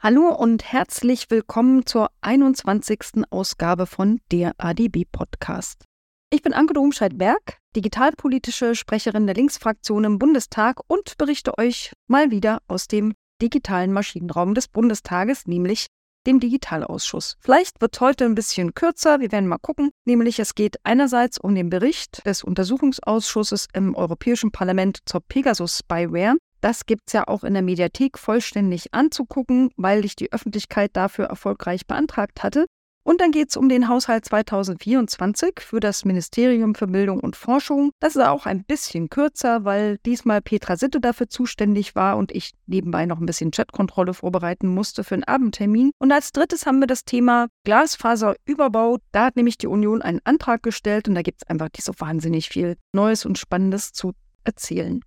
Hallo 0.00 0.32
und 0.32 0.62
herzlich 0.62 1.28
willkommen 1.28 1.84
zur 1.84 2.10
21. 2.20 3.24
Ausgabe 3.30 3.84
von 3.84 4.20
der 4.30 4.52
ADB 4.56 5.04
Podcast. 5.10 5.82
Ich 6.30 6.40
bin 6.40 6.52
Anke 6.52 6.72
Domscheit-Berg, 6.72 7.58
digitalpolitische 7.74 8.76
Sprecherin 8.76 9.26
der 9.26 9.34
Linksfraktion 9.34 10.04
im 10.04 10.20
Bundestag 10.20 10.78
und 10.86 11.18
berichte 11.18 11.58
euch 11.58 11.92
mal 12.06 12.30
wieder 12.30 12.60
aus 12.68 12.86
dem 12.86 13.12
digitalen 13.42 13.92
Maschinenraum 13.92 14.54
des 14.54 14.68
Bundestages, 14.68 15.48
nämlich 15.48 15.88
dem 16.28 16.38
Digitalausschuss. 16.38 17.36
Vielleicht 17.40 17.80
wird 17.80 18.00
heute 18.00 18.24
ein 18.24 18.36
bisschen 18.36 18.74
kürzer, 18.74 19.18
wir 19.18 19.32
werden 19.32 19.48
mal 19.48 19.58
gucken. 19.58 19.90
Nämlich 20.04 20.38
es 20.38 20.54
geht 20.54 20.76
einerseits 20.84 21.38
um 21.38 21.56
den 21.56 21.70
Bericht 21.70 22.24
des 22.24 22.44
Untersuchungsausschusses 22.44 23.66
im 23.72 23.96
Europäischen 23.96 24.52
Parlament 24.52 25.00
zur 25.06 25.22
Pegasus 25.22 25.78
Spyware 25.78 26.36
das 26.60 26.86
gibt 26.86 27.04
es 27.06 27.12
ja 27.12 27.28
auch 27.28 27.44
in 27.44 27.54
der 27.54 27.62
Mediathek 27.62 28.18
vollständig 28.18 28.94
anzugucken, 28.94 29.70
weil 29.76 30.04
ich 30.04 30.16
die 30.16 30.32
Öffentlichkeit 30.32 30.90
dafür 30.94 31.26
erfolgreich 31.26 31.86
beantragt 31.86 32.42
hatte. 32.42 32.66
Und 33.08 33.22
dann 33.22 33.30
geht 33.30 33.48
es 33.48 33.56
um 33.56 33.70
den 33.70 33.88
Haushalt 33.88 34.26
2024 34.26 35.60
für 35.60 35.80
das 35.80 36.04
Ministerium 36.04 36.74
für 36.74 36.86
Bildung 36.86 37.20
und 37.20 37.36
Forschung. 37.36 37.90
Das 38.00 38.16
ist 38.16 38.22
auch 38.22 38.44
ein 38.44 38.64
bisschen 38.64 39.08
kürzer, 39.08 39.64
weil 39.64 39.96
diesmal 40.04 40.42
Petra 40.42 40.76
Sitte 40.76 41.00
dafür 41.00 41.30
zuständig 41.30 41.94
war 41.94 42.18
und 42.18 42.32
ich 42.32 42.52
nebenbei 42.66 43.06
noch 43.06 43.18
ein 43.18 43.24
bisschen 43.24 43.50
Chatkontrolle 43.50 44.12
vorbereiten 44.12 44.68
musste 44.68 45.04
für 45.04 45.14
einen 45.14 45.24
Abendtermin. 45.24 45.90
Und 45.98 46.12
als 46.12 46.32
drittes 46.32 46.66
haben 46.66 46.80
wir 46.80 46.86
das 46.86 47.06
Thema 47.06 47.48
Glasfaserüberbau. 47.64 48.98
Da 49.10 49.24
hat 49.24 49.36
nämlich 49.36 49.56
die 49.56 49.68
Union 49.68 50.02
einen 50.02 50.20
Antrag 50.24 50.62
gestellt 50.62 51.08
und 51.08 51.14
da 51.14 51.22
gibt 51.22 51.40
es 51.40 51.48
einfach 51.48 51.68
nicht 51.74 51.84
so 51.84 51.94
wahnsinnig 51.96 52.50
viel 52.50 52.76
Neues 52.92 53.24
und 53.24 53.38
Spannendes 53.38 53.94
zu 53.94 54.12
erzählen. 54.44 55.00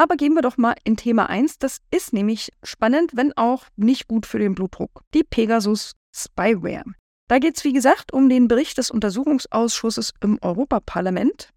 Aber 0.00 0.16
gehen 0.16 0.32
wir 0.32 0.40
doch 0.40 0.56
mal 0.56 0.76
in 0.84 0.96
Thema 0.96 1.28
1. 1.28 1.58
Das 1.58 1.82
ist 1.90 2.14
nämlich 2.14 2.52
spannend, 2.62 3.10
wenn 3.16 3.36
auch 3.36 3.64
nicht 3.76 4.08
gut 4.08 4.24
für 4.24 4.38
den 4.38 4.54
Blutdruck. 4.54 5.02
Die 5.12 5.22
Pegasus 5.22 5.92
Spyware. 6.10 6.84
Da 7.28 7.38
geht 7.38 7.58
es, 7.58 7.64
wie 7.64 7.74
gesagt, 7.74 8.10
um 8.10 8.30
den 8.30 8.48
Bericht 8.48 8.78
des 8.78 8.90
Untersuchungsausschusses 8.90 10.14
im 10.22 10.38
Europaparlament. 10.40 11.50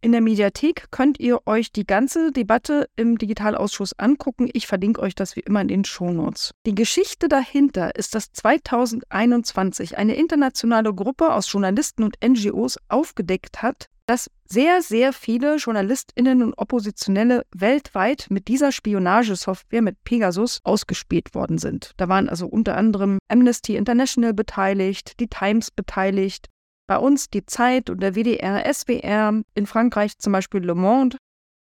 In 0.00 0.12
der 0.12 0.22
Mediathek 0.22 0.86
könnt 0.90 1.20
ihr 1.20 1.46
euch 1.46 1.72
die 1.72 1.84
ganze 1.84 2.32
Debatte 2.32 2.88
im 2.96 3.18
Digitalausschuss 3.18 3.92
angucken. 3.98 4.48
Ich 4.54 4.66
verlinke 4.66 5.02
euch 5.02 5.14
das 5.14 5.36
wie 5.36 5.40
immer 5.40 5.60
in 5.60 5.68
den 5.68 5.84
Shownotes. 5.84 6.52
Die 6.64 6.74
Geschichte 6.74 7.28
dahinter 7.28 7.96
ist, 7.96 8.14
dass 8.14 8.32
2021 8.32 9.98
eine 9.98 10.14
internationale 10.14 10.94
Gruppe 10.94 11.34
aus 11.34 11.52
Journalisten 11.52 12.04
und 12.04 12.16
NGOs 12.26 12.78
aufgedeckt 12.88 13.60
hat, 13.60 13.90
dass 14.06 14.30
sehr, 14.52 14.82
sehr 14.82 15.12
viele 15.12 15.56
JournalistInnen 15.56 16.42
und 16.42 16.54
Oppositionelle 16.54 17.46
weltweit 17.54 18.26
mit 18.30 18.48
dieser 18.48 18.72
Spionagesoftware 18.72 19.82
mit 19.82 20.02
Pegasus 20.02 20.60
ausgespielt 20.64 21.34
worden 21.34 21.58
sind. 21.58 21.92
Da 21.96 22.08
waren 22.08 22.28
also 22.28 22.46
unter 22.46 22.76
anderem 22.76 23.18
Amnesty 23.28 23.76
International 23.76 24.34
beteiligt, 24.34 25.20
die 25.20 25.28
Times 25.28 25.70
beteiligt, 25.70 26.48
bei 26.88 26.98
uns 26.98 27.30
die 27.30 27.46
Zeit 27.46 27.88
und 27.88 28.02
der 28.02 28.16
WDR, 28.16 28.64
SWR, 28.72 29.42
in 29.54 29.66
Frankreich 29.66 30.18
zum 30.18 30.32
Beispiel 30.32 30.60
Le 30.60 30.74
Monde. 30.74 31.16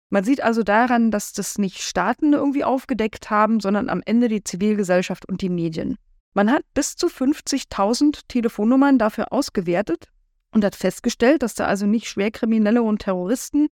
Man 0.09 0.25
sieht 0.25 0.43
also 0.43 0.63
daran, 0.63 1.09
dass 1.09 1.31
das 1.31 1.57
nicht 1.57 1.81
Staaten 1.81 2.33
irgendwie 2.33 2.65
aufgedeckt 2.65 3.29
haben, 3.29 3.61
sondern 3.61 3.89
am 3.89 4.01
Ende 4.05 4.27
die 4.27 4.43
Zivilgesellschaft 4.43 5.27
und 5.27 5.41
die 5.41 5.49
Medien. 5.49 5.97
Man 6.33 6.51
hat 6.51 6.63
bis 6.73 6.97
zu 6.97 7.07
50.000 7.07 8.21
Telefonnummern 8.27 8.97
dafür 8.97 9.31
ausgewertet 9.31 10.09
und 10.53 10.63
hat 10.63 10.75
festgestellt, 10.75 11.43
dass 11.43 11.55
da 11.55 11.65
also 11.65 11.85
nicht 11.85 12.07
Schwerkriminelle 12.07 12.81
und 12.83 12.99
Terroristen 12.99 13.67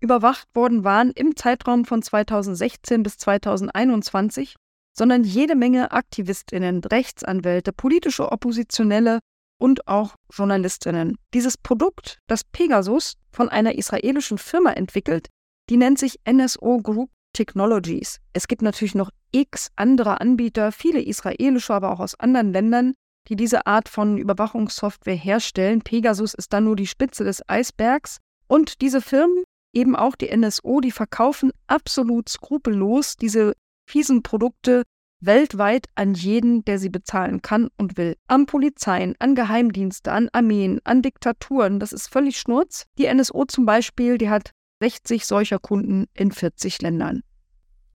überwacht 0.00 0.48
worden 0.54 0.82
waren 0.82 1.12
im 1.12 1.36
Zeitraum 1.36 1.84
von 1.84 2.02
2016 2.02 3.02
bis 3.02 3.18
2021, 3.18 4.56
sondern 4.96 5.24
jede 5.24 5.54
Menge 5.54 5.92
Aktivistinnen, 5.92 6.82
Rechtsanwälte, 6.82 7.72
politische 7.72 8.32
Oppositionelle 8.32 9.20
und 9.58 9.86
auch 9.86 10.16
Journalistinnen. 10.32 11.16
Dieses 11.34 11.56
Produkt, 11.56 12.18
das 12.26 12.42
Pegasus 12.42 13.14
von 13.30 13.48
einer 13.48 13.76
israelischen 13.76 14.38
Firma 14.38 14.72
entwickelt, 14.72 15.28
die 15.70 15.76
nennt 15.76 15.98
sich 15.98 16.18
NSO 16.28 16.78
Group 16.78 17.10
Technologies. 17.32 18.20
Es 18.32 18.48
gibt 18.48 18.62
natürlich 18.62 18.94
noch 18.94 19.10
x 19.30 19.70
andere 19.76 20.20
Anbieter, 20.20 20.72
viele 20.72 21.00
israelische, 21.00 21.72
aber 21.72 21.92
auch 21.92 22.00
aus 22.00 22.18
anderen 22.18 22.52
Ländern, 22.52 22.94
die 23.28 23.36
diese 23.36 23.66
Art 23.66 23.88
von 23.88 24.18
Überwachungssoftware 24.18 25.14
herstellen. 25.14 25.82
Pegasus 25.82 26.34
ist 26.34 26.52
dann 26.52 26.64
nur 26.64 26.76
die 26.76 26.86
Spitze 26.86 27.24
des 27.24 27.48
Eisbergs. 27.48 28.18
Und 28.46 28.80
diese 28.80 29.00
Firmen, 29.00 29.44
eben 29.72 29.96
auch 29.96 30.16
die 30.16 30.36
NSO, 30.36 30.80
die 30.80 30.90
verkaufen 30.90 31.52
absolut 31.66 32.28
skrupellos 32.28 33.16
diese 33.16 33.54
fiesen 33.86 34.22
Produkte 34.22 34.82
weltweit 35.20 35.86
an 35.94 36.14
jeden, 36.14 36.64
der 36.64 36.78
sie 36.78 36.88
bezahlen 36.88 37.42
kann 37.42 37.68
und 37.76 37.96
will. 37.96 38.16
An 38.26 38.46
Polizeien, 38.46 39.14
an 39.18 39.34
Geheimdienste, 39.34 40.12
an 40.12 40.28
Armeen, 40.32 40.80
an 40.84 41.00
Diktaturen. 41.00 41.78
Das 41.78 41.92
ist 41.92 42.08
völlig 42.08 42.38
schnurz. 42.38 42.84
Die 42.98 43.12
NSO 43.12 43.44
zum 43.44 43.64
Beispiel, 43.64 44.18
die 44.18 44.28
hat 44.28 44.50
60 44.80 45.26
solcher 45.26 45.58
Kunden 45.60 46.06
in 46.12 46.32
40 46.32 46.82
Ländern. 46.82 47.22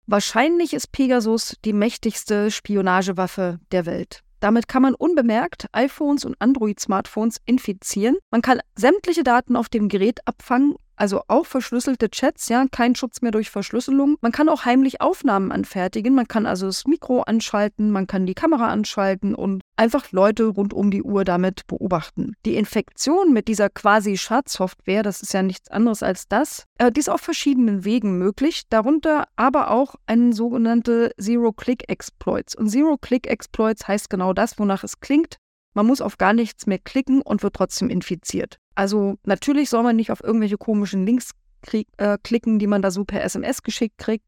Wahrscheinlich 0.06 0.74
ist 0.74 0.94
Pegasus 0.94 1.58
die 1.66 1.74
mächtigste 1.74 2.50
Spionagewaffe 2.50 3.60
der 3.72 3.86
Welt. 3.86 4.24
Damit 4.40 4.68
kann 4.68 4.82
man 4.82 4.94
unbemerkt 4.94 5.68
iPhones 5.72 6.26
und 6.26 6.36
Android-Smartphones 6.40 7.38
infizieren. 7.46 8.18
Man 8.30 8.42
kann 8.42 8.60
sämtliche 8.76 9.24
Daten 9.24 9.56
auf 9.56 9.70
dem 9.70 9.90
Gerät 9.90 10.20
abfangen 10.26 10.76
also 10.98 11.22
auch 11.28 11.46
verschlüsselte 11.46 12.10
Chats, 12.10 12.50
ja, 12.50 12.66
kein 12.72 12.96
Schutz 12.96 13.22
mehr 13.22 13.32
durch 13.32 13.50
Verschlüsselung. 13.50 14.18
Man 14.22 14.32
kann 14.32 14.50
auch 14.50 14.66
heimlich 14.66 15.00
Aufnahmen 15.00 15.52
anfertigen. 15.52 16.16
Man 16.16 16.28
kann 16.28 16.46
also 16.46 16.66
das 16.66 16.86
Mikro 16.86 17.22
anschalten, 17.22 17.92
man 17.92 18.08
kann 18.08 18.26
die 18.26 18.34
Kamera 18.34 18.68
anschalten 18.68 19.36
und 19.36 19.62
einfach 19.78 20.12
Leute 20.12 20.46
rund 20.46 20.74
um 20.74 20.92
die 20.92 21.04
Uhr 21.04 21.24
damit 21.24 21.68
beobachten. 21.68 22.34
Die 22.46 22.56
Infektion 22.56 23.32
mit 23.32 23.48
dieser 23.48 23.70
quasi 23.70 24.18
Schadsoftware, 24.18 25.04
das 25.04 25.22
ist 25.22 25.34
ja 25.34 25.44
nichts 25.44 25.70
anderes 25.70 26.04
als 26.04 26.28
das, 26.28 26.66
äh, 26.80 26.92
die 26.92 27.00
ist 27.00 27.10
auf 27.10 27.22
verschiedenen 27.22 27.86
Wegen 27.86 28.18
möglich, 28.18 28.64
darunter 28.70 29.26
aber 29.36 29.72
auch 29.72 29.96
ein 30.08 30.34
sogenannte 30.34 31.12
Zero-Click-Exploits. 31.20 32.56
Und 32.56 32.70
Zero-Click-Exploits 32.70 33.88
heißt 33.88 34.10
genau 34.10 34.34
das, 34.34 34.58
wonach 34.58 34.84
es 34.84 35.00
klingt. 35.00 35.38
Man 35.78 35.86
muss 35.86 36.02
auf 36.02 36.18
gar 36.18 36.34
nichts 36.34 36.66
mehr 36.66 36.80
klicken 36.80 37.22
und 37.22 37.44
wird 37.44 37.54
trotzdem 37.54 37.92
infiziert. 37.92 38.58
Also 38.74 39.20
natürlich 39.26 39.70
soll 39.70 39.84
man 39.84 39.96
nicht 39.96 40.12
auf 40.12 40.24
irgendwelche 40.24 40.58
komischen 40.58 41.06
Links 41.06 41.34
krieg, 41.62 41.88
äh, 41.98 42.18
klicken, 42.24 42.58
die 42.58 42.66
man 42.66 42.82
da 42.82 42.90
so 42.90 43.06
per 43.06 43.24
SMS 43.24 43.62
geschickt 43.62 44.00
kriegt. 44.00 44.26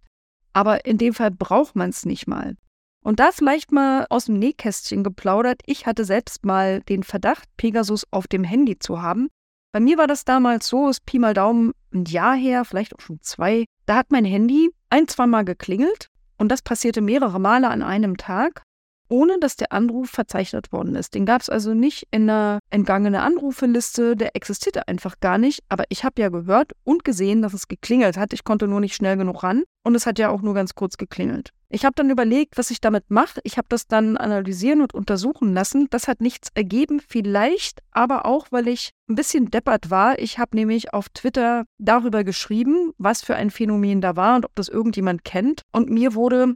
Aber 0.54 0.86
in 0.86 1.00
dem 1.00 1.16
Fall 1.16 1.32
braucht 1.32 1.76
man 1.76 1.90
es 1.90 2.06
nicht 2.06 2.28
mal. 2.28 2.56
Und 3.04 3.20
da 3.20 3.32
vielleicht 3.32 3.72
mal 3.72 4.06
aus 4.12 4.26
dem 4.26 4.38
Nähkästchen 4.38 5.04
geplaudert. 5.04 5.64
Ich 5.66 5.88
hatte 5.88 6.06
selbst 6.06 6.46
mal 6.46 6.82
den 6.82 7.02
Verdacht, 7.02 7.50
Pegasus 7.58 8.06
auf 8.12 8.28
dem 8.28 8.44
Handy 8.44 8.78
zu 8.78 9.02
haben. 9.02 9.30
Bei 9.72 9.80
mir 9.80 9.98
war 9.98 10.06
das 10.06 10.26
damals 10.26 10.68
so, 10.68 10.88
ist 10.88 11.04
Pi 11.08 11.18
mal 11.18 11.34
Daumen 11.34 11.72
ein 11.92 12.06
Jahr 12.06 12.36
her, 12.36 12.64
vielleicht 12.64 12.94
auch 12.94 13.02
schon 13.02 13.24
zwei. 13.24 13.66
Da 13.88 13.96
hat 13.96 14.12
mein 14.12 14.26
Handy 14.26 14.70
ein, 14.92 15.08
zwei 15.08 15.26
Mal 15.26 15.46
geklingelt 15.46 16.10
und 16.38 16.50
das 16.52 16.62
passierte 16.62 17.02
mehrere 17.02 17.40
Male 17.40 17.70
an 17.70 17.82
einem 17.82 18.18
Tag 18.18 18.62
ohne 19.10 19.40
dass 19.40 19.56
der 19.56 19.72
Anruf 19.72 20.10
verzeichnet 20.10 20.72
worden 20.72 20.96
ist. 20.96 21.14
Den 21.14 21.26
gab 21.26 21.42
es 21.42 21.50
also 21.50 21.74
nicht 21.74 22.08
in 22.12 22.30
einer 22.30 22.60
entgangenen 22.70 23.20
Anrufeliste, 23.20 24.16
der 24.16 24.36
existierte 24.36 24.88
einfach 24.88 25.20
gar 25.20 25.38
nicht. 25.38 25.64
Aber 25.68 25.84
ich 25.90 26.04
habe 26.04 26.22
ja 26.22 26.30
gehört 26.30 26.72
und 26.84 27.04
gesehen, 27.04 27.42
dass 27.42 27.54
es 27.54 27.68
geklingelt 27.68 28.18
hat. 28.18 28.34
Ich 28.34 28.44
konnte 28.44 28.68
nur 28.68 28.80
nicht 28.80 28.96
schnell 28.96 29.18
genug 29.18 29.44
ran 29.44 29.64
und 29.84 29.96
es 29.96 30.06
hat 30.06 30.20
ja 30.20 30.30
auch 30.30 30.42
nur 30.42 30.54
ganz 30.54 30.76
kurz 30.76 30.98
geklingelt. 30.98 31.52
Ich 31.72 31.86
habe 31.86 31.94
dann 31.96 32.10
überlegt, 32.10 32.58
was 32.58 32.72
ich 32.72 32.82
damit 32.82 33.12
mache. 33.12 33.40
Ich 33.44 33.58
habe 33.58 33.68
das 33.70 33.86
dann 33.88 34.18
analysieren 34.18 34.82
und 34.82 34.96
untersuchen 34.96 35.54
lassen. 35.54 35.88
Das 35.92 36.08
hat 36.08 36.20
nichts 36.20 36.50
ergeben, 36.56 37.00
vielleicht 37.00 37.82
aber 37.92 38.26
auch, 38.26 38.48
weil 38.50 38.68
ich 38.68 38.92
ein 39.08 39.14
bisschen 39.14 39.52
deppert 39.52 39.92
war. 39.92 40.18
Ich 40.18 40.40
habe 40.40 40.56
nämlich 40.56 40.94
auf 40.94 41.10
Twitter 41.10 41.66
darüber 41.78 42.24
geschrieben, 42.24 42.94
was 42.98 43.22
für 43.22 43.36
ein 43.36 43.52
Phänomen 43.52 44.02
da 44.02 44.16
war 44.16 44.36
und 44.36 44.46
ob 44.46 44.56
das 44.56 44.68
irgendjemand 44.68 45.24
kennt. 45.24 45.62
Und 45.72 45.92
mir 45.92 46.16
wurde 46.16 46.56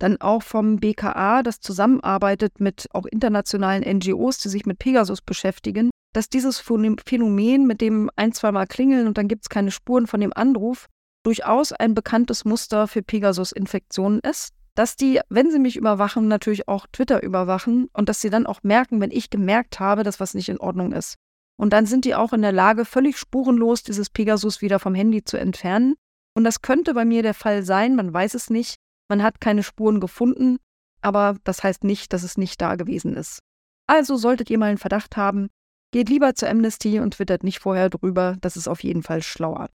dann 0.00 0.20
auch 0.20 0.42
vom 0.42 0.76
BKA, 0.76 1.42
das 1.42 1.60
zusammenarbeitet 1.60 2.58
mit 2.58 2.88
auch 2.92 3.06
internationalen 3.06 3.84
NGOs, 3.84 4.38
die 4.38 4.48
sich 4.48 4.66
mit 4.66 4.78
Pegasus 4.78 5.20
beschäftigen, 5.20 5.90
dass 6.12 6.28
dieses 6.28 6.58
Phänomen 6.58 7.66
mit 7.66 7.80
dem 7.80 8.10
ein, 8.16 8.32
zweimal 8.32 8.66
klingeln 8.66 9.06
und 9.06 9.18
dann 9.18 9.28
gibt 9.28 9.44
es 9.44 9.48
keine 9.48 9.70
Spuren 9.70 10.06
von 10.06 10.20
dem 10.20 10.32
Anruf, 10.32 10.86
durchaus 11.22 11.72
ein 11.72 11.94
bekanntes 11.94 12.44
Muster 12.44 12.88
für 12.88 13.02
Pegasus-Infektionen 13.02 14.20
ist. 14.20 14.54
Dass 14.76 14.96
die, 14.96 15.20
wenn 15.28 15.50
sie 15.50 15.58
mich 15.58 15.76
überwachen, 15.76 16.28
natürlich 16.28 16.68
auch 16.68 16.86
Twitter 16.90 17.22
überwachen 17.22 17.88
und 17.92 18.08
dass 18.08 18.20
sie 18.20 18.30
dann 18.30 18.46
auch 18.46 18.62
merken, 18.62 19.00
wenn 19.00 19.10
ich 19.10 19.28
gemerkt 19.28 19.80
habe, 19.80 20.04
dass 20.04 20.20
was 20.20 20.32
nicht 20.32 20.48
in 20.48 20.60
Ordnung 20.60 20.92
ist. 20.92 21.16
Und 21.58 21.72
dann 21.72 21.84
sind 21.84 22.06
die 22.06 22.14
auch 22.14 22.32
in 22.32 22.40
der 22.40 22.52
Lage, 22.52 22.86
völlig 22.86 23.18
spurenlos 23.18 23.82
dieses 23.82 24.08
Pegasus 24.08 24.62
wieder 24.62 24.78
vom 24.78 24.94
Handy 24.94 25.24
zu 25.24 25.36
entfernen. 25.36 25.96
Und 26.34 26.44
das 26.44 26.62
könnte 26.62 26.94
bei 26.94 27.04
mir 27.04 27.22
der 27.22 27.34
Fall 27.34 27.64
sein, 27.64 27.96
man 27.96 28.14
weiß 28.14 28.34
es 28.34 28.48
nicht, 28.48 28.76
man 29.10 29.22
hat 29.22 29.40
keine 29.40 29.62
Spuren 29.62 30.00
gefunden, 30.00 30.56
aber 31.02 31.36
das 31.44 31.62
heißt 31.62 31.84
nicht, 31.84 32.12
dass 32.12 32.22
es 32.22 32.38
nicht 32.38 32.60
da 32.62 32.76
gewesen 32.76 33.14
ist. 33.14 33.40
Also 33.86 34.16
solltet 34.16 34.48
ihr 34.48 34.58
mal 34.58 34.66
einen 34.66 34.78
Verdacht 34.78 35.16
haben, 35.16 35.48
geht 35.90 36.08
lieber 36.08 36.34
zur 36.34 36.48
Amnesty 36.48 37.00
und 37.00 37.14
twittert 37.14 37.42
nicht 37.42 37.58
vorher 37.58 37.90
drüber, 37.90 38.36
das 38.40 38.56
ist 38.56 38.68
auf 38.68 38.82
jeden 38.82 39.02
Fall 39.02 39.22
schlauer. 39.22 39.68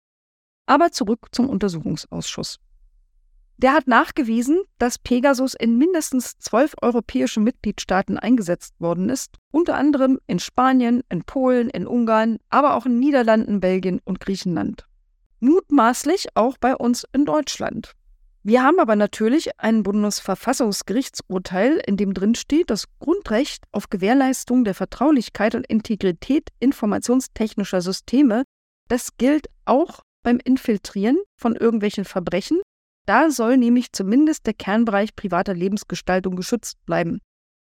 Aber 0.67 0.93
zurück 0.93 1.29
zum 1.33 1.49
Untersuchungsausschuss. 1.49 2.59
Der 3.57 3.73
hat 3.73 3.87
nachgewiesen, 3.87 4.61
dass 4.79 4.99
Pegasus 4.99 5.55
in 5.55 5.79
mindestens 5.79 6.37
zwölf 6.39 6.75
europäischen 6.83 7.45
Mitgliedstaaten 7.45 8.19
eingesetzt 8.19 8.75
worden 8.81 9.09
ist, 9.09 9.39
unter 9.51 9.77
anderem 9.77 10.19
in 10.27 10.41
Spanien, 10.41 11.03
in 11.09 11.23
Polen, 11.25 11.71
in 11.71 11.87
Ungarn, 11.87 12.39
aber 12.51 12.75
auch 12.75 12.87
in 12.87 12.99
Niederlanden, 12.99 13.61
Belgien 13.61 14.01
und 14.05 14.21
Griechenland. 14.21 14.87
Mutmaßlich 15.41 16.29
auch 16.35 16.59
bei 16.59 16.77
uns 16.77 17.07
in 17.13 17.25
Deutschland. 17.25 17.95
Wir 18.45 18.65
haben 18.65 18.81
aber 18.81 18.97
natürlich 18.97 19.61
ein 19.61 19.85
Bundesverfassungsgerichtsurteil, 19.85 21.81
in 21.87 21.97
dem 21.97 22.13
drin 22.13 22.35
steht, 22.35 22.71
das 22.71 22.87
Grundrecht 22.99 23.65
auf 23.71 23.89
Gewährleistung 23.89 24.65
der 24.65 24.75
Vertraulichkeit 24.75 25.55
und 25.55 25.65
Integrität 25.69 26.49
informationstechnischer 26.59 27.81
Systeme, 27.81 28.43
das 28.89 29.17
gilt 29.17 29.47
auch 29.65 30.01
beim 30.25 30.39
Infiltrieren 30.43 31.19
von 31.37 31.55
irgendwelchen 31.55 32.05
Verbrechen. 32.05 32.61
Da 33.07 33.31
soll 33.31 33.59
nämlich 33.59 33.93
zumindest 33.93 34.47
der 34.47 34.55
Kernbereich 34.55 35.15
privater 35.15 35.55
Lebensgestaltung 35.55 36.35
geschützt 36.35 36.85
bleiben. 36.85 37.21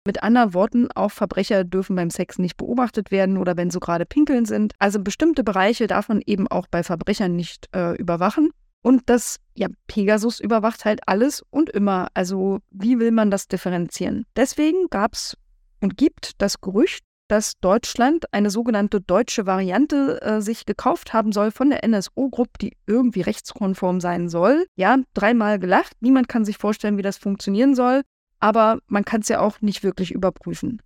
Mit 0.06 0.22
anderen 0.22 0.54
Worten, 0.54 0.88
auch 0.92 1.10
Verbrecher 1.10 1.64
dürfen 1.64 1.96
beim 1.96 2.10
Sex 2.10 2.38
nicht 2.38 2.56
beobachtet 2.56 3.10
werden 3.10 3.36
oder 3.36 3.56
wenn 3.56 3.70
sie 3.70 3.80
gerade 3.80 4.06
pinkeln 4.06 4.46
sind. 4.46 4.74
Also 4.78 5.00
bestimmte 5.00 5.42
Bereiche 5.42 5.88
darf 5.88 6.08
man 6.08 6.22
eben 6.24 6.46
auch 6.46 6.68
bei 6.70 6.84
Verbrechern 6.84 7.34
nicht 7.34 7.68
äh, 7.74 7.96
überwachen. 7.96 8.52
Und 8.88 9.02
das, 9.10 9.36
ja, 9.54 9.68
Pegasus 9.86 10.40
überwacht 10.40 10.86
halt 10.86 11.00
alles 11.04 11.44
und 11.50 11.68
immer. 11.68 12.08
Also, 12.14 12.60
wie 12.70 12.98
will 12.98 13.10
man 13.10 13.30
das 13.30 13.46
differenzieren? 13.46 14.24
Deswegen 14.34 14.88
gab 14.88 15.12
es 15.12 15.36
und 15.82 15.98
gibt 15.98 16.40
das 16.40 16.62
Gerücht, 16.62 17.04
dass 17.28 17.60
Deutschland 17.60 18.32
eine 18.32 18.48
sogenannte 18.48 19.02
deutsche 19.02 19.44
Variante 19.44 20.22
äh, 20.22 20.40
sich 20.40 20.64
gekauft 20.64 21.12
haben 21.12 21.32
soll 21.32 21.50
von 21.50 21.68
der 21.68 21.86
NSO-Gruppe, 21.86 22.52
die 22.62 22.76
irgendwie 22.86 23.20
rechtskonform 23.20 24.00
sein 24.00 24.30
soll. 24.30 24.64
Ja, 24.76 24.96
dreimal 25.12 25.58
gelacht. 25.58 25.92
Niemand 26.00 26.30
kann 26.30 26.46
sich 26.46 26.56
vorstellen, 26.56 26.96
wie 26.96 27.02
das 27.02 27.18
funktionieren 27.18 27.74
soll, 27.74 28.00
aber 28.40 28.78
man 28.86 29.04
kann 29.04 29.20
es 29.20 29.28
ja 29.28 29.40
auch 29.40 29.60
nicht 29.60 29.82
wirklich 29.82 30.12
überprüfen. 30.12 30.80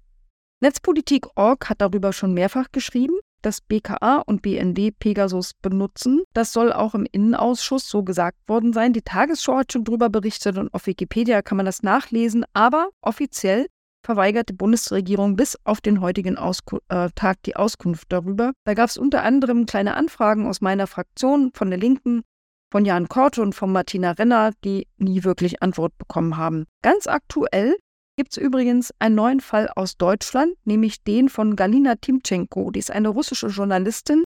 Netzpolitik.org 0.59 1.71
hat 1.71 1.81
darüber 1.81 2.13
schon 2.13 2.35
mehrfach 2.35 2.67
geschrieben 2.73 3.15
dass 3.43 3.61
BKA 3.61 4.23
und 4.27 4.43
BND 4.43 4.99
Pegasus 4.99 5.53
benutzen. 5.55 6.23
Das 6.33 6.53
soll 6.53 6.73
auch 6.73 6.95
im 6.95 7.07
Innenausschuss 7.11 7.89
so 7.89 8.03
gesagt 8.03 8.39
worden 8.49 8.73
sein. 8.73 8.93
Die 8.93 9.03
Tagesschau 9.03 9.59
hat 9.59 9.73
schon 9.73 9.85
darüber 9.85 10.09
berichtet 10.09 10.59
und 10.59 10.73
auf 10.73 10.87
Wikipedia 10.87 11.43
kann 11.43 11.57
man 11.57 11.67
das 11.67 11.83
nachlesen. 11.83 12.45
Aber 12.55 12.89
offiziell 13.01 13.67
verweigert 14.05 14.49
die 14.49 14.55
Bundesregierung 14.55 15.37
bis 15.37 15.57
auf 15.65 15.81
den 15.81 16.01
heutigen 16.01 16.37
Ausku 16.37 16.79
äh, 16.89 17.11
Tag 17.15 17.43
die 17.45 17.57
Auskunft 17.57 18.07
darüber. 18.11 18.53
Da 18.65 18.75
gab 18.75 18.89
es 18.89 18.97
unter 18.97 19.23
anderem 19.23 19.67
kleine 19.67 19.95
Anfragen 19.95 20.47
aus 20.47 20.61
meiner 20.61 20.87
Fraktion 20.87 21.51
von 21.55 21.71
der 21.71 21.79
Linken, 21.79 22.23
von 22.71 22.85
Jan 22.85 23.09
Korte 23.09 23.43
und 23.43 23.55
von 23.55 23.71
Martina 23.71 24.13
Renner, 24.13 24.53
die 24.65 24.89
nie 24.97 25.25
wirklich 25.25 25.63
Antwort 25.63 25.97
bekommen 25.99 26.37
haben. 26.37 26.65
Ganz 26.83 27.07
aktuell 27.07 27.77
gibt 28.17 28.33
es 28.33 28.37
übrigens 28.37 28.93
einen 28.99 29.15
neuen 29.15 29.41
Fall 29.41 29.71
aus 29.75 29.97
Deutschland, 29.97 30.55
nämlich 30.65 31.03
den 31.03 31.29
von 31.29 31.57
Galina 31.57 31.97
Timchenko. 31.97 32.71
Die 32.71 32.79
ist 32.79 32.91
eine 32.91 33.09
russische 33.09 33.49
Journalistin, 33.49 34.25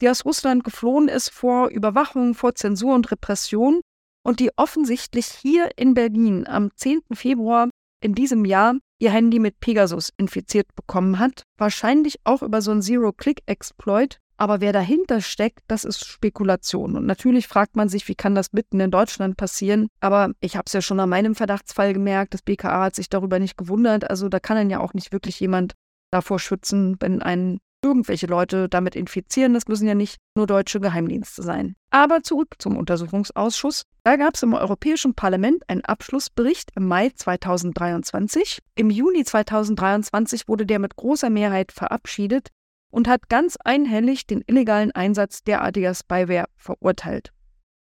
die 0.00 0.08
aus 0.08 0.24
Russland 0.24 0.64
geflohen 0.64 1.08
ist 1.08 1.30
vor 1.30 1.68
Überwachung, 1.68 2.34
vor 2.34 2.54
Zensur 2.54 2.94
und 2.94 3.10
Repression 3.10 3.80
und 4.22 4.40
die 4.40 4.50
offensichtlich 4.56 5.26
hier 5.26 5.70
in 5.76 5.94
Berlin 5.94 6.46
am 6.46 6.70
10. 6.74 7.02
Februar 7.12 7.68
in 8.02 8.14
diesem 8.14 8.44
Jahr 8.44 8.76
ihr 8.98 9.10
Handy 9.10 9.38
mit 9.38 9.60
Pegasus 9.60 10.12
infiziert 10.16 10.74
bekommen 10.74 11.18
hat. 11.18 11.42
Wahrscheinlich 11.58 12.18
auch 12.24 12.42
über 12.42 12.62
so 12.62 12.70
einen 12.70 12.82
Zero-Click-Exploit, 12.82 14.18
aber 14.36 14.60
wer 14.60 14.72
dahinter 14.72 15.20
steckt, 15.20 15.60
das 15.68 15.84
ist 15.84 16.04
Spekulation. 16.04 16.96
Und 16.96 17.06
natürlich 17.06 17.48
fragt 17.48 17.76
man 17.76 17.88
sich, 17.88 18.06
wie 18.08 18.14
kann 18.14 18.34
das 18.34 18.52
mitten 18.52 18.80
in 18.80 18.90
Deutschland 18.90 19.36
passieren? 19.36 19.88
Aber 20.00 20.32
ich 20.40 20.56
habe 20.56 20.64
es 20.66 20.72
ja 20.72 20.82
schon 20.82 21.00
an 21.00 21.08
meinem 21.08 21.34
Verdachtsfall 21.34 21.92
gemerkt, 21.92 22.34
das 22.34 22.42
BKA 22.42 22.84
hat 22.84 22.94
sich 22.94 23.08
darüber 23.08 23.38
nicht 23.38 23.56
gewundert. 23.56 24.08
Also 24.10 24.28
da 24.28 24.40
kann 24.40 24.56
dann 24.56 24.70
ja 24.70 24.80
auch 24.80 24.94
nicht 24.94 25.12
wirklich 25.12 25.40
jemand 25.40 25.74
davor 26.10 26.38
schützen, 26.38 26.96
wenn 27.00 27.22
einen 27.22 27.58
irgendwelche 27.82 28.26
Leute 28.26 28.68
damit 28.68 28.96
infizieren. 28.96 29.54
Das 29.54 29.68
müssen 29.68 29.86
ja 29.86 29.94
nicht 29.94 30.16
nur 30.34 30.46
deutsche 30.46 30.80
Geheimdienste 30.80 31.42
sein. 31.42 31.76
Aber 31.90 32.22
zurück 32.22 32.54
zum 32.58 32.76
Untersuchungsausschuss. 32.76 33.82
Da 34.02 34.16
gab 34.16 34.34
es 34.34 34.42
im 34.42 34.54
Europäischen 34.54 35.14
Parlament 35.14 35.62
einen 35.68 35.84
Abschlussbericht 35.84 36.70
im 36.74 36.88
Mai 36.88 37.10
2023. 37.10 38.60
Im 38.74 38.90
Juni 38.90 39.24
2023 39.24 40.48
wurde 40.48 40.66
der 40.66 40.78
mit 40.78 40.96
großer 40.96 41.30
Mehrheit 41.30 41.72
verabschiedet 41.72 42.48
und 42.96 43.08
hat 43.08 43.28
ganz 43.28 43.58
einhellig 43.62 44.26
den 44.26 44.42
illegalen 44.46 44.90
Einsatz 44.90 45.44
derartiger 45.44 45.94
Spyware 45.94 46.46
verurteilt. 46.56 47.30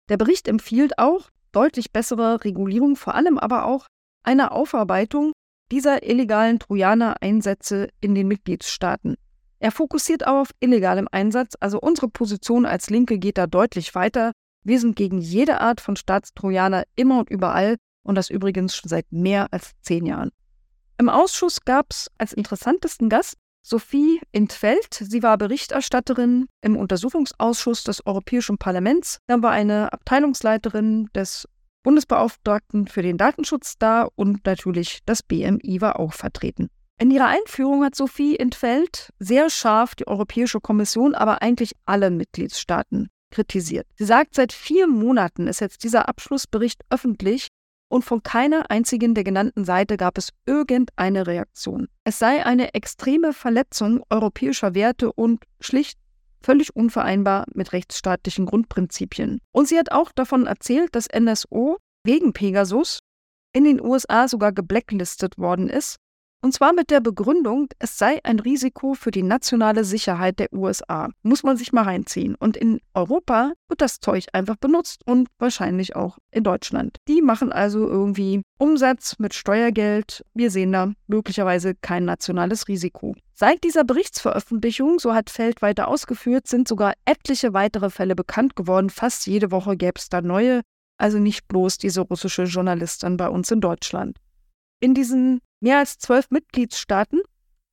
Der 0.07 0.15
Bericht 0.15 0.47
empfiehlt 0.47 0.97
auch 0.99 1.29
deutlich 1.51 1.91
bessere 1.91 2.45
Regulierung, 2.45 2.95
vor 2.95 3.13
allem 3.13 3.37
aber 3.37 3.65
auch 3.65 3.87
eine 4.23 4.53
Aufarbeitung 4.53 5.33
dieser 5.69 6.07
illegalen 6.07 6.59
Trojaner-Einsätze 6.59 7.89
in 7.99 8.15
den 8.15 8.29
Mitgliedstaaten. 8.29 9.15
Er 9.59 9.73
fokussiert 9.73 10.25
auch 10.25 10.43
auf 10.43 10.51
illegalem 10.61 11.09
Einsatz, 11.11 11.57
also 11.59 11.81
unsere 11.81 12.07
Position 12.07 12.65
als 12.65 12.89
Linke 12.89 13.19
geht 13.19 13.37
da 13.37 13.47
deutlich 13.47 13.93
weiter. 13.95 14.31
Wir 14.63 14.79
sind 14.79 14.95
gegen 14.95 15.17
jede 15.17 15.59
Art 15.59 15.81
von 15.81 15.97
Staatstrojaner 15.97 16.85
immer 16.95 17.19
und 17.19 17.29
überall 17.29 17.75
und 18.03 18.15
das 18.15 18.29
übrigens 18.29 18.77
schon 18.77 18.87
seit 18.87 19.11
mehr 19.11 19.49
als 19.51 19.71
zehn 19.81 20.05
Jahren. 20.05 20.31
Im 20.97 21.09
Ausschuss 21.09 21.65
gab 21.65 21.87
es 21.89 22.09
als 22.17 22.31
interessantesten 22.31 23.09
Gast 23.09 23.35
Sophie 23.61 24.19
Intfeld. 24.31 24.93
Sie 24.93 25.23
war 25.23 25.37
Berichterstatterin 25.37 26.47
im 26.61 26.75
Untersuchungsausschuss 26.75 27.83
des 27.83 28.05
Europäischen 28.05 28.57
Parlaments. 28.57 29.19
Dann 29.27 29.43
war 29.43 29.51
eine 29.51 29.93
Abteilungsleiterin 29.93 31.09
des 31.15 31.47
Bundesbeauftragten 31.83 32.87
für 32.87 33.01
den 33.01 33.17
Datenschutz 33.17 33.75
da 33.77 34.07
und 34.15 34.45
natürlich 34.45 34.99
das 35.05 35.23
BMI 35.23 35.81
war 35.81 35.99
auch 35.99 36.13
vertreten. 36.13 36.69
In 36.99 37.09
ihrer 37.09 37.27
Einführung 37.27 37.83
hat 37.83 37.95
Sophie 37.95 38.35
Intfeld 38.35 39.09
sehr 39.17 39.49
scharf 39.49 39.95
die 39.95 40.07
Europäische 40.07 40.59
Kommission, 40.59 41.15
aber 41.15 41.41
eigentlich 41.41 41.73
alle 41.85 42.11
Mitgliedstaaten 42.11 43.09
kritisiert. 43.31 43.87
Sie 43.95 44.05
sagt, 44.05 44.35
seit 44.35 44.53
vier 44.53 44.87
Monaten 44.87 45.47
ist 45.47 45.61
jetzt 45.61 45.83
dieser 45.83 46.07
Abschlussbericht 46.07 46.81
öffentlich 46.91 47.47
und 47.91 48.03
von 48.03 48.23
keiner 48.23 48.71
einzigen 48.71 49.13
der 49.13 49.23
genannten 49.23 49.65
Seite 49.65 49.97
gab 49.97 50.17
es 50.17 50.29
irgendeine 50.45 51.27
Reaktion. 51.27 51.87
Es 52.03 52.19
sei 52.19 52.45
eine 52.45 52.73
extreme 52.73 53.33
Verletzung 53.33 54.03
europäischer 54.09 54.73
Werte 54.73 55.11
und 55.11 55.43
schlicht 55.59 55.99
völlig 56.41 56.75
unvereinbar 56.75 57.45
mit 57.53 57.73
rechtsstaatlichen 57.73 58.45
Grundprinzipien. 58.45 59.39
Und 59.51 59.67
sie 59.67 59.77
hat 59.77 59.91
auch 59.91 60.11
davon 60.11 60.47
erzählt, 60.47 60.95
dass 60.95 61.07
NSO 61.13 61.77
wegen 62.03 62.33
Pegasus 62.33 62.99
in 63.53 63.65
den 63.65 63.81
USA 63.81 64.27
sogar 64.27 64.53
geblacklistet 64.53 65.37
worden 65.37 65.69
ist 65.69 65.97
und 66.43 66.53
zwar 66.53 66.73
mit 66.73 66.89
der 66.89 67.01
Begründung, 67.01 67.67
es 67.77 67.99
sei 67.99 68.19
ein 68.23 68.39
Risiko 68.39 68.95
für 68.95 69.11
die 69.11 69.21
nationale 69.21 69.83
Sicherheit 69.83 70.39
der 70.39 70.51
USA. 70.51 71.09
Muss 71.21 71.43
man 71.43 71.55
sich 71.55 71.71
mal 71.71 71.83
reinziehen. 71.83 72.33
Und 72.33 72.57
in 72.57 72.79
Europa 72.95 73.53
wird 73.67 73.81
das 73.81 73.99
Zeug 73.99 74.25
einfach 74.33 74.55
benutzt 74.55 75.01
und 75.05 75.27
wahrscheinlich 75.37 75.95
auch 75.95 76.17
in 76.31 76.43
Deutschland. 76.43 76.97
Die 77.07 77.21
machen 77.21 77.51
also 77.51 77.87
irgendwie 77.87 78.41
Umsatz 78.57 79.19
mit 79.19 79.35
Steuergeld. 79.35 80.25
Wir 80.33 80.49
sehen 80.49 80.71
da 80.71 80.93
möglicherweise 81.05 81.75
kein 81.75 82.05
nationales 82.05 82.67
Risiko. 82.67 83.15
Seit 83.33 83.63
dieser 83.63 83.83
Berichtsveröffentlichung, 83.83 84.97
so 84.97 85.13
hat 85.13 85.29
Feld 85.29 85.61
weiter 85.61 85.87
ausgeführt, 85.87 86.47
sind 86.47 86.67
sogar 86.67 86.93
etliche 87.05 87.53
weitere 87.53 87.91
Fälle 87.91 88.15
bekannt 88.15 88.55
geworden. 88.55 88.89
Fast 88.89 89.27
jede 89.27 89.51
Woche 89.51 89.77
gäbe 89.77 89.99
es 89.99 90.09
da 90.09 90.21
neue. 90.21 90.61
Also 90.97 91.19
nicht 91.19 91.47
bloß 91.47 91.77
diese 91.77 92.01
russische 92.01 92.43
Journalistin 92.43 93.17
bei 93.17 93.29
uns 93.29 93.51
in 93.51 93.61
Deutschland. 93.61 94.17
In 94.79 94.95
diesen 94.95 95.39
mehr 95.61 95.79
als 95.79 95.97
zwölf 95.97 96.29
Mitgliedstaaten 96.29 97.21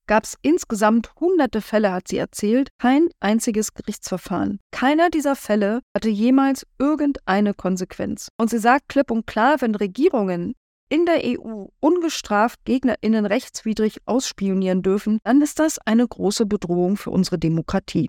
gab 0.07 0.25
es 0.25 0.37
insgesamt 0.43 1.13
hunderte 1.21 1.61
Fälle, 1.61 1.93
hat 1.93 2.09
sie 2.09 2.17
erzählt, 2.17 2.71
kein 2.79 3.09
einziges 3.21 3.75
Gerichtsverfahren. 3.75 4.59
Keiner 4.73 5.11
dieser 5.11 5.37
Fälle 5.37 5.81
hatte 5.95 6.09
jemals 6.09 6.67
irgendeine 6.79 7.55
Konsequenz. 7.55 8.29
Und 8.37 8.51
sie 8.51 8.59
sagt 8.59 8.89
klipp 8.89 9.11
und 9.11 9.27
klar, 9.27 9.61
wenn 9.61 9.75
Regierungen 9.75 10.55
in 10.89 11.05
der 11.05 11.21
EU 11.25 11.67
ungestraft 11.81 12.65
Gegnerinnen 12.65 13.27
rechtswidrig 13.27 13.99
ausspionieren 14.07 14.83
dürfen, 14.83 15.19
dann 15.25 15.43
ist 15.43 15.59
das 15.59 15.79
eine 15.85 16.09
große 16.09 16.47
Bedrohung 16.47 16.97
für 16.97 17.11
unsere 17.11 17.39
Demokratie. 17.39 18.09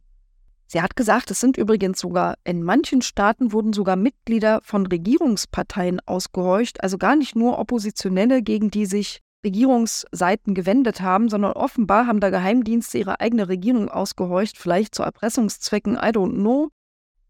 Sie 0.67 0.81
hat 0.81 0.95
gesagt, 0.95 1.31
es 1.31 1.39
sind 1.39 1.57
übrigens 1.57 1.99
sogar 1.99 2.35
in 2.43 2.63
manchen 2.63 3.01
Staaten 3.01 3.51
wurden 3.51 3.73
sogar 3.73 3.95
Mitglieder 3.95 4.61
von 4.63 4.85
Regierungsparteien 4.85 5.99
ausgehorcht, 6.05 6.81
also 6.83 6.97
gar 6.97 7.15
nicht 7.15 7.35
nur 7.35 7.57
Oppositionelle, 7.57 8.43
gegen 8.43 8.69
die 8.69 8.85
sich 8.85 9.19
Regierungsseiten 9.43 10.53
gewendet 10.53 11.01
haben, 11.01 11.29
sondern 11.29 11.53
offenbar 11.53 12.07
haben 12.07 12.19
da 12.19 12.29
Geheimdienste 12.29 12.97
ihre 12.97 13.19
eigene 13.19 13.47
Regierung 13.47 13.89
ausgehorcht, 13.89 14.57
vielleicht 14.57 14.95
zu 14.95 15.03
Erpressungszwecken, 15.03 15.95
I 15.95 16.09
don't 16.09 16.35
know. 16.35 16.69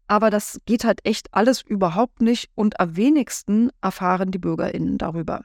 Aber 0.06 0.30
das 0.30 0.60
geht 0.66 0.84
halt 0.84 1.00
echt 1.04 1.32
alles 1.32 1.62
überhaupt 1.62 2.20
nicht 2.20 2.50
und 2.56 2.80
am 2.80 2.96
wenigsten 2.96 3.70
erfahren 3.80 4.32
die 4.32 4.38
BürgerInnen 4.38 4.98
darüber. 4.98 5.44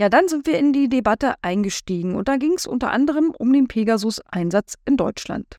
Ja, 0.00 0.08
dann 0.08 0.28
sind 0.28 0.46
wir 0.46 0.58
in 0.58 0.72
die 0.72 0.88
Debatte 0.88 1.34
eingestiegen 1.42 2.14
und 2.14 2.28
da 2.28 2.36
ging 2.36 2.54
es 2.54 2.66
unter 2.66 2.90
anderem 2.90 3.32
um 3.36 3.52
den 3.52 3.68
Pegasus-Einsatz 3.68 4.74
in 4.84 4.96
Deutschland. 4.96 5.56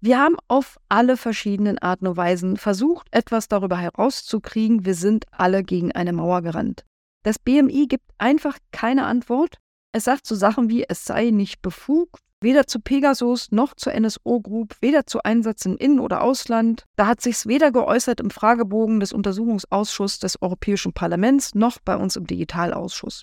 Wir 0.00 0.18
haben 0.18 0.36
auf 0.48 0.76
alle 0.90 1.16
verschiedenen 1.16 1.78
Arten 1.78 2.06
und 2.06 2.18
Weisen 2.18 2.58
versucht, 2.58 3.06
etwas 3.10 3.48
darüber 3.48 3.78
herauszukriegen. 3.78 4.84
Wir 4.84 4.94
sind 4.94 5.24
alle 5.30 5.62
gegen 5.62 5.92
eine 5.92 6.12
Mauer 6.12 6.42
gerannt. 6.42 6.84
Das 7.22 7.38
BMI 7.38 7.86
gibt 7.86 8.04
einfach 8.18 8.58
keine 8.70 9.06
Antwort. 9.06 9.58
Es 9.94 10.02
sagt 10.02 10.26
so 10.26 10.34
Sachen 10.34 10.68
wie, 10.70 10.82
es 10.88 11.04
sei 11.04 11.30
nicht 11.30 11.62
befugt, 11.62 12.20
weder 12.40 12.66
zu 12.66 12.80
Pegasus 12.80 13.52
noch 13.52 13.74
zur 13.74 13.94
NSO 13.94 14.40
Group, 14.40 14.74
weder 14.80 15.06
zu 15.06 15.22
Einsätzen 15.22 15.76
im 15.76 15.92
In- 15.92 16.00
oder 16.00 16.22
Ausland. 16.22 16.84
Da 16.96 17.06
hat 17.06 17.20
sich's 17.20 17.46
weder 17.46 17.70
geäußert 17.70 18.18
im 18.18 18.30
Fragebogen 18.30 18.98
des 18.98 19.12
Untersuchungsausschusses 19.12 20.18
des 20.18 20.42
Europäischen 20.42 20.94
Parlaments 20.94 21.54
noch 21.54 21.78
bei 21.78 21.94
uns 21.94 22.16
im 22.16 22.26
Digitalausschuss. 22.26 23.22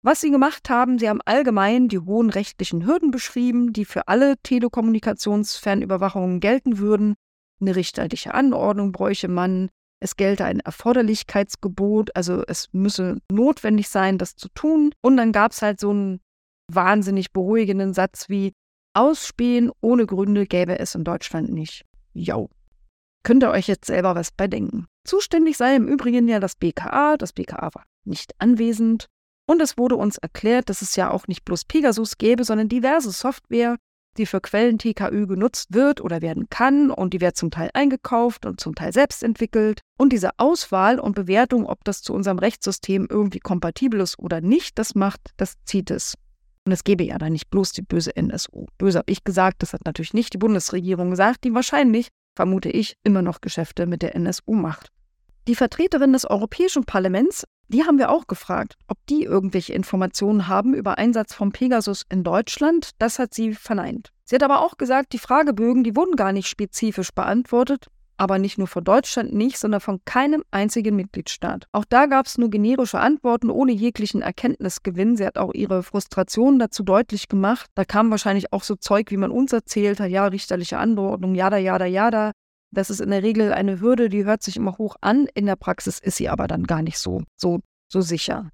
Was 0.00 0.22
sie 0.22 0.30
gemacht 0.30 0.70
haben, 0.70 0.98
sie 0.98 1.10
haben 1.10 1.20
allgemein 1.26 1.88
die 1.88 1.98
hohen 1.98 2.30
rechtlichen 2.30 2.86
Hürden 2.86 3.10
beschrieben, 3.10 3.74
die 3.74 3.84
für 3.84 4.08
alle 4.08 4.38
Telekommunikationsfernüberwachungen 4.42 6.40
gelten 6.40 6.78
würden. 6.78 7.16
Eine 7.60 7.76
richterliche 7.76 8.32
Anordnung 8.32 8.92
bräuche 8.92 9.28
man, 9.28 9.68
es 10.02 10.16
gelte 10.16 10.44
ein 10.44 10.60
Erforderlichkeitsgebot, 10.60 12.14
also 12.16 12.42
es 12.46 12.68
müsse 12.72 13.18
notwendig 13.30 13.88
sein, 13.88 14.18
das 14.18 14.36
zu 14.36 14.48
tun. 14.48 14.92
Und 15.00 15.16
dann 15.16 15.32
gab 15.32 15.52
es 15.52 15.62
halt 15.62 15.80
so 15.80 15.90
einen 15.90 16.20
wahnsinnig 16.70 17.32
beruhigenden 17.32 17.94
Satz 17.94 18.28
wie 18.28 18.52
Ausspähen 18.94 19.70
ohne 19.80 20.06
Gründe 20.06 20.46
gäbe 20.46 20.78
es 20.78 20.94
in 20.94 21.04
Deutschland 21.04 21.50
nicht. 21.50 21.84
Jo. 22.12 22.50
Könnt 23.24 23.42
ihr 23.44 23.50
euch 23.50 23.68
jetzt 23.68 23.86
selber 23.86 24.14
was 24.14 24.32
bei 24.32 24.48
denken. 24.48 24.86
Zuständig 25.04 25.56
sei 25.56 25.76
im 25.76 25.88
Übrigen 25.88 26.28
ja 26.28 26.40
das 26.40 26.56
BKA. 26.56 27.16
Das 27.16 27.32
BKA 27.32 27.70
war 27.74 27.84
nicht 28.04 28.32
anwesend. 28.38 29.06
Und 29.46 29.62
es 29.62 29.78
wurde 29.78 29.96
uns 29.96 30.18
erklärt, 30.18 30.68
dass 30.68 30.82
es 30.82 30.96
ja 30.96 31.10
auch 31.10 31.26
nicht 31.28 31.44
bloß 31.44 31.64
Pegasus 31.64 32.18
gäbe, 32.18 32.44
sondern 32.44 32.68
diverse 32.68 33.12
Software, 33.12 33.76
die 34.18 34.26
für 34.26 34.40
Quellen-TKÜ 34.40 35.26
genutzt 35.26 35.72
wird 35.72 36.00
oder 36.00 36.22
werden 36.22 36.48
kann 36.50 36.90
und 36.90 37.14
die 37.14 37.20
wird 37.20 37.36
zum 37.36 37.50
Teil 37.50 37.70
eingekauft 37.74 38.46
und 38.46 38.60
zum 38.60 38.74
Teil 38.74 38.92
selbst 38.92 39.22
entwickelt. 39.22 39.80
Und 39.98 40.12
diese 40.12 40.30
Auswahl 40.38 40.98
und 40.98 41.14
Bewertung, 41.14 41.66
ob 41.66 41.84
das 41.84 42.02
zu 42.02 42.12
unserem 42.12 42.38
Rechtssystem 42.38 43.06
irgendwie 43.10 43.40
kompatibel 43.40 44.00
ist 44.00 44.18
oder 44.18 44.40
nicht, 44.40 44.78
das 44.78 44.94
macht 44.94 45.20
das 45.36 45.54
CITES. 45.66 46.14
Und 46.64 46.72
es 46.72 46.84
gäbe 46.84 47.04
ja 47.04 47.18
da 47.18 47.28
nicht 47.28 47.50
bloß 47.50 47.72
die 47.72 47.82
böse 47.82 48.14
NSU. 48.14 48.66
Böse 48.78 48.98
habe 48.98 49.10
ich 49.10 49.24
gesagt, 49.24 49.62
das 49.62 49.72
hat 49.72 49.84
natürlich 49.84 50.14
nicht 50.14 50.32
die 50.32 50.38
Bundesregierung 50.38 51.10
gesagt, 51.10 51.44
die 51.44 51.54
wahrscheinlich, 51.54 52.08
vermute 52.36 52.70
ich, 52.70 52.96
immer 53.02 53.22
noch 53.22 53.40
Geschäfte 53.40 53.86
mit 53.86 54.02
der 54.02 54.14
NSU 54.14 54.54
macht. 54.54 54.88
Die 55.48 55.56
Vertreterin 55.56 56.12
des 56.12 56.24
Europäischen 56.24 56.84
Parlaments, 56.84 57.44
die 57.66 57.82
haben 57.82 57.98
wir 57.98 58.10
auch 58.10 58.28
gefragt, 58.28 58.76
ob 58.86 58.98
die 59.08 59.24
irgendwelche 59.24 59.72
Informationen 59.72 60.46
haben 60.46 60.72
über 60.72 60.98
Einsatz 60.98 61.34
von 61.34 61.50
Pegasus 61.50 62.04
in 62.08 62.22
Deutschland. 62.22 62.90
Das 62.98 63.18
hat 63.18 63.34
sie 63.34 63.54
verneint. 63.54 64.10
Sie 64.24 64.36
hat 64.36 64.44
aber 64.44 64.60
auch 64.60 64.76
gesagt, 64.76 65.12
die 65.12 65.18
Fragebögen, 65.18 65.82
die 65.82 65.96
wurden 65.96 66.14
gar 66.14 66.32
nicht 66.32 66.46
spezifisch 66.46 67.10
beantwortet 67.12 67.88
aber 68.22 68.38
nicht 68.38 68.56
nur 68.56 68.68
von 68.68 68.84
Deutschland 68.84 69.32
nicht, 69.32 69.58
sondern 69.58 69.80
von 69.80 70.00
keinem 70.04 70.44
einzigen 70.52 70.94
Mitgliedstaat. 70.94 71.66
Auch 71.72 71.84
da 71.84 72.06
gab 72.06 72.26
es 72.26 72.38
nur 72.38 72.50
generische 72.50 73.00
Antworten 73.00 73.50
ohne 73.50 73.72
jeglichen 73.72 74.22
Erkenntnisgewinn. 74.22 75.16
Sie 75.16 75.26
hat 75.26 75.38
auch 75.38 75.52
ihre 75.54 75.82
Frustration 75.82 76.60
dazu 76.60 76.84
deutlich 76.84 77.28
gemacht. 77.28 77.68
Da 77.74 77.84
kam 77.84 78.12
wahrscheinlich 78.12 78.52
auch 78.52 78.62
so 78.62 78.76
Zeug, 78.76 79.10
wie 79.10 79.16
man 79.16 79.32
uns 79.32 79.52
erzählt 79.52 79.98
hat, 79.98 80.10
ja, 80.10 80.26
richterliche 80.26 80.78
Anordnung, 80.78 81.34
jada, 81.34 81.56
jada, 81.56 81.86
jada. 81.86 82.30
Das 82.72 82.88
ist 82.88 83.00
in 83.00 83.10
der 83.10 83.22
Regel 83.22 83.52
eine 83.52 83.80
Hürde, 83.80 84.08
die 84.08 84.24
hört 84.24 84.42
sich 84.42 84.56
immer 84.56 84.78
hoch 84.78 84.96
an. 85.02 85.28
In 85.34 85.46
der 85.46 85.56
Praxis 85.56 85.98
ist 85.98 86.16
sie 86.16 86.28
aber 86.28 86.46
dann 86.48 86.64
gar 86.64 86.82
nicht 86.82 86.98
so, 86.98 87.22
so, 87.36 87.60
so 87.88 88.00
sicher. 88.00 88.50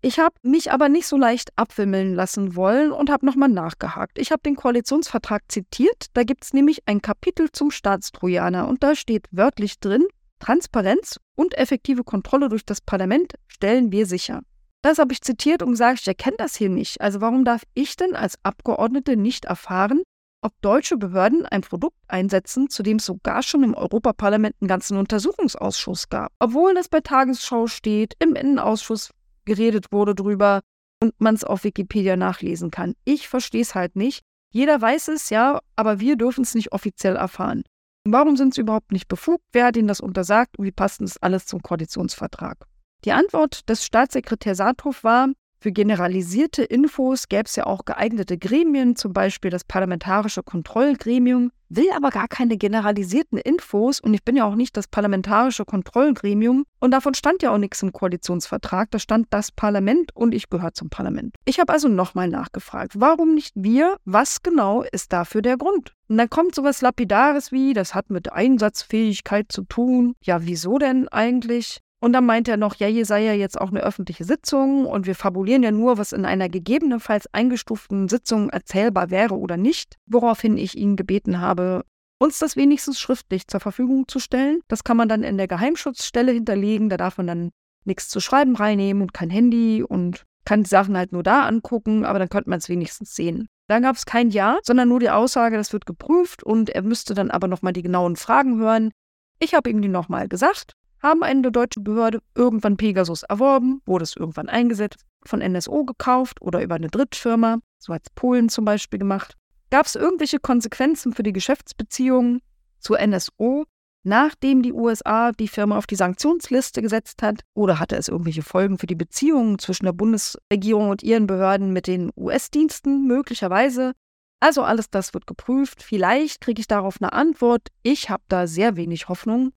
Ich 0.00 0.18
habe 0.18 0.34
mich 0.42 0.72
aber 0.72 0.88
nicht 0.88 1.06
so 1.06 1.16
leicht 1.16 1.50
abwimmeln 1.56 2.14
lassen 2.14 2.56
wollen 2.56 2.90
und 2.92 3.10
habe 3.10 3.24
nochmal 3.24 3.48
nachgehakt. 3.48 4.18
Ich 4.18 4.32
habe 4.32 4.42
den 4.42 4.56
Koalitionsvertrag 4.56 5.42
zitiert. 5.48 6.06
Da 6.14 6.24
gibt 6.24 6.44
es 6.44 6.52
nämlich 6.52 6.82
ein 6.86 7.00
Kapitel 7.00 7.52
zum 7.52 7.70
Staatstrojaner 7.70 8.68
und 8.68 8.82
da 8.82 8.96
steht 8.96 9.28
wörtlich 9.30 9.78
drin, 9.78 10.04
Transparenz 10.40 11.20
und 11.36 11.56
effektive 11.56 12.04
Kontrolle 12.04 12.48
durch 12.48 12.66
das 12.66 12.80
Parlament 12.80 13.34
stellen 13.46 13.92
wir 13.92 14.06
sicher. 14.06 14.42
Das 14.82 14.98
habe 14.98 15.14
ich 15.14 15.22
zitiert 15.22 15.62
und 15.62 15.70
gesagt, 15.70 16.00
ich 16.02 16.08
erkenne 16.08 16.36
das 16.36 16.54
hier 16.54 16.68
nicht. 16.68 17.00
Also 17.00 17.22
warum 17.22 17.46
darf 17.46 17.62
ich 17.72 17.96
denn 17.96 18.14
als 18.14 18.38
Abgeordnete 18.42 19.16
nicht 19.16 19.46
erfahren, 19.46 20.02
ob 20.44 20.52
deutsche 20.60 20.96
Behörden 20.96 21.46
ein 21.46 21.62
Produkt 21.62 21.96
einsetzen, 22.06 22.68
zu 22.68 22.82
dem 22.82 22.98
es 22.98 23.06
sogar 23.06 23.42
schon 23.42 23.64
im 23.64 23.74
Europaparlament 23.74 24.54
einen 24.60 24.68
ganzen 24.68 24.98
Untersuchungsausschuss 24.98 26.10
gab. 26.10 26.32
Obwohl 26.38 26.74
das 26.74 26.88
bei 26.88 27.00
Tagesschau 27.00 27.66
steht, 27.66 28.14
im 28.18 28.34
Innenausschuss 28.34 29.10
geredet 29.46 29.90
wurde 29.90 30.14
drüber 30.14 30.60
und 31.02 31.18
man 31.18 31.34
es 31.34 31.44
auf 31.44 31.64
Wikipedia 31.64 32.16
nachlesen 32.16 32.70
kann. 32.70 32.94
Ich 33.04 33.28
verstehe 33.28 33.62
es 33.62 33.74
halt 33.74 33.96
nicht. 33.96 34.22
Jeder 34.52 34.80
weiß 34.80 35.08
es, 35.08 35.30
ja, 35.30 35.60
aber 35.76 35.98
wir 35.98 36.16
dürfen 36.16 36.44
es 36.44 36.54
nicht 36.54 36.72
offiziell 36.72 37.16
erfahren. 37.16 37.64
Warum 38.06 38.36
sind 38.36 38.54
sie 38.54 38.60
überhaupt 38.60 38.92
nicht 38.92 39.08
befugt? 39.08 39.44
Wer 39.52 39.66
hat 39.66 39.76
ihnen 39.76 39.88
das 39.88 40.00
untersagt? 40.00 40.58
Und 40.58 40.66
wie 40.66 40.72
passt 40.72 41.00
das 41.00 41.16
alles 41.22 41.46
zum 41.46 41.62
Koalitionsvertrag? 41.62 42.66
Die 43.04 43.12
Antwort 43.12 43.68
des 43.68 43.84
Staatssekretärs 43.84 44.58
Saathoff 44.58 45.04
war, 45.04 45.28
für 45.64 45.72
generalisierte 45.72 46.62
Infos 46.62 47.26
gäbe 47.30 47.44
es 47.46 47.56
ja 47.56 47.64
auch 47.64 47.86
geeignete 47.86 48.36
Gremien, 48.36 48.96
zum 48.96 49.14
Beispiel 49.14 49.50
das 49.50 49.64
Parlamentarische 49.64 50.42
Kontrollgremium, 50.42 51.52
will 51.70 51.86
aber 51.96 52.10
gar 52.10 52.28
keine 52.28 52.58
generalisierten 52.58 53.38
Infos 53.38 53.98
und 53.98 54.12
ich 54.12 54.22
bin 54.22 54.36
ja 54.36 54.44
auch 54.44 54.56
nicht 54.56 54.76
das 54.76 54.88
Parlamentarische 54.88 55.64
Kontrollgremium 55.64 56.66
und 56.80 56.90
davon 56.90 57.14
stand 57.14 57.42
ja 57.42 57.50
auch 57.50 57.56
nichts 57.56 57.82
im 57.82 57.94
Koalitionsvertrag, 57.94 58.90
da 58.90 58.98
stand 58.98 59.28
das 59.30 59.52
Parlament 59.52 60.14
und 60.14 60.34
ich 60.34 60.50
gehöre 60.50 60.74
zum 60.74 60.90
Parlament. 60.90 61.34
Ich 61.46 61.58
habe 61.58 61.72
also 61.72 61.88
nochmal 61.88 62.28
nachgefragt, 62.28 63.00
warum 63.00 63.34
nicht 63.34 63.54
wir? 63.54 63.96
Was 64.04 64.42
genau 64.42 64.82
ist 64.82 65.14
dafür 65.14 65.40
der 65.40 65.56
Grund? 65.56 65.94
Und 66.08 66.18
dann 66.18 66.28
kommt 66.28 66.54
sowas 66.54 66.82
Lapidares 66.82 67.52
wie, 67.52 67.72
das 67.72 67.94
hat 67.94 68.10
mit 68.10 68.30
Einsatzfähigkeit 68.30 69.50
zu 69.50 69.62
tun. 69.62 70.14
Ja, 70.20 70.44
wieso 70.44 70.76
denn 70.76 71.08
eigentlich? 71.08 71.80
Und 72.04 72.12
dann 72.12 72.26
meint 72.26 72.48
er 72.48 72.58
noch, 72.58 72.74
ja, 72.74 72.86
hier 72.86 73.06
sei 73.06 73.24
ja 73.24 73.32
jetzt 73.32 73.58
auch 73.58 73.70
eine 73.70 73.80
öffentliche 73.80 74.24
Sitzung 74.24 74.84
und 74.84 75.06
wir 75.06 75.14
fabulieren 75.14 75.62
ja 75.62 75.70
nur, 75.70 75.96
was 75.96 76.12
in 76.12 76.26
einer 76.26 76.50
gegebenenfalls 76.50 77.32
eingestuften 77.32 78.10
Sitzung 78.10 78.50
erzählbar 78.50 79.08
wäre 79.08 79.38
oder 79.38 79.56
nicht, 79.56 79.96
woraufhin 80.04 80.58
ich 80.58 80.76
ihn 80.76 80.96
gebeten 80.96 81.40
habe, 81.40 81.82
uns 82.18 82.38
das 82.38 82.56
wenigstens 82.56 83.00
schriftlich 83.00 83.48
zur 83.48 83.60
Verfügung 83.60 84.06
zu 84.06 84.18
stellen. 84.18 84.60
Das 84.68 84.84
kann 84.84 84.98
man 84.98 85.08
dann 85.08 85.22
in 85.22 85.38
der 85.38 85.48
Geheimschutzstelle 85.48 86.32
hinterlegen, 86.32 86.90
da 86.90 86.98
darf 86.98 87.16
man 87.16 87.26
dann 87.26 87.50
nichts 87.86 88.10
zu 88.10 88.20
schreiben 88.20 88.54
reinnehmen 88.54 89.00
und 89.02 89.14
kein 89.14 89.30
Handy 89.30 89.82
und 89.82 90.24
kann 90.44 90.64
die 90.64 90.68
Sachen 90.68 90.98
halt 90.98 91.10
nur 91.10 91.22
da 91.22 91.46
angucken, 91.46 92.04
aber 92.04 92.18
dann 92.18 92.28
könnte 92.28 92.50
man 92.50 92.58
es 92.58 92.68
wenigstens 92.68 93.14
sehen. 93.14 93.48
Dann 93.66 93.80
gab 93.80 93.96
es 93.96 94.04
kein 94.04 94.28
Ja, 94.28 94.58
sondern 94.62 94.90
nur 94.90 95.00
die 95.00 95.08
Aussage, 95.08 95.56
das 95.56 95.72
wird 95.72 95.86
geprüft 95.86 96.42
und 96.42 96.68
er 96.68 96.82
müsste 96.82 97.14
dann 97.14 97.30
aber 97.30 97.48
nochmal 97.48 97.72
die 97.72 97.80
genauen 97.80 98.16
Fragen 98.16 98.58
hören. 98.58 98.90
Ich 99.38 99.54
habe 99.54 99.70
ihm 99.70 99.80
die 99.80 99.88
nochmal 99.88 100.28
gesagt 100.28 100.74
haben 101.04 101.22
eine 101.22 101.52
deutsche 101.52 101.80
Behörde 101.80 102.20
irgendwann 102.34 102.78
Pegasus 102.78 103.22
erworben, 103.24 103.82
wurde 103.84 104.04
es 104.04 104.16
irgendwann 104.16 104.48
eingesetzt, 104.48 105.04
von 105.26 105.40
NSO 105.40 105.84
gekauft 105.84 106.40
oder 106.40 106.62
über 106.62 106.74
eine 106.74 106.88
Drittfirma, 106.88 107.58
so 107.78 107.92
hat 107.92 108.02
es 108.06 108.14
Polen 108.14 108.48
zum 108.48 108.64
Beispiel 108.64 108.98
gemacht. 108.98 109.36
Gab 109.70 109.84
es 109.84 109.96
irgendwelche 109.96 110.38
Konsequenzen 110.38 111.12
für 111.12 111.22
die 111.22 111.34
Geschäftsbeziehungen 111.34 112.40
zur 112.78 112.98
NSO, 113.06 113.64
nachdem 114.02 114.62
die 114.62 114.72
USA 114.72 115.32
die 115.32 115.48
Firma 115.48 115.76
auf 115.76 115.86
die 115.86 115.96
Sanktionsliste 115.96 116.80
gesetzt 116.80 117.22
hat? 117.22 117.40
Oder 117.54 117.80
hatte 117.80 117.96
es 117.96 118.08
irgendwelche 118.08 118.42
Folgen 118.42 118.78
für 118.78 118.86
die 118.86 118.94
Beziehungen 118.94 119.58
zwischen 119.58 119.84
der 119.84 119.92
Bundesregierung 119.92 120.88
und 120.88 121.02
ihren 121.02 121.26
Behörden 121.26 121.72
mit 121.72 121.86
den 121.86 122.12
US-Diensten? 122.16 123.06
Möglicherweise. 123.06 123.92
Also 124.40 124.62
alles 124.62 124.90
das 124.90 125.12
wird 125.12 125.26
geprüft. 125.26 125.82
Vielleicht 125.82 126.40
kriege 126.40 126.60
ich 126.60 126.66
darauf 126.66 126.96
eine 127.00 127.12
Antwort. 127.12 127.68
Ich 127.82 128.10
habe 128.10 128.22
da 128.28 128.46
sehr 128.46 128.76
wenig 128.76 129.08
Hoffnung 129.08 129.52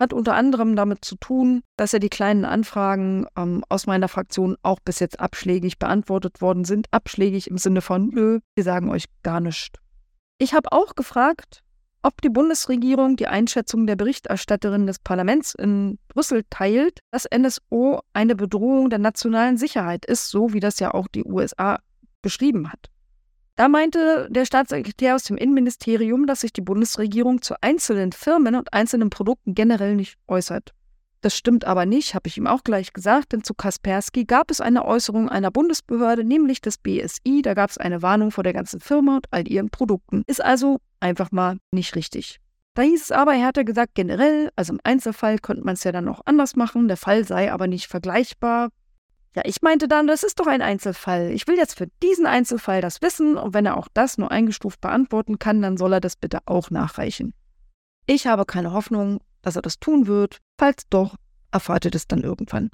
hat 0.00 0.12
unter 0.12 0.34
anderem 0.34 0.74
damit 0.74 1.04
zu 1.04 1.14
tun, 1.16 1.62
dass 1.76 1.92
ja 1.92 1.98
die 1.98 2.08
kleinen 2.08 2.44
Anfragen 2.44 3.26
ähm, 3.36 3.62
aus 3.68 3.86
meiner 3.86 4.08
Fraktion 4.08 4.56
auch 4.62 4.80
bis 4.80 4.98
jetzt 4.98 5.20
abschlägig 5.20 5.78
beantwortet 5.78 6.40
worden 6.40 6.64
sind. 6.64 6.86
Abschlägig 6.90 7.48
im 7.48 7.58
Sinne 7.58 7.82
von, 7.82 8.08
nö, 8.08 8.40
wir 8.54 8.64
sagen 8.64 8.90
euch 8.90 9.04
gar 9.22 9.40
nichts. 9.40 9.78
Ich 10.38 10.54
habe 10.54 10.72
auch 10.72 10.94
gefragt, 10.94 11.62
ob 12.02 12.22
die 12.22 12.30
Bundesregierung 12.30 13.16
die 13.16 13.26
Einschätzung 13.26 13.86
der 13.86 13.96
Berichterstatterin 13.96 14.86
des 14.86 14.98
Parlaments 14.98 15.54
in 15.54 15.98
Brüssel 16.08 16.44
teilt, 16.48 17.00
dass 17.10 17.26
NSO 17.30 18.00
eine 18.14 18.34
Bedrohung 18.34 18.88
der 18.88 18.98
nationalen 18.98 19.58
Sicherheit 19.58 20.06
ist, 20.06 20.30
so 20.30 20.54
wie 20.54 20.60
das 20.60 20.80
ja 20.80 20.94
auch 20.94 21.08
die 21.08 21.24
USA 21.24 21.78
beschrieben 22.22 22.72
hat. 22.72 22.86
Da 23.56 23.68
meinte 23.68 24.28
der 24.30 24.46
Staatssekretär 24.46 25.14
aus 25.14 25.24
dem 25.24 25.36
Innenministerium, 25.36 26.26
dass 26.26 26.40
sich 26.40 26.52
die 26.52 26.62
Bundesregierung 26.62 27.42
zu 27.42 27.54
einzelnen 27.60 28.12
Firmen 28.12 28.54
und 28.54 28.72
einzelnen 28.72 29.10
Produkten 29.10 29.54
generell 29.54 29.96
nicht 29.96 30.16
äußert. 30.28 30.72
Das 31.22 31.36
stimmt 31.36 31.66
aber 31.66 31.84
nicht, 31.84 32.14
habe 32.14 32.28
ich 32.28 32.38
ihm 32.38 32.46
auch 32.46 32.64
gleich 32.64 32.94
gesagt, 32.94 33.32
denn 33.32 33.44
zu 33.44 33.52
Kaspersky 33.52 34.24
gab 34.24 34.50
es 34.50 34.62
eine 34.62 34.86
Äußerung 34.86 35.28
einer 35.28 35.50
Bundesbehörde, 35.50 36.24
nämlich 36.24 36.62
des 36.62 36.78
BSI. 36.78 37.42
Da 37.42 37.52
gab 37.52 37.68
es 37.68 37.76
eine 37.76 38.00
Warnung 38.00 38.30
vor 38.30 38.42
der 38.42 38.54
ganzen 38.54 38.80
Firma 38.80 39.16
und 39.16 39.26
all 39.30 39.46
ihren 39.46 39.68
Produkten. 39.68 40.22
Ist 40.26 40.42
also 40.42 40.78
einfach 40.98 41.30
mal 41.30 41.58
nicht 41.72 41.94
richtig. 41.94 42.40
Da 42.74 42.82
hieß 42.82 43.02
es 43.02 43.12
aber, 43.12 43.34
er 43.34 43.46
hatte 43.46 43.66
gesagt, 43.66 43.94
generell, 43.94 44.50
also 44.56 44.72
im 44.72 44.80
Einzelfall 44.84 45.38
könnte 45.38 45.64
man 45.64 45.74
es 45.74 45.84
ja 45.84 45.92
dann 45.92 46.08
auch 46.08 46.22
anders 46.24 46.56
machen, 46.56 46.88
der 46.88 46.96
Fall 46.96 47.24
sei 47.24 47.52
aber 47.52 47.66
nicht 47.66 47.88
vergleichbar. 47.88 48.70
Ja, 49.36 49.42
ich 49.44 49.62
meinte 49.62 49.86
dann, 49.86 50.08
das 50.08 50.24
ist 50.24 50.40
doch 50.40 50.48
ein 50.48 50.62
Einzelfall. 50.62 51.30
Ich 51.30 51.46
will 51.46 51.56
jetzt 51.56 51.78
für 51.78 51.86
diesen 52.02 52.26
Einzelfall 52.26 52.80
das 52.80 53.00
wissen 53.00 53.36
und 53.36 53.54
wenn 53.54 53.66
er 53.66 53.76
auch 53.76 53.86
das 53.94 54.18
nur 54.18 54.30
eingestuft 54.30 54.80
beantworten 54.80 55.38
kann, 55.38 55.62
dann 55.62 55.76
soll 55.76 55.92
er 55.92 56.00
das 56.00 56.16
bitte 56.16 56.40
auch 56.46 56.70
nachreichen. 56.70 57.32
Ich 58.06 58.26
habe 58.26 58.44
keine 58.44 58.72
Hoffnung, 58.72 59.20
dass 59.42 59.54
er 59.54 59.62
das 59.62 59.78
tun 59.78 60.08
wird. 60.08 60.38
Falls 60.58 60.88
doch, 60.90 61.14
erfahrt 61.52 61.84
ihr 61.84 61.92
das 61.92 62.08
dann 62.08 62.22
irgendwann. 62.22 62.70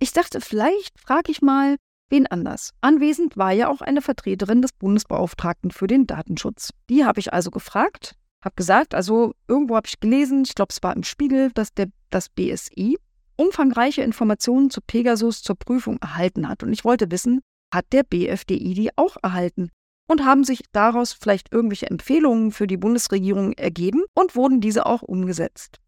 Ich 0.00 0.12
dachte, 0.12 0.40
vielleicht 0.40 0.98
frage 0.98 1.30
ich 1.30 1.42
mal 1.42 1.76
wen 2.10 2.26
anders. 2.26 2.72
Anwesend 2.80 3.36
war 3.36 3.52
ja 3.52 3.68
auch 3.68 3.80
eine 3.80 4.02
Vertreterin 4.02 4.62
des 4.62 4.72
Bundesbeauftragten 4.72 5.70
für 5.70 5.86
den 5.86 6.06
Datenschutz. 6.06 6.70
Die 6.90 7.04
habe 7.04 7.20
ich 7.20 7.32
also 7.32 7.50
gefragt, 7.50 8.16
habe 8.44 8.54
gesagt, 8.56 8.94
also 8.94 9.34
irgendwo 9.48 9.76
habe 9.76 9.86
ich 9.86 10.00
gelesen, 10.00 10.42
ich 10.44 10.54
glaube 10.54 10.70
es 10.70 10.82
war 10.82 10.94
im 10.94 11.02
Spiegel, 11.02 11.50
dass 11.52 11.72
der, 11.72 11.88
das 12.10 12.28
BSI 12.28 12.98
umfangreiche 13.36 14.02
Informationen 14.02 14.70
zu 14.70 14.80
Pegasus 14.80 15.42
zur 15.42 15.56
Prüfung 15.56 15.98
erhalten 15.98 16.48
hat. 16.48 16.62
Und 16.62 16.72
ich 16.72 16.84
wollte 16.84 17.10
wissen, 17.10 17.40
hat 17.72 17.86
der 17.92 18.02
BFDI 18.02 18.74
die 18.74 18.90
auch 18.96 19.16
erhalten? 19.22 19.70
Und 20.06 20.24
haben 20.24 20.44
sich 20.44 20.64
daraus 20.72 21.12
vielleicht 21.12 21.52
irgendwelche 21.52 21.86
Empfehlungen 21.86 22.52
für 22.52 22.66
die 22.66 22.76
Bundesregierung 22.76 23.52
ergeben 23.54 24.02
und 24.14 24.36
wurden 24.36 24.60
diese 24.60 24.84
auch 24.84 25.02
umgesetzt? 25.02 25.80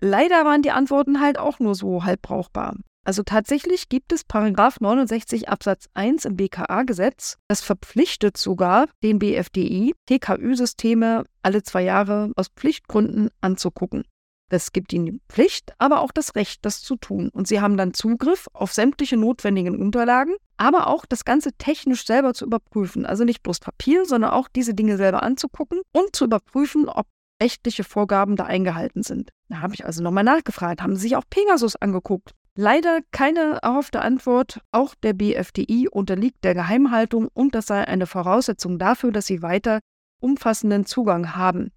Leider 0.00 0.44
waren 0.44 0.62
die 0.62 0.70
Antworten 0.70 1.20
halt 1.20 1.38
auch 1.38 1.58
nur 1.58 1.74
so 1.74 2.04
halb 2.04 2.22
brauchbar. 2.22 2.76
Also 3.04 3.22
tatsächlich 3.22 3.88
gibt 3.88 4.12
es 4.12 4.22
Paragraph 4.22 4.80
69 4.80 5.48
Absatz 5.48 5.88
1 5.94 6.26
im 6.26 6.36
BKA-Gesetz. 6.36 7.38
Das 7.48 7.62
verpflichtet 7.62 8.36
sogar 8.36 8.86
den 9.02 9.18
BFDI, 9.18 9.94
TKÜ-Systeme 10.06 11.24
alle 11.42 11.62
zwei 11.62 11.82
Jahre 11.82 12.30
aus 12.36 12.48
Pflichtgründen 12.48 13.30
anzugucken. 13.40 14.04
Das 14.48 14.72
gibt 14.72 14.92
ihnen 14.92 15.06
die 15.06 15.20
Pflicht, 15.28 15.74
aber 15.78 16.00
auch 16.00 16.10
das 16.10 16.34
Recht, 16.34 16.64
das 16.64 16.80
zu 16.80 16.96
tun. 16.96 17.28
Und 17.28 17.46
sie 17.46 17.60
haben 17.60 17.76
dann 17.76 17.92
Zugriff 17.92 18.48
auf 18.54 18.72
sämtliche 18.72 19.16
notwendigen 19.16 19.78
Unterlagen, 19.80 20.34
aber 20.56 20.86
auch 20.86 21.04
das 21.04 21.24
Ganze 21.24 21.52
technisch 21.52 22.06
selber 22.06 22.32
zu 22.32 22.46
überprüfen. 22.46 23.04
Also 23.04 23.24
nicht 23.24 23.42
bloß 23.42 23.60
Papier, 23.60 24.06
sondern 24.06 24.30
auch 24.30 24.48
diese 24.48 24.74
Dinge 24.74 24.96
selber 24.96 25.22
anzugucken 25.22 25.82
und 25.92 26.16
zu 26.16 26.24
überprüfen, 26.24 26.88
ob 26.88 27.06
rechtliche 27.42 27.84
Vorgaben 27.84 28.36
da 28.36 28.44
eingehalten 28.44 29.02
sind. 29.02 29.30
Da 29.48 29.60
habe 29.60 29.74
ich 29.74 29.84
also 29.84 30.02
nochmal 30.02 30.24
nachgefragt, 30.24 30.82
haben 30.82 30.96
Sie 30.96 31.02
sich 31.02 31.16
auch 31.16 31.24
Pegasus 31.28 31.76
angeguckt? 31.76 32.32
Leider 32.56 33.00
keine 33.12 33.60
erhoffte 33.62 34.00
Antwort. 34.00 34.60
Auch 34.72 34.96
der 34.96 35.12
BFDI 35.12 35.88
unterliegt 35.88 36.42
der 36.42 36.54
Geheimhaltung 36.54 37.28
und 37.32 37.54
das 37.54 37.66
sei 37.66 37.86
eine 37.86 38.06
Voraussetzung 38.06 38.80
dafür, 38.80 39.12
dass 39.12 39.26
sie 39.26 39.42
weiter 39.42 39.78
umfassenden 40.20 40.84
Zugang 40.84 41.36
haben. 41.36 41.70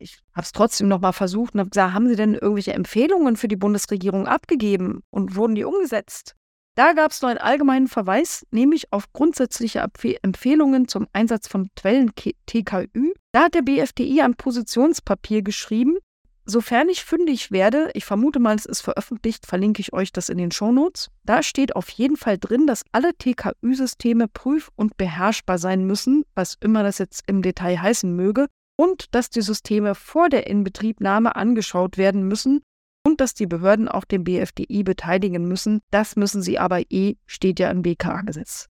Ich 0.00 0.20
habe 0.32 0.44
es 0.44 0.52
trotzdem 0.52 0.86
nochmal 0.86 1.12
versucht 1.12 1.54
und 1.54 1.60
habe 1.60 1.70
gesagt, 1.70 1.92
haben 1.92 2.08
Sie 2.08 2.14
denn 2.14 2.34
irgendwelche 2.34 2.72
Empfehlungen 2.72 3.36
für 3.36 3.48
die 3.48 3.56
Bundesregierung 3.56 4.28
abgegeben 4.28 5.02
und 5.10 5.34
wurden 5.34 5.56
die 5.56 5.64
umgesetzt? 5.64 6.36
Da 6.76 6.92
gab 6.92 7.10
es 7.10 7.20
nur 7.20 7.30
einen 7.30 7.40
allgemeinen 7.40 7.88
Verweis, 7.88 8.46
nämlich 8.52 8.92
auf 8.92 9.12
grundsätzliche 9.12 9.84
Empfehlungen 10.22 10.86
zum 10.86 11.08
Einsatz 11.12 11.48
von 11.48 11.68
Quellen 11.74 12.12
TKÜ. 12.14 13.14
Da 13.32 13.44
hat 13.44 13.54
der 13.54 13.62
BFDI 13.62 14.22
ein 14.22 14.34
Positionspapier 14.36 15.42
geschrieben. 15.42 15.96
Sofern 16.44 16.88
ich 16.88 17.04
fündig 17.04 17.50
werde, 17.50 17.90
ich 17.94 18.04
vermute 18.04 18.38
mal, 18.38 18.54
es 18.54 18.64
ist 18.64 18.80
veröffentlicht, 18.80 19.44
verlinke 19.44 19.80
ich 19.80 19.92
euch 19.92 20.12
das 20.12 20.28
in 20.28 20.38
den 20.38 20.52
Shownotes. 20.52 21.08
Da 21.24 21.42
steht 21.42 21.74
auf 21.74 21.88
jeden 21.90 22.16
Fall 22.16 22.38
drin, 22.38 22.68
dass 22.68 22.84
alle 22.92 23.12
TKÜ-Systeme 23.12 24.28
prüf- 24.28 24.70
und 24.76 24.96
beherrschbar 24.96 25.58
sein 25.58 25.84
müssen, 25.84 26.24
was 26.36 26.56
immer 26.60 26.84
das 26.84 26.98
jetzt 26.98 27.24
im 27.26 27.42
Detail 27.42 27.82
heißen 27.82 28.14
möge, 28.14 28.46
und 28.78 29.14
dass 29.14 29.28
die 29.28 29.42
Systeme 29.42 29.94
vor 29.94 30.28
der 30.28 30.46
Inbetriebnahme 30.46 31.36
angeschaut 31.36 31.98
werden 31.98 32.28
müssen 32.28 32.60
und 33.04 33.20
dass 33.20 33.34
die 33.34 33.46
Behörden 33.46 33.88
auch 33.88 34.04
den 34.04 34.24
BFDI 34.24 34.84
beteiligen 34.84 35.46
müssen. 35.48 35.80
Das 35.90 36.16
müssen 36.16 36.42
sie 36.42 36.58
aber 36.58 36.82
eh, 36.90 37.16
steht 37.26 37.58
ja 37.58 37.70
im 37.70 37.82
BKA-Gesetz. 37.82 38.68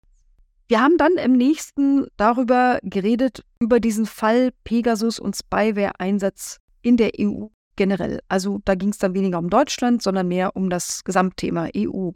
Wir 0.67 0.81
haben 0.81 0.97
dann 0.97 1.13
im 1.13 1.33
nächsten 1.33 2.07
darüber 2.17 2.79
geredet, 2.83 3.43
über 3.59 3.81
diesen 3.81 4.07
Fall 4.07 4.51
Pegasus 4.65 5.19
und 5.19 5.37
Spyware-Einsatz 5.37 6.59
in 6.83 6.97
der 6.97 7.13
EU 7.21 7.47
generell. 7.77 8.21
Also 8.29 8.61
da 8.65 8.75
ging 8.75 8.91
es 8.91 8.99
dann 8.99 9.15
weniger 9.15 9.39
um 9.39 9.51
Deutschland, 9.51 10.03
sondern 10.03 10.29
mehr 10.29 10.57
um 10.57 10.71
das 10.71 11.05
Gesamtthema 11.05 11.69
EU. 11.77 12.11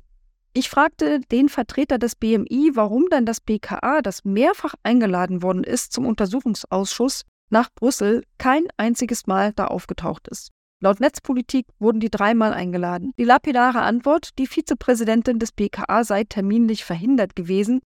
Ich 0.54 0.69
fragte 0.69 1.21
den 1.30 1.49
Vertreter 1.49 1.99
des 1.99 2.14
BMI, 2.14 2.73
warum 2.75 3.06
dann 3.10 3.25
das 3.25 3.40
BKA, 3.40 4.02
das 4.02 4.25
mehrfach 4.25 4.75
eingeladen 4.82 5.43
worden 5.43 5.64
ist 5.64 5.93
zum 5.93 6.04
Untersuchungsausschuss 6.04 7.25
nach 7.52 7.69
Brüssel, 7.75 8.25
kein 8.38 8.67
einziges 8.76 9.26
Mal 9.26 9.52
da 9.52 9.67
aufgetaucht 9.67 10.28
ist. 10.28 10.50
Laut 10.80 10.99
Netzpolitik 10.99 11.67
wurden 11.78 12.00
die 12.00 12.10
dreimal 12.10 12.52
eingeladen. 12.52 13.12
Die 13.17 13.25
lapidare 13.25 13.82
Antwort, 13.82 14.30
die 14.38 14.49
Vizepräsidentin 14.49 15.38
des 15.38 15.52
BKA 15.52 16.02
sei 16.02 16.25
terminlich 16.25 16.84
verhindert 16.84 17.36
gewesen, 17.36 17.80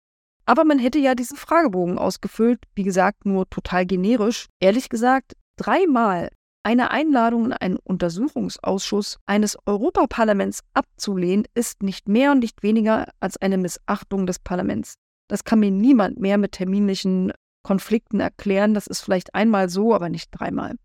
aber 0.46 0.64
man 0.64 0.78
hätte 0.78 0.98
ja 0.98 1.14
diesen 1.14 1.36
Fragebogen 1.36 1.98
ausgefüllt, 1.98 2.60
wie 2.74 2.84
gesagt, 2.84 3.26
nur 3.26 3.50
total 3.50 3.84
generisch. 3.84 4.46
Ehrlich 4.60 4.88
gesagt, 4.88 5.34
dreimal 5.56 6.30
eine 6.62 6.90
Einladung 6.90 7.46
in 7.46 7.52
einen 7.52 7.76
Untersuchungsausschuss 7.76 9.18
eines 9.26 9.58
Europaparlaments 9.66 10.62
abzulehnen, 10.72 11.46
ist 11.54 11.82
nicht 11.82 12.08
mehr 12.08 12.32
und 12.32 12.38
nicht 12.38 12.62
weniger 12.62 13.08
als 13.20 13.36
eine 13.36 13.58
Missachtung 13.58 14.26
des 14.26 14.38
Parlaments. 14.38 14.94
Das 15.28 15.44
kann 15.44 15.60
mir 15.60 15.70
niemand 15.70 16.18
mehr 16.18 16.38
mit 16.38 16.52
terminlichen 16.52 17.32
Konflikten 17.66 18.20
erklären. 18.20 18.74
Das 18.74 18.86
ist 18.86 19.00
vielleicht 19.00 19.34
einmal 19.34 19.68
so, 19.68 19.92
aber 19.92 20.08
nicht 20.08 20.30
dreimal. 20.30 20.76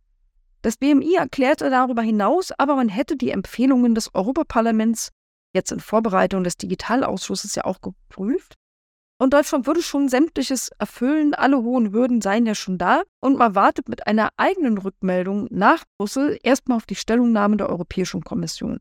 Das 0.64 0.78
BMI 0.78 1.14
erklärte 1.16 1.70
darüber 1.70 2.02
hinaus, 2.02 2.52
aber 2.58 2.76
man 2.76 2.90
hätte 2.90 3.16
die 3.16 3.30
Empfehlungen 3.30 3.94
des 3.94 4.16
Europaparlaments 4.16 5.10
jetzt 5.54 5.72
in 5.72 5.80
Vorbereitung 5.80 6.44
des 6.44 6.58
Digitalausschusses 6.58 7.54
ja 7.54 7.66
auch 7.66 7.82
geprüft. 7.82 8.56
Und 9.20 9.36
Deutschland 9.36 9.68
würde 9.68 9.84
schon 9.84 10.10
sämtliches 10.10 10.70
erfüllen, 10.80 11.36
alle 11.36 11.62
hohen 11.62 11.94
Hürden 11.94 12.20
seien 12.20 12.48
ja 12.48 12.56
schon 12.56 12.80
da 12.80 13.04
und 13.20 13.38
man 13.38 13.54
wartet 13.54 13.88
mit 13.88 14.08
einer 14.08 14.30
eigenen 14.38 14.80
Rückmeldung 14.80 15.48
nach 15.52 15.84
Brüssel 16.00 16.40
erstmal 16.42 16.78
auf 16.78 16.88
die 16.88 16.96
Stellungnahme 16.96 17.58
der 17.58 17.70
Europäischen 17.70 18.24
Kommission. 18.24 18.80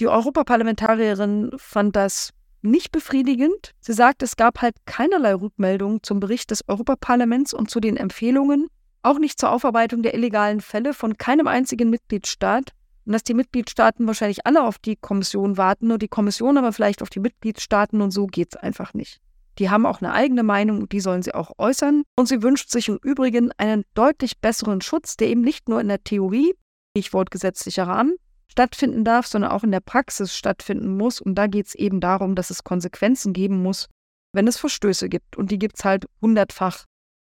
Die 0.00 0.08
Europaparlamentarierin 0.08 1.52
fand 1.56 1.94
das 1.94 2.32
nicht 2.62 2.92
befriedigend. 2.92 3.72
Sie 3.80 3.92
sagt, 3.92 4.22
es 4.22 4.36
gab 4.36 4.62
halt 4.62 4.74
keinerlei 4.86 5.34
Rückmeldung 5.34 6.02
zum 6.02 6.20
Bericht 6.20 6.50
des 6.50 6.68
Europaparlaments 6.68 7.54
und 7.54 7.70
zu 7.70 7.80
den 7.80 7.96
Empfehlungen 7.96 8.68
auch 9.02 9.18
nicht 9.18 9.38
zur 9.38 9.50
Aufarbeitung 9.50 10.02
der 10.02 10.14
illegalen 10.14 10.60
Fälle 10.60 10.92
von 10.92 11.16
keinem 11.16 11.46
einzigen 11.46 11.90
Mitgliedstaat. 11.90 12.72
Und 13.06 13.12
dass 13.12 13.24
die 13.24 13.34
Mitgliedstaaten 13.34 14.06
wahrscheinlich 14.06 14.46
alle 14.46 14.64
auf 14.64 14.78
die 14.78 14.96
Kommission 14.96 15.56
warten, 15.56 15.88
nur 15.88 15.98
die 15.98 16.08
Kommission 16.08 16.58
aber 16.58 16.72
vielleicht 16.72 17.00
auf 17.00 17.08
die 17.08 17.20
Mitgliedstaaten 17.20 18.02
und 18.02 18.10
so 18.10 18.26
geht 18.26 18.48
es 18.54 18.56
einfach 18.56 18.92
nicht. 18.92 19.20
Die 19.58 19.70
haben 19.70 19.86
auch 19.86 20.02
eine 20.02 20.12
eigene 20.12 20.42
Meinung 20.42 20.82
und 20.82 20.92
die 20.92 21.00
sollen 21.00 21.22
sie 21.22 21.34
auch 21.34 21.52
äußern. 21.58 22.04
Und 22.16 22.28
sie 22.28 22.42
wünscht 22.42 22.70
sich 22.70 22.88
im 22.88 22.98
Übrigen 23.02 23.50
einen 23.56 23.84
deutlich 23.94 24.38
besseren 24.38 24.80
Schutz, 24.82 25.16
der 25.16 25.28
eben 25.28 25.40
nicht 25.40 25.68
nur 25.68 25.80
in 25.80 25.88
der 25.88 26.04
Theorie, 26.04 26.54
Stichwort 26.96 27.30
gesetzlicher 27.30 27.86
Rahmen, 27.86 28.14
stattfinden 28.50 29.04
darf, 29.04 29.26
sondern 29.26 29.50
auch 29.50 29.64
in 29.64 29.72
der 29.72 29.80
Praxis 29.80 30.34
stattfinden 30.34 30.96
muss. 30.96 31.20
Und 31.20 31.36
da 31.36 31.46
geht 31.46 31.66
es 31.66 31.74
eben 31.74 32.00
darum, 32.00 32.34
dass 32.34 32.50
es 32.50 32.64
Konsequenzen 32.64 33.32
geben 33.32 33.62
muss, 33.62 33.88
wenn 34.32 34.48
es 34.48 34.58
Verstöße 34.58 35.08
gibt. 35.08 35.36
Und 35.36 35.50
die 35.50 35.58
gibt 35.58 35.78
es 35.78 35.84
halt 35.84 36.06
hundertfach, 36.20 36.84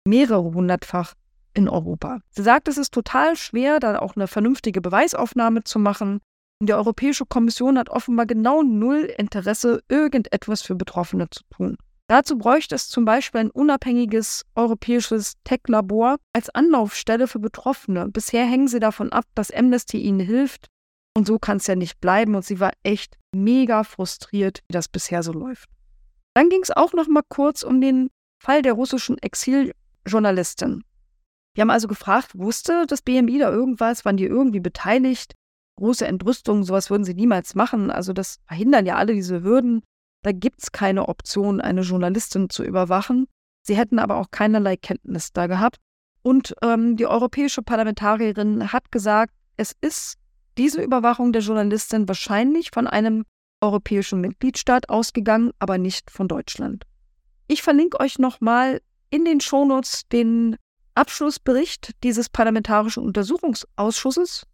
mehrere 0.07 0.53
hundertfach 0.53 1.13
in 1.53 1.67
Europa. 1.67 2.19
Sie 2.29 2.43
sagt, 2.43 2.67
es 2.67 2.77
ist 2.77 2.93
total 2.93 3.35
schwer, 3.35 3.79
da 3.79 3.99
auch 3.99 4.15
eine 4.15 4.27
vernünftige 4.27 4.79
Beweisaufnahme 4.79 5.63
zu 5.63 5.79
machen. 5.79 6.19
Und 6.59 6.69
die 6.69 6.73
Europäische 6.73 7.25
Kommission 7.25 7.77
hat 7.77 7.89
offenbar 7.89 8.25
genau 8.25 8.63
null 8.63 9.11
Interesse, 9.17 9.81
irgendetwas 9.89 10.61
für 10.61 10.75
Betroffene 10.75 11.29
zu 11.29 11.43
tun. 11.55 11.77
Dazu 12.09 12.37
bräuchte 12.37 12.73
es 12.73 12.87
zum 12.87 13.03
Beispiel 13.03 13.41
ein 13.41 13.51
unabhängiges 13.51 14.45
europäisches 14.55 15.33
Tech-Labor 15.43 16.15
als 16.33 16.49
Anlaufstelle 16.49 17.27
für 17.27 17.39
Betroffene. 17.39 18.07
Bisher 18.07 18.45
hängen 18.45 18.69
sie 18.69 18.79
davon 18.79 19.11
ab, 19.11 19.25
dass 19.35 19.51
Amnesty 19.51 19.97
ihnen 19.97 20.21
hilft. 20.21 20.67
Und 21.17 21.25
so 21.25 21.39
kann 21.39 21.57
es 21.57 21.65
ja 21.65 21.73
nicht 21.73 21.99
bleiben. 21.99 22.35
Und 22.35 22.45
sie 22.45 22.59
war 22.59 22.73
echt 22.83 23.17
mega 23.31 23.83
frustriert, 23.83 24.61
wie 24.67 24.73
das 24.73 24.87
bisher 24.87 25.23
so 25.23 25.31
läuft. 25.33 25.67
Dann 26.35 26.49
ging 26.49 26.61
es 26.61 26.69
auch 26.69 26.93
noch 26.93 27.07
mal 27.07 27.23
kurz 27.27 27.63
um 27.63 27.81
den 27.81 28.11
Fall 28.39 28.61
der 28.61 28.73
russischen 28.73 29.17
Exiljournalistin. 29.17 30.83
Wir 31.55 31.61
haben 31.63 31.71
also 31.71 31.87
gefragt, 31.87 32.37
wusste 32.37 32.85
das 32.85 33.01
BMI 33.01 33.39
da 33.39 33.49
irgendwas? 33.49 34.05
Waren 34.05 34.17
die 34.17 34.25
irgendwie 34.25 34.59
beteiligt? 34.59 35.33
Große 35.77 36.05
Entrüstung, 36.05 36.63
sowas 36.63 36.91
würden 36.91 37.03
sie 37.03 37.15
niemals 37.15 37.55
machen. 37.55 37.89
Also 37.89 38.13
das 38.13 38.37
verhindern 38.45 38.85
ja 38.85 38.97
alle 38.97 39.15
diese 39.15 39.41
Hürden. 39.41 39.81
Da 40.21 40.31
gibt 40.31 40.61
es 40.61 40.71
keine 40.71 41.09
Option, 41.09 41.61
eine 41.61 41.81
Journalistin 41.81 42.51
zu 42.51 42.63
überwachen. 42.63 43.25
Sie 43.63 43.75
hätten 43.75 43.97
aber 43.97 44.17
auch 44.17 44.29
keinerlei 44.29 44.77
Kenntnis 44.77 45.33
da 45.33 45.47
gehabt. 45.47 45.77
Und 46.21 46.53
ähm, 46.61 46.95
die 46.95 47.07
europäische 47.07 47.63
Parlamentarierin 47.63 48.71
hat 48.71 48.91
gesagt, 48.91 49.33
es 49.55 49.75
ist 49.81 50.19
diese 50.57 50.81
Überwachung 50.81 51.33
der 51.33 51.41
Journalistin 51.41 52.07
wahrscheinlich 52.07 52.71
von 52.71 52.87
einem 52.87 53.23
europäischen 53.61 54.21
Mitgliedstaat 54.21 54.89
ausgegangen, 54.89 55.51
aber 55.59 55.77
nicht 55.77 56.11
von 56.11 56.27
Deutschland. 56.27 56.83
Ich 57.47 57.61
verlinke 57.63 57.99
euch 57.99 58.19
nochmal 58.19 58.81
in 59.09 59.25
den 59.25 59.39
Shownotes 59.39 60.07
den 60.11 60.57
Abschlussbericht 60.95 61.91
dieses 62.03 62.29
Parlamentarischen 62.29 63.03
Untersuchungsausschusses, 63.03 64.45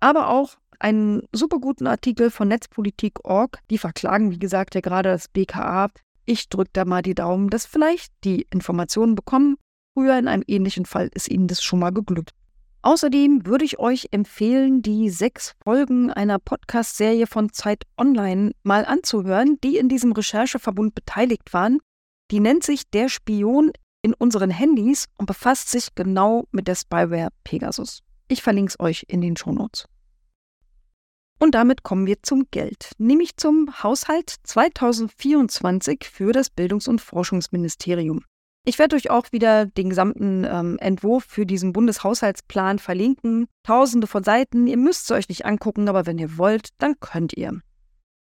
aber 0.00 0.28
auch 0.28 0.56
einen 0.78 1.22
super 1.32 1.58
guten 1.58 1.86
Artikel 1.86 2.30
von 2.30 2.48
Netzpolitik.org. 2.48 3.58
Die 3.70 3.78
verklagen, 3.78 4.30
wie 4.30 4.38
gesagt, 4.38 4.74
ja 4.74 4.80
gerade 4.80 5.10
das 5.10 5.28
BKA. 5.28 5.88
Ich 6.26 6.48
drücke 6.48 6.70
da 6.72 6.84
mal 6.84 7.02
die 7.02 7.14
Daumen, 7.14 7.50
dass 7.50 7.66
vielleicht 7.66 8.12
die 8.24 8.46
Informationen 8.50 9.14
bekommen. 9.14 9.56
Früher 9.94 10.18
in 10.18 10.28
einem 10.28 10.44
ähnlichen 10.46 10.84
Fall 10.84 11.08
ist 11.14 11.30
ihnen 11.30 11.48
das 11.48 11.62
schon 11.62 11.78
mal 11.78 11.90
geglückt. 11.90 12.32
Außerdem 12.86 13.46
würde 13.46 13.64
ich 13.64 13.80
euch 13.80 14.06
empfehlen, 14.12 14.80
die 14.80 15.10
sechs 15.10 15.56
Folgen 15.64 16.12
einer 16.12 16.38
Podcast-Serie 16.38 17.26
von 17.26 17.52
Zeit 17.52 17.82
Online 17.98 18.52
mal 18.62 18.84
anzuhören, 18.84 19.58
die 19.64 19.76
in 19.76 19.88
diesem 19.88 20.12
Rechercheverbund 20.12 20.94
beteiligt 20.94 21.52
waren. 21.52 21.80
Die 22.30 22.38
nennt 22.38 22.62
sich 22.62 22.88
Der 22.88 23.08
Spion 23.08 23.72
in 24.02 24.14
unseren 24.14 24.50
Handys 24.50 25.06
und 25.18 25.26
befasst 25.26 25.68
sich 25.68 25.96
genau 25.96 26.44
mit 26.52 26.68
der 26.68 26.76
Spyware 26.76 27.30
Pegasus. 27.42 28.04
Ich 28.28 28.40
verlinke 28.40 28.70
es 28.70 28.78
euch 28.78 29.04
in 29.08 29.20
den 29.20 29.36
Shownotes. 29.36 29.88
Und 31.40 31.56
damit 31.56 31.82
kommen 31.82 32.06
wir 32.06 32.22
zum 32.22 32.44
Geld, 32.52 32.92
nämlich 32.98 33.36
zum 33.36 33.82
Haushalt 33.82 34.32
2024 34.44 36.04
für 36.08 36.30
das 36.30 36.50
Bildungs- 36.50 36.86
und 36.86 37.00
Forschungsministerium. 37.00 38.22
Ich 38.68 38.80
werde 38.80 38.96
euch 38.96 39.10
auch 39.10 39.30
wieder 39.30 39.66
den 39.66 39.90
gesamten 39.90 40.44
ähm, 40.44 40.76
Entwurf 40.80 41.24
für 41.28 41.46
diesen 41.46 41.72
Bundeshaushaltsplan 41.72 42.80
verlinken. 42.80 43.46
Tausende 43.62 44.08
von 44.08 44.24
Seiten, 44.24 44.66
ihr 44.66 44.76
müsst 44.76 45.04
es 45.04 45.12
euch 45.12 45.28
nicht 45.28 45.46
angucken, 45.46 45.88
aber 45.88 46.04
wenn 46.04 46.18
ihr 46.18 46.36
wollt, 46.36 46.70
dann 46.78 46.98
könnt 46.98 47.32
ihr. 47.34 47.60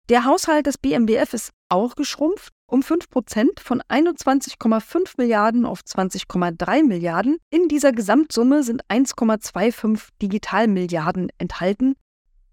Der 0.09 0.25
Haushalt 0.25 0.67
des 0.67 0.79
BMBF 0.79 1.35
ist 1.35 1.51
auch 1.69 1.97
geschrumpft 1.97 2.53
um 2.71 2.83
5% 2.83 3.61
von 3.61 3.83
21,5 3.83 5.15
Milliarden 5.17 5.65
auf 5.65 5.81
20,3 5.81 6.85
Milliarden. 6.85 7.39
In 7.51 7.67
dieser 7.67 7.91
Gesamtsumme 7.91 8.63
sind 8.63 8.85
1,25 8.89 10.09
Digitalmilliarden 10.23 11.31
enthalten. 11.39 11.97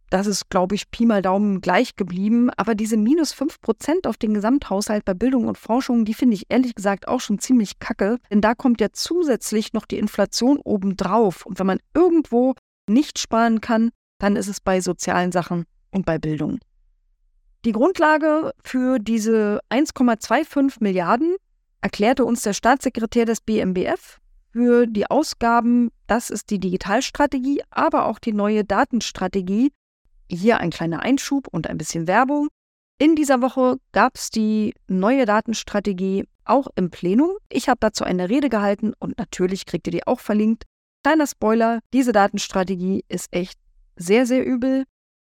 Das 0.10 0.28
ist, 0.28 0.50
glaube 0.50 0.76
ich, 0.76 0.92
Pi 0.92 1.06
mal 1.06 1.22
Daumen 1.22 1.62
gleich 1.62 1.96
geblieben. 1.96 2.50
Aber 2.58 2.76
diese 2.76 2.98
minus 2.98 3.34
5% 3.34 4.08
auf 4.08 4.18
den 4.18 4.34
Gesamthaushalt 4.34 5.06
bei 5.06 5.14
Bildung 5.14 5.48
und 5.48 5.58
Forschung, 5.58 6.06
die 6.06 6.14
finde 6.14 6.36
ich 6.36 6.46
ehrlich 6.50 6.76
gesagt 6.76 7.08
auch 7.08 7.20
schon 7.20 7.40
ziemlich 7.40 7.80
kacke. 7.80 8.18
Denn 8.32 8.42
da 8.42 8.56
kommt 8.56 8.82
ja 8.82 8.88
zusätzlich 8.92 9.74
noch 9.74 9.86
die 9.86 9.98
Inflation 9.98 10.58
obendrauf. 10.58 11.46
Und 11.46 11.60
wenn 11.60 11.68
man 11.68 11.80
irgendwo 11.94 12.54
nicht 12.88 13.20
sparen 13.20 13.62
kann, 13.62 13.92
dann 14.20 14.36
ist 14.36 14.48
es 14.48 14.62
bei 14.62 14.80
sozialen 14.80 15.32
Sachen 15.32 15.66
und 15.92 16.06
bei 16.06 16.18
Bildung. 16.18 16.60
Die 17.66 17.72
Grundlage 17.72 18.52
für 18.64 19.00
diese 19.00 19.60
1,25 19.72 20.78
Milliarden 20.82 21.36
erklärte 21.82 22.24
uns 22.24 22.44
der 22.44 22.54
Staatssekretär 22.54 23.26
des 23.26 23.42
BMBF. 23.42 24.20
Für 24.52 24.86
die 24.86 25.10
Ausgaben, 25.10 25.90
das 26.08 26.30
ist 26.30 26.50
die 26.52 26.60
Digitalstrategie, 26.60 27.62
aber 27.72 28.06
auch 28.06 28.20
die 28.20 28.34
neue 28.34 28.64
Datenstrategie. 28.64 29.72
Hier 30.30 30.60
ein 30.60 30.72
kleiner 30.72 31.02
Einschub 31.02 31.48
und 31.48 31.68
ein 31.70 31.78
bisschen 31.78 32.08
Werbung. 32.08 32.48
In 32.98 33.16
dieser 33.16 33.42
Woche 33.42 33.78
gab 33.92 34.16
es 34.16 34.30
die 34.30 34.74
neue 34.88 35.26
Datenstrategie 35.26 36.26
auch 36.46 36.68
im 36.76 36.92
Plenum. 36.92 37.32
Ich 37.50 37.68
habe 37.68 37.80
dazu 37.80 38.04
eine 38.04 38.30
Rede 38.30 38.50
gehalten 38.50 38.94
und 39.00 39.18
natürlich 39.18 39.66
kriegt 39.66 39.88
ihr 39.88 39.92
die 39.92 40.08
auch 40.08 40.20
verlinkt. 40.20 40.64
Kleiner 41.04 41.28
Spoiler, 41.28 41.80
diese 41.94 42.12
Datenstrategie 42.12 43.04
ist 43.10 43.28
echt 43.32 43.60
sehr, 43.98 44.26
sehr 44.26 44.46
übel 44.46 44.86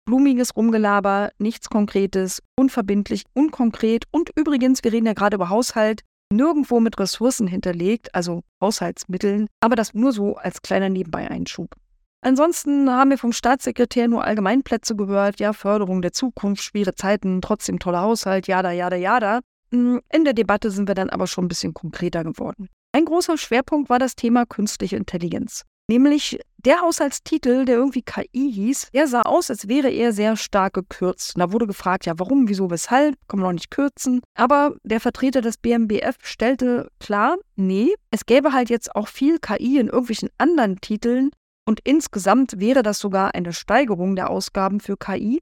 blumiges 0.05 0.55
Rumgelaber, 0.55 1.31
nichts 1.37 1.69
Konkretes, 1.69 2.41
unverbindlich, 2.57 3.23
unkonkret 3.33 4.05
und 4.11 4.29
übrigens, 4.35 4.83
wir 4.83 4.91
reden 4.91 5.05
ja 5.05 5.13
gerade 5.13 5.35
über 5.35 5.49
Haushalt, 5.49 6.01
nirgendwo 6.31 6.79
mit 6.79 6.99
Ressourcen 6.99 7.47
hinterlegt, 7.47 8.13
also 8.15 8.41
Haushaltsmitteln, 8.61 9.47
aber 9.59 9.75
das 9.75 9.93
nur 9.93 10.11
so 10.11 10.35
als 10.35 10.61
kleiner 10.61 10.89
Nebenbei-Einschub. 10.89 11.75
Ansonsten 12.21 12.89
haben 12.91 13.09
wir 13.09 13.17
vom 13.17 13.33
Staatssekretär 13.33 14.07
nur 14.07 14.23
Allgemeinplätze 14.23 14.95
gehört, 14.95 15.39
ja, 15.39 15.53
Förderung 15.53 16.03
der 16.03 16.13
Zukunft, 16.13 16.61
schwere 16.63 16.93
Zeiten, 16.93 17.41
trotzdem 17.41 17.79
toller 17.79 18.01
Haushalt, 18.01 18.47
jada, 18.47 18.71
jada, 18.71 18.95
jada. 18.95 19.39
Hm, 19.71 20.01
in 20.13 20.23
der 20.23 20.33
Debatte 20.33 20.69
sind 20.69 20.87
wir 20.87 20.95
dann 20.95 21.09
aber 21.09 21.25
schon 21.25 21.45
ein 21.45 21.47
bisschen 21.47 21.73
konkreter 21.73 22.23
geworden. 22.23 22.69
Ein 22.91 23.05
großer 23.05 23.37
Schwerpunkt 23.37 23.89
war 23.89 23.97
das 23.97 24.15
Thema 24.15 24.45
künstliche 24.45 24.97
Intelligenz. 24.97 25.63
Nämlich 25.87 26.39
der 26.57 26.81
Haushaltstitel, 26.81 27.65
der 27.65 27.75
irgendwie 27.75 28.03
KI 28.03 28.51
hieß, 28.53 28.89
der 28.93 29.07
sah 29.07 29.23
aus, 29.23 29.49
als 29.49 29.67
wäre 29.67 29.89
er 29.89 30.13
sehr 30.13 30.37
stark 30.37 30.73
gekürzt. 30.73 31.33
Da 31.37 31.51
wurde 31.51 31.65
gefragt, 31.67 32.05
ja, 32.05 32.13
warum, 32.17 32.47
wieso, 32.47 32.69
weshalb, 32.69 33.15
kann 33.27 33.39
man 33.39 33.47
noch 33.47 33.53
nicht 33.53 33.71
kürzen. 33.71 34.21
Aber 34.35 34.75
der 34.83 34.99
Vertreter 34.99 35.41
des 35.41 35.57
BMBF 35.57 36.17
stellte 36.21 36.89
klar, 36.99 37.37
nee, 37.55 37.93
es 38.11 38.25
gäbe 38.25 38.53
halt 38.53 38.69
jetzt 38.69 38.95
auch 38.95 39.07
viel 39.07 39.39
KI 39.39 39.79
in 39.79 39.87
irgendwelchen 39.87 40.29
anderen 40.37 40.79
Titeln 40.81 41.31
und 41.65 41.79
insgesamt 41.83 42.59
wäre 42.59 42.83
das 42.83 42.99
sogar 42.99 43.35
eine 43.35 43.53
Steigerung 43.53 44.15
der 44.15 44.29
Ausgaben 44.29 44.79
für 44.79 44.97
KI. 44.97 45.41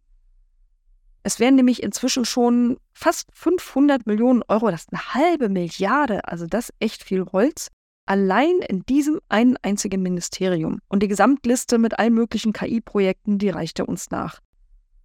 Es 1.24 1.40
wären 1.40 1.56
nämlich 1.56 1.84
inzwischen 1.84 2.26
schon 2.26 2.78
fast 2.94 3.30
500 3.34 4.08
Millionen 4.08 4.44
Euro, 4.48 4.72
das 4.72 4.82
ist 4.82 4.94
eine 4.94 5.14
halbe 5.14 5.50
Milliarde, 5.50 6.26
also 6.28 6.46
das 6.48 6.70
ist 6.70 6.76
echt 6.80 7.04
viel 7.04 7.26
Holz 7.32 7.70
allein 8.10 8.60
in 8.68 8.84
diesem 8.88 9.20
einen 9.30 9.56
einzigen 9.62 10.02
Ministerium. 10.02 10.80
Und 10.88 11.04
die 11.04 11.08
Gesamtliste 11.08 11.78
mit 11.78 12.00
allen 12.00 12.16
möglichen 12.16 12.54
KI-Projekten, 12.54 13.38
die 13.38 13.50
reichte 13.50 13.86
uns 13.86 14.10
nach. 14.10 14.40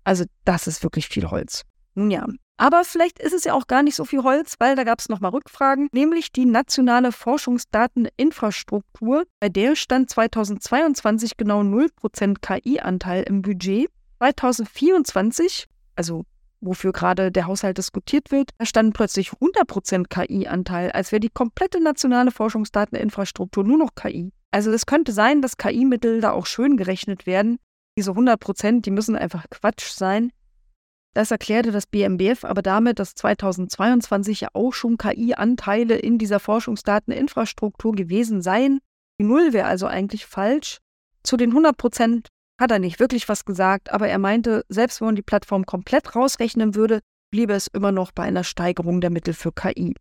Also 0.05 0.25
das 0.47 0.67
ist 0.67 0.83
wirklich 0.83 1.09
viel 1.09 1.31
Holz. 1.31 1.65
Nun 1.95 2.11
ja. 2.11 2.27
Aber 2.57 2.85
vielleicht 2.85 3.19
ist 3.19 3.33
es 3.33 3.43
ja 3.45 3.55
auch 3.55 3.67
gar 3.67 3.83
nicht 3.83 3.97
so 3.97 4.05
viel 4.05 4.23
Holz, 4.23 4.55
weil 4.61 4.77
da 4.77 4.85
gab 4.85 5.01
es 5.01 5.09
nochmal 5.09 5.33
Rückfragen, 5.33 5.89
nämlich 5.93 6.31
die 6.31 6.47
nationale 6.47 7.11
Forschungsdateninfrastruktur, 7.11 9.25
bei 9.41 9.49
der 9.49 9.75
stand 9.75 10.11
2022 10.11 11.37
genau 11.37 11.63
0% 11.63 12.37
KI-Anteil 12.41 13.25
im 13.25 13.43
Budget. 13.43 13.91
2024, 14.21 15.67
also 15.97 16.25
wofür 16.61 16.93
gerade 16.93 17.31
der 17.31 17.47
Haushalt 17.47 17.77
diskutiert 17.77 18.31
wird, 18.31 18.51
da 18.59 18.65
stand 18.65 18.95
plötzlich 18.95 19.31
100% 19.31 20.07
KI-Anteil, 20.09 20.93
als 20.93 21.13
wäre 21.13 21.21
die 21.21 21.29
komplette 21.29 21.83
nationale 21.83 22.31
Forschungsdateninfrastruktur 22.31 23.65
nur 23.65 23.79
noch 23.79 23.95
KI. 23.95 24.33
Also 24.51 24.71
es 24.71 24.87
könnte 24.87 25.13
sein, 25.13 25.43
dass 25.43 25.57
KI-Mittel 25.57 26.21
da 26.21 26.31
auch 26.31 26.47
schön 26.47 26.77
gerechnet 26.77 27.27
werden. 27.27 27.59
Diese 27.99 28.13
100%, 28.13 28.81
die 28.81 28.91
müssen 28.91 29.17
einfach 29.17 29.45
Quatsch 29.51 29.91
sein. 29.91 30.33
Das 31.15 31.31
erklärte 31.31 31.71
das 31.71 31.87
BMBF 31.87 32.45
aber 32.45 32.61
damit, 32.61 32.99
dass 32.99 33.15
2022 33.15 34.43
ja 34.43 34.49
auch 34.53 34.73
schon 34.73 34.99
KI-Anteile 34.99 35.95
in 35.95 36.19
dieser 36.19 36.41
Forschungsdateninfrastruktur 36.41 37.93
gewesen 37.93 38.43
seien. 38.43 38.81
Die 39.21 39.25
Null 39.25 39.53
wäre 39.53 39.69
also 39.69 39.87
eigentlich 39.87 40.27
falsch. 40.27 40.79
Zu 41.23 41.37
den 41.37 41.55
100% 41.55 42.27
hat 42.59 42.71
er 42.73 42.81
nicht 42.81 42.99
wirklich 42.99 43.29
was 43.29 43.45
gesagt, 43.45 43.93
aber 43.93 44.09
er 44.09 44.19
meinte, 44.19 44.65
selbst 44.69 45.01
wenn 45.01 45.07
man 45.07 45.17
die 45.17 45.23
Plattform 45.23 45.67
komplett 45.67 46.17
rausrechnen 46.17 46.75
würde, 46.75 46.99
bliebe 47.31 47.53
es 47.53 47.69
immer 47.69 47.93
noch 47.93 48.11
bei 48.11 48.25
einer 48.25 48.45
Steigerung 48.45 49.01
der 49.01 49.11
Mittel 49.11 49.35
für 49.35 49.53
KI. 49.53 49.95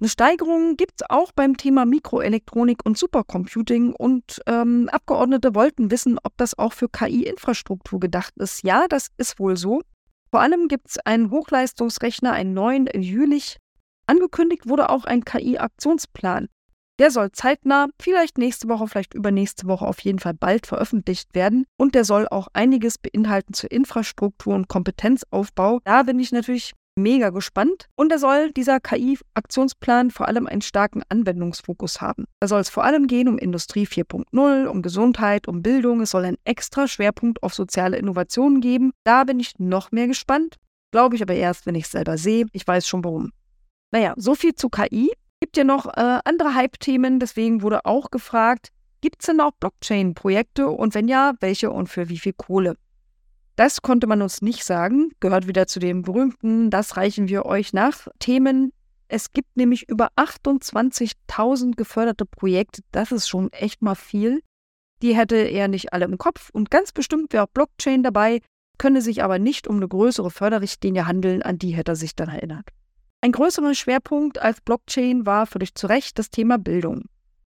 Eine 0.00 0.08
Steigerung 0.08 0.76
gibt 0.76 1.00
es 1.00 1.10
auch 1.10 1.32
beim 1.32 1.56
Thema 1.56 1.84
Mikroelektronik 1.84 2.86
und 2.86 2.96
Supercomputing 2.96 3.92
und 3.92 4.40
ähm, 4.46 4.88
Abgeordnete 4.90 5.54
wollten 5.54 5.90
wissen, 5.90 6.18
ob 6.22 6.36
das 6.36 6.56
auch 6.56 6.72
für 6.72 6.88
KI-Infrastruktur 6.88 8.00
gedacht 8.00 8.32
ist. 8.36 8.62
Ja, 8.62 8.86
das 8.88 9.08
ist 9.18 9.38
wohl 9.38 9.56
so. 9.56 9.82
Vor 10.30 10.40
allem 10.40 10.68
gibt 10.68 10.88
es 10.88 10.98
einen 10.98 11.30
Hochleistungsrechner, 11.30 12.32
einen 12.32 12.54
neuen 12.54 12.86
in 12.86 13.02
Jülich. 13.02 13.56
Angekündigt 14.06 14.68
wurde 14.68 14.90
auch 14.90 15.04
ein 15.04 15.24
KI-Aktionsplan. 15.24 16.48
Der 16.98 17.12
soll 17.12 17.30
zeitnah, 17.30 17.86
vielleicht 18.00 18.38
nächste 18.38 18.68
Woche, 18.68 18.88
vielleicht 18.88 19.14
übernächste 19.14 19.68
Woche 19.68 19.86
auf 19.86 20.00
jeden 20.00 20.18
Fall 20.18 20.34
bald 20.34 20.66
veröffentlicht 20.66 21.32
werden. 21.34 21.64
Und 21.76 21.94
der 21.94 22.04
soll 22.04 22.26
auch 22.28 22.48
einiges 22.54 22.98
beinhalten 22.98 23.54
zur 23.54 23.70
Infrastruktur 23.70 24.54
und 24.54 24.68
Kompetenzaufbau. 24.68 25.78
Da 25.84 26.02
bin 26.02 26.18
ich 26.18 26.32
natürlich 26.32 26.72
mega 26.98 27.30
gespannt. 27.30 27.86
Und 27.96 28.12
er 28.12 28.18
soll, 28.18 28.52
dieser 28.52 28.80
KI-Aktionsplan, 28.80 30.10
vor 30.10 30.28
allem 30.28 30.46
einen 30.46 30.60
starken 30.60 31.02
Anwendungsfokus 31.08 32.00
haben. 32.00 32.24
Da 32.40 32.48
soll 32.48 32.60
es 32.60 32.68
vor 32.68 32.84
allem 32.84 33.06
gehen 33.06 33.28
um 33.28 33.38
Industrie 33.38 33.86
4.0, 33.86 34.66
um 34.66 34.82
Gesundheit, 34.82 35.48
um 35.48 35.62
Bildung. 35.62 36.00
Es 36.00 36.10
soll 36.10 36.24
einen 36.24 36.38
extra 36.44 36.86
Schwerpunkt 36.86 37.42
auf 37.42 37.54
soziale 37.54 37.96
Innovationen 37.96 38.60
geben. 38.60 38.92
Da 39.04 39.24
bin 39.24 39.40
ich 39.40 39.58
noch 39.58 39.92
mehr 39.92 40.06
gespannt. 40.06 40.56
Glaube 40.90 41.16
ich 41.16 41.22
aber 41.22 41.34
erst, 41.34 41.66
wenn 41.66 41.74
ich 41.74 41.84
es 41.84 41.90
selber 41.90 42.18
sehe. 42.18 42.46
Ich 42.52 42.66
weiß 42.66 42.86
schon 42.86 43.04
warum. 43.04 43.30
Naja, 43.90 44.14
so 44.16 44.34
viel 44.34 44.54
zu 44.54 44.68
KI. 44.68 45.10
Gibt 45.40 45.56
ja 45.56 45.64
noch 45.64 45.86
äh, 45.86 46.18
andere 46.24 46.54
Hype-Themen, 46.54 47.20
deswegen 47.20 47.62
wurde 47.62 47.84
auch 47.84 48.10
gefragt, 48.10 48.70
gibt 49.00 49.20
es 49.20 49.26
denn 49.26 49.40
auch 49.40 49.52
Blockchain-Projekte 49.60 50.68
und 50.68 50.94
wenn 50.94 51.06
ja, 51.06 51.34
welche 51.40 51.70
und 51.70 51.88
für 51.88 52.08
wie 52.08 52.18
viel 52.18 52.32
Kohle? 52.32 52.76
Das 53.58 53.82
konnte 53.82 54.06
man 54.06 54.22
uns 54.22 54.40
nicht 54.40 54.62
sagen, 54.62 55.10
gehört 55.18 55.48
wieder 55.48 55.66
zu 55.66 55.80
dem 55.80 56.02
berühmten, 56.02 56.70
das 56.70 56.96
reichen 56.96 57.26
wir 57.26 57.44
euch 57.44 57.72
nach 57.72 58.06
Themen. 58.20 58.72
Es 59.08 59.32
gibt 59.32 59.56
nämlich 59.56 59.88
über 59.88 60.10
28.000 60.14 61.74
geförderte 61.74 62.24
Projekte, 62.24 62.82
das 62.92 63.10
ist 63.10 63.28
schon 63.28 63.52
echt 63.52 63.82
mal 63.82 63.96
viel. 63.96 64.42
Die 65.02 65.16
hätte 65.16 65.34
er 65.34 65.66
nicht 65.66 65.92
alle 65.92 66.04
im 66.04 66.18
Kopf 66.18 66.50
und 66.52 66.70
ganz 66.70 66.92
bestimmt 66.92 67.32
wäre 67.32 67.42
auch 67.42 67.52
Blockchain 67.52 68.04
dabei, 68.04 68.42
könne 68.78 69.02
sich 69.02 69.24
aber 69.24 69.40
nicht 69.40 69.66
um 69.66 69.78
eine 69.78 69.88
größere 69.88 70.30
Förderrichtlinie 70.30 71.08
handeln, 71.08 71.42
an 71.42 71.58
die 71.58 71.70
hätte 71.70 71.90
er 71.92 71.96
sich 71.96 72.14
dann 72.14 72.28
erinnert. 72.28 72.68
Ein 73.22 73.32
größerer 73.32 73.74
Schwerpunkt 73.74 74.38
als 74.38 74.60
Blockchain 74.60 75.26
war 75.26 75.46
völlig 75.46 75.74
zu 75.74 75.88
Recht 75.88 76.16
das 76.20 76.30
Thema 76.30 76.58
Bildung. 76.58 77.06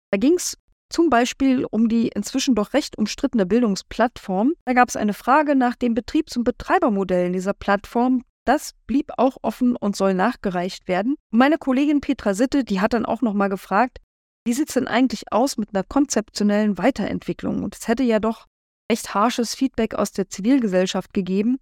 Da 0.09 0.17
ging 0.17 0.33
es 0.33 0.57
zum 0.91 1.09
Beispiel 1.09 1.65
um 1.69 1.87
die 1.87 2.09
inzwischen 2.09 2.55
doch 2.55 2.73
recht 2.73 2.97
umstrittene 2.97 3.45
Bildungsplattform. 3.45 4.53
Da 4.65 4.73
gab 4.73 4.89
es 4.89 4.95
eine 4.95 5.13
Frage 5.13 5.55
nach 5.55 5.75
den 5.75 5.93
Betriebs- 5.93 6.37
und 6.37 6.43
Betreibermodellen 6.43 7.33
dieser 7.33 7.53
Plattform. 7.53 8.23
Das 8.45 8.73
blieb 8.87 9.11
auch 9.17 9.37
offen 9.41 9.75
und 9.75 9.95
soll 9.95 10.13
nachgereicht 10.13 10.87
werden. 10.87 11.15
meine 11.29 11.57
Kollegin 11.57 12.01
Petra 12.01 12.33
Sitte, 12.33 12.63
die 12.63 12.81
hat 12.81 12.93
dann 12.93 13.05
auch 13.05 13.21
nochmal 13.21 13.49
gefragt, 13.49 13.99
wie 14.45 14.53
sieht 14.53 14.69
es 14.69 14.73
denn 14.73 14.87
eigentlich 14.87 15.31
aus 15.31 15.57
mit 15.57 15.69
einer 15.73 15.83
konzeptionellen 15.83 16.77
Weiterentwicklung? 16.77 17.63
Und 17.63 17.75
es 17.75 17.87
hätte 17.87 18.03
ja 18.03 18.19
doch 18.19 18.47
echt 18.87 19.13
harsches 19.13 19.53
Feedback 19.53 19.93
aus 19.93 20.11
der 20.11 20.29
Zivilgesellschaft 20.29 21.13
gegeben. 21.13 21.57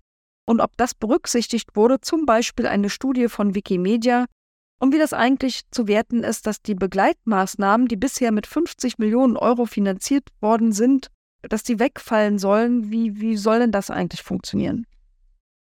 Und 0.48 0.62
ob 0.62 0.78
das 0.78 0.96
berücksichtigt 0.96 1.76
wurde, 1.76 2.02
zum 2.02 2.26
Beispiel 2.26 2.66
eine 2.66 2.90
Studie 2.90 3.28
von 3.28 3.54
Wikimedia, 3.54 4.26
und 4.80 4.94
wie 4.94 4.98
das 4.98 5.14
eigentlich 5.14 5.62
zu 5.72 5.88
werten 5.88 6.24
ist, 6.24 6.48
dass 6.48 6.62
die 6.62 6.76
Begleitmaßnahmen, 6.76 7.88
die 7.88 7.98
bisher 7.98 8.32
mit 8.32 8.48
50 8.48 8.98
Millionen 8.98 9.36
Euro 9.36 9.66
finanziert 9.66 10.30
worden 10.40 10.72
sind, 10.72 11.08
dass 11.42 11.64
die 11.64 11.80
wegfallen 11.80 12.40
sollen. 12.40 12.90
Wie, 12.90 13.20
wie 13.20 13.38
soll 13.38 13.60
denn 13.60 13.72
das 13.72 13.90
eigentlich 13.90 14.24
funktionieren? 14.24 14.86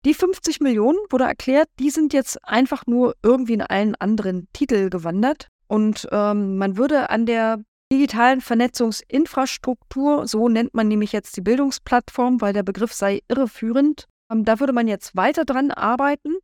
Die 0.06 0.14
50 0.14 0.60
Millionen 0.60 1.00
wurde 1.10 1.24
erklärt, 1.24 1.70
die 1.80 1.90
sind 1.90 2.14
jetzt 2.14 2.44
einfach 2.48 2.86
nur 2.86 3.16
irgendwie 3.24 3.54
in 3.54 3.62
einen 3.62 3.96
anderen 3.96 4.48
Titel 4.54 4.90
gewandert. 4.90 5.48
Und 5.68 6.08
ähm, 6.12 6.58
man 6.58 6.78
würde 6.78 7.10
an 7.10 7.26
der 7.26 7.64
digitalen 7.92 8.42
Vernetzungsinfrastruktur, 8.42 10.28
so 10.28 10.50
nennt 10.50 10.74
man 10.74 10.88
nämlich 10.88 11.12
jetzt 11.12 11.38
die 11.38 11.42
Bildungsplattform, 11.42 12.42
weil 12.42 12.54
der 12.54 12.64
Begriff 12.64 12.94
sei 12.94 13.22
irreführend, 13.30 14.06
ähm, 14.32 14.46
da 14.46 14.60
würde 14.60 14.74
man 14.74 14.88
jetzt 14.88 15.16
weiter 15.16 15.46
dran 15.46 15.72
arbeiten 15.72 16.36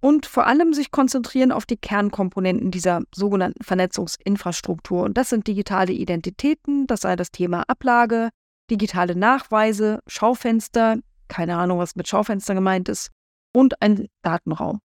und 0.00 0.26
vor 0.26 0.46
allem 0.46 0.72
sich 0.72 0.90
konzentrieren 0.90 1.52
auf 1.52 1.66
die 1.66 1.76
Kernkomponenten 1.76 2.70
dieser 2.70 3.02
sogenannten 3.14 3.64
Vernetzungsinfrastruktur. 3.64 5.02
Und 5.02 5.18
das 5.18 5.30
sind 5.30 5.46
digitale 5.46 5.92
Identitäten, 5.92 6.86
das 6.86 7.00
sei 7.00 7.16
das 7.16 7.30
Thema 7.30 7.64
Ablage, 7.68 8.30
digitale 8.70 9.16
Nachweise, 9.16 10.00
Schaufenster, 10.06 10.98
keine 11.28 11.56
Ahnung, 11.56 11.78
was 11.78 11.96
mit 11.96 12.08
Schaufenster 12.08 12.54
gemeint 12.54 12.88
ist, 12.88 13.10
und 13.52 13.80
ein 13.82 14.06
Datenraum. 14.22 14.80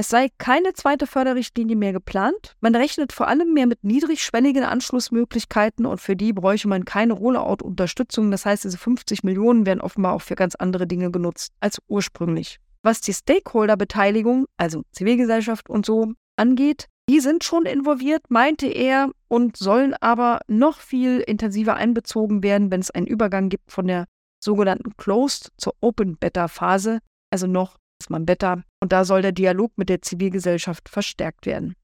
Es 0.00 0.08
sei 0.08 0.28
keine 0.38 0.72
zweite 0.72 1.06
Förderrichtlinie 1.06 1.76
mehr 1.76 1.92
geplant. 1.92 2.56
Man 2.60 2.74
rechnet 2.74 3.12
vor 3.12 3.28
allem 3.28 3.52
mehr 3.52 3.66
mit 3.66 3.84
niedrigschwelligen 3.84 4.64
Anschlussmöglichkeiten 4.64 5.84
und 5.84 6.00
für 6.00 6.16
die 6.16 6.32
bräuchte 6.32 6.68
man 6.68 6.86
keine 6.86 7.12
Rollout-Unterstützung. 7.12 8.30
Das 8.30 8.46
heißt, 8.46 8.64
diese 8.64 8.78
50 8.78 9.24
Millionen 9.24 9.66
werden 9.66 9.82
offenbar 9.82 10.14
auch 10.14 10.22
für 10.22 10.36
ganz 10.36 10.54
andere 10.54 10.86
Dinge 10.86 11.10
genutzt 11.10 11.52
als 11.60 11.82
ursprünglich. 11.86 12.60
Was 12.82 13.00
die 13.00 13.12
Stakeholder-Beteiligung, 13.12 14.46
also 14.56 14.82
Zivilgesellschaft 14.92 15.68
und 15.68 15.84
so, 15.84 16.12
angeht, 16.36 16.86
die 17.08 17.20
sind 17.20 17.44
schon 17.44 17.66
involviert, 17.66 18.22
meinte 18.30 18.66
er, 18.66 19.10
und 19.28 19.56
sollen 19.56 19.94
aber 19.94 20.40
noch 20.48 20.78
viel 20.78 21.20
intensiver 21.20 21.74
einbezogen 21.74 22.42
werden, 22.42 22.70
wenn 22.70 22.80
es 22.80 22.90
einen 22.90 23.06
Übergang 23.06 23.48
gibt 23.48 23.70
von 23.70 23.86
der 23.86 24.06
sogenannten 24.42 24.96
Closed 24.96 25.50
zur 25.56 25.74
Open 25.80 26.16
Beta 26.16 26.48
Phase, 26.48 27.00
also 27.30 27.46
noch 27.46 27.76
ist 28.00 28.10
man 28.10 28.26
Beta, 28.26 28.62
und 28.80 28.92
da 28.92 29.04
soll 29.04 29.22
der 29.22 29.32
Dialog 29.32 29.72
mit 29.76 29.88
der 29.88 30.02
Zivilgesellschaft 30.02 30.88
verstärkt 30.88 31.46
werden. 31.46 31.74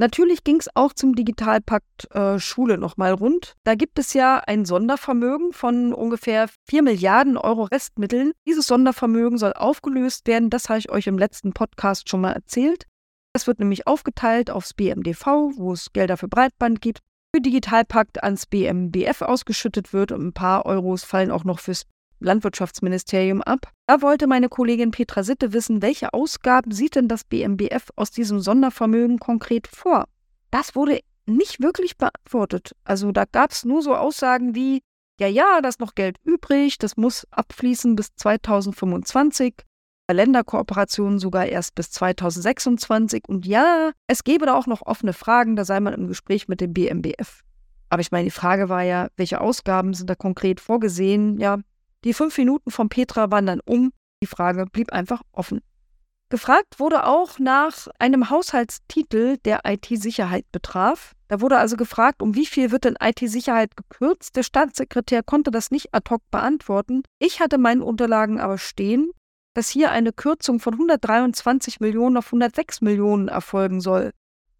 Natürlich 0.00 0.44
ging 0.44 0.56
es 0.56 0.74
auch 0.74 0.94
zum 0.94 1.14
Digitalpakt 1.14 2.10
äh, 2.14 2.38
Schule 2.38 2.78
nochmal 2.78 3.12
rund. 3.12 3.52
Da 3.64 3.74
gibt 3.74 3.98
es 3.98 4.14
ja 4.14 4.38
ein 4.38 4.64
Sondervermögen 4.64 5.52
von 5.52 5.92
ungefähr 5.92 6.48
4 6.70 6.82
Milliarden 6.82 7.36
Euro 7.36 7.64
Restmitteln. 7.64 8.32
Dieses 8.48 8.66
Sondervermögen 8.66 9.36
soll 9.36 9.52
aufgelöst 9.52 10.26
werden. 10.26 10.48
Das 10.48 10.70
habe 10.70 10.78
ich 10.78 10.90
euch 10.90 11.06
im 11.06 11.18
letzten 11.18 11.52
Podcast 11.52 12.08
schon 12.08 12.22
mal 12.22 12.32
erzählt. 12.32 12.86
Das 13.34 13.46
wird 13.46 13.58
nämlich 13.58 13.86
aufgeteilt 13.86 14.50
aufs 14.50 14.72
BMDV, 14.72 15.26
wo 15.56 15.74
es 15.74 15.92
Gelder 15.92 16.16
für 16.16 16.28
Breitband 16.28 16.80
gibt, 16.80 17.00
für 17.36 17.42
Digitalpakt 17.42 18.22
ans 18.24 18.46
BMBF 18.46 19.20
ausgeschüttet 19.20 19.92
wird 19.92 20.12
und 20.12 20.28
ein 20.28 20.32
paar 20.32 20.64
Euros 20.64 21.04
fallen 21.04 21.30
auch 21.30 21.44
noch 21.44 21.58
fürs 21.58 21.84
Landwirtschaftsministerium 22.20 23.42
ab. 23.42 23.72
Da 23.86 24.02
wollte 24.02 24.26
meine 24.26 24.48
Kollegin 24.48 24.90
Petra 24.90 25.22
Sitte 25.22 25.52
wissen, 25.52 25.82
welche 25.82 26.14
Ausgaben 26.14 26.70
sieht 26.72 26.94
denn 26.94 27.08
das 27.08 27.24
BMBF 27.24 27.90
aus 27.96 28.10
diesem 28.10 28.40
Sondervermögen 28.40 29.18
konkret 29.18 29.66
vor? 29.66 30.06
Das 30.50 30.74
wurde 30.74 31.00
nicht 31.26 31.62
wirklich 31.62 31.96
beantwortet. 31.96 32.72
Also 32.84 33.12
da 33.12 33.24
gab 33.24 33.52
es 33.52 33.64
nur 33.64 33.82
so 33.82 33.94
Aussagen 33.94 34.54
wie, 34.54 34.82
ja, 35.18 35.26
ja, 35.26 35.60
da 35.60 35.68
ist 35.68 35.80
noch 35.80 35.94
Geld 35.94 36.16
übrig, 36.24 36.78
das 36.78 36.96
muss 36.96 37.26
abfließen 37.30 37.96
bis 37.96 38.14
2025, 38.16 39.54
bei 40.06 40.14
Länderkooperationen 40.14 41.20
sogar 41.20 41.46
erst 41.46 41.76
bis 41.76 41.92
2026 41.92 43.28
und 43.28 43.46
ja, 43.46 43.92
es 44.08 44.24
gäbe 44.24 44.46
da 44.46 44.54
auch 44.54 44.66
noch 44.66 44.82
offene 44.82 45.12
Fragen, 45.12 45.54
da 45.54 45.64
sei 45.64 45.78
man 45.78 45.94
im 45.94 46.08
Gespräch 46.08 46.48
mit 46.48 46.60
dem 46.60 46.72
BMBF. 46.72 47.42
Aber 47.90 48.00
ich 48.00 48.10
meine, 48.10 48.24
die 48.24 48.30
Frage 48.30 48.68
war 48.68 48.82
ja, 48.82 49.08
welche 49.16 49.40
Ausgaben 49.40 49.94
sind 49.94 50.10
da 50.10 50.14
konkret 50.14 50.60
vorgesehen? 50.60 51.38
Ja, 51.38 51.58
die 52.04 52.14
fünf 52.14 52.36
Minuten 52.38 52.70
von 52.70 52.88
Petra 52.88 53.30
waren 53.30 53.46
dann 53.46 53.60
um. 53.64 53.92
Die 54.22 54.26
Frage 54.26 54.66
blieb 54.66 54.92
einfach 54.92 55.22
offen. 55.32 55.62
Gefragt 56.30 56.78
wurde 56.78 57.06
auch 57.06 57.40
nach 57.40 57.88
einem 57.98 58.30
Haushaltstitel, 58.30 59.38
der 59.38 59.62
IT-Sicherheit 59.64 60.44
betraf. 60.52 61.16
Da 61.26 61.40
wurde 61.40 61.58
also 61.58 61.76
gefragt, 61.76 62.22
um 62.22 62.36
wie 62.36 62.46
viel 62.46 62.70
wird 62.70 62.84
denn 62.84 62.96
IT-Sicherheit 63.02 63.76
gekürzt? 63.76 64.36
Der 64.36 64.44
Staatssekretär 64.44 65.24
konnte 65.24 65.50
das 65.50 65.72
nicht 65.72 65.92
ad 65.92 66.08
hoc 66.08 66.22
beantworten. 66.30 67.02
Ich 67.18 67.40
hatte 67.40 67.58
meinen 67.58 67.82
Unterlagen 67.82 68.38
aber 68.38 68.58
stehen, 68.58 69.10
dass 69.54 69.68
hier 69.68 69.90
eine 69.90 70.12
Kürzung 70.12 70.60
von 70.60 70.74
123 70.74 71.80
Millionen 71.80 72.16
auf 72.16 72.26
106 72.26 72.80
Millionen 72.80 73.26
erfolgen 73.26 73.80
soll. 73.80 74.12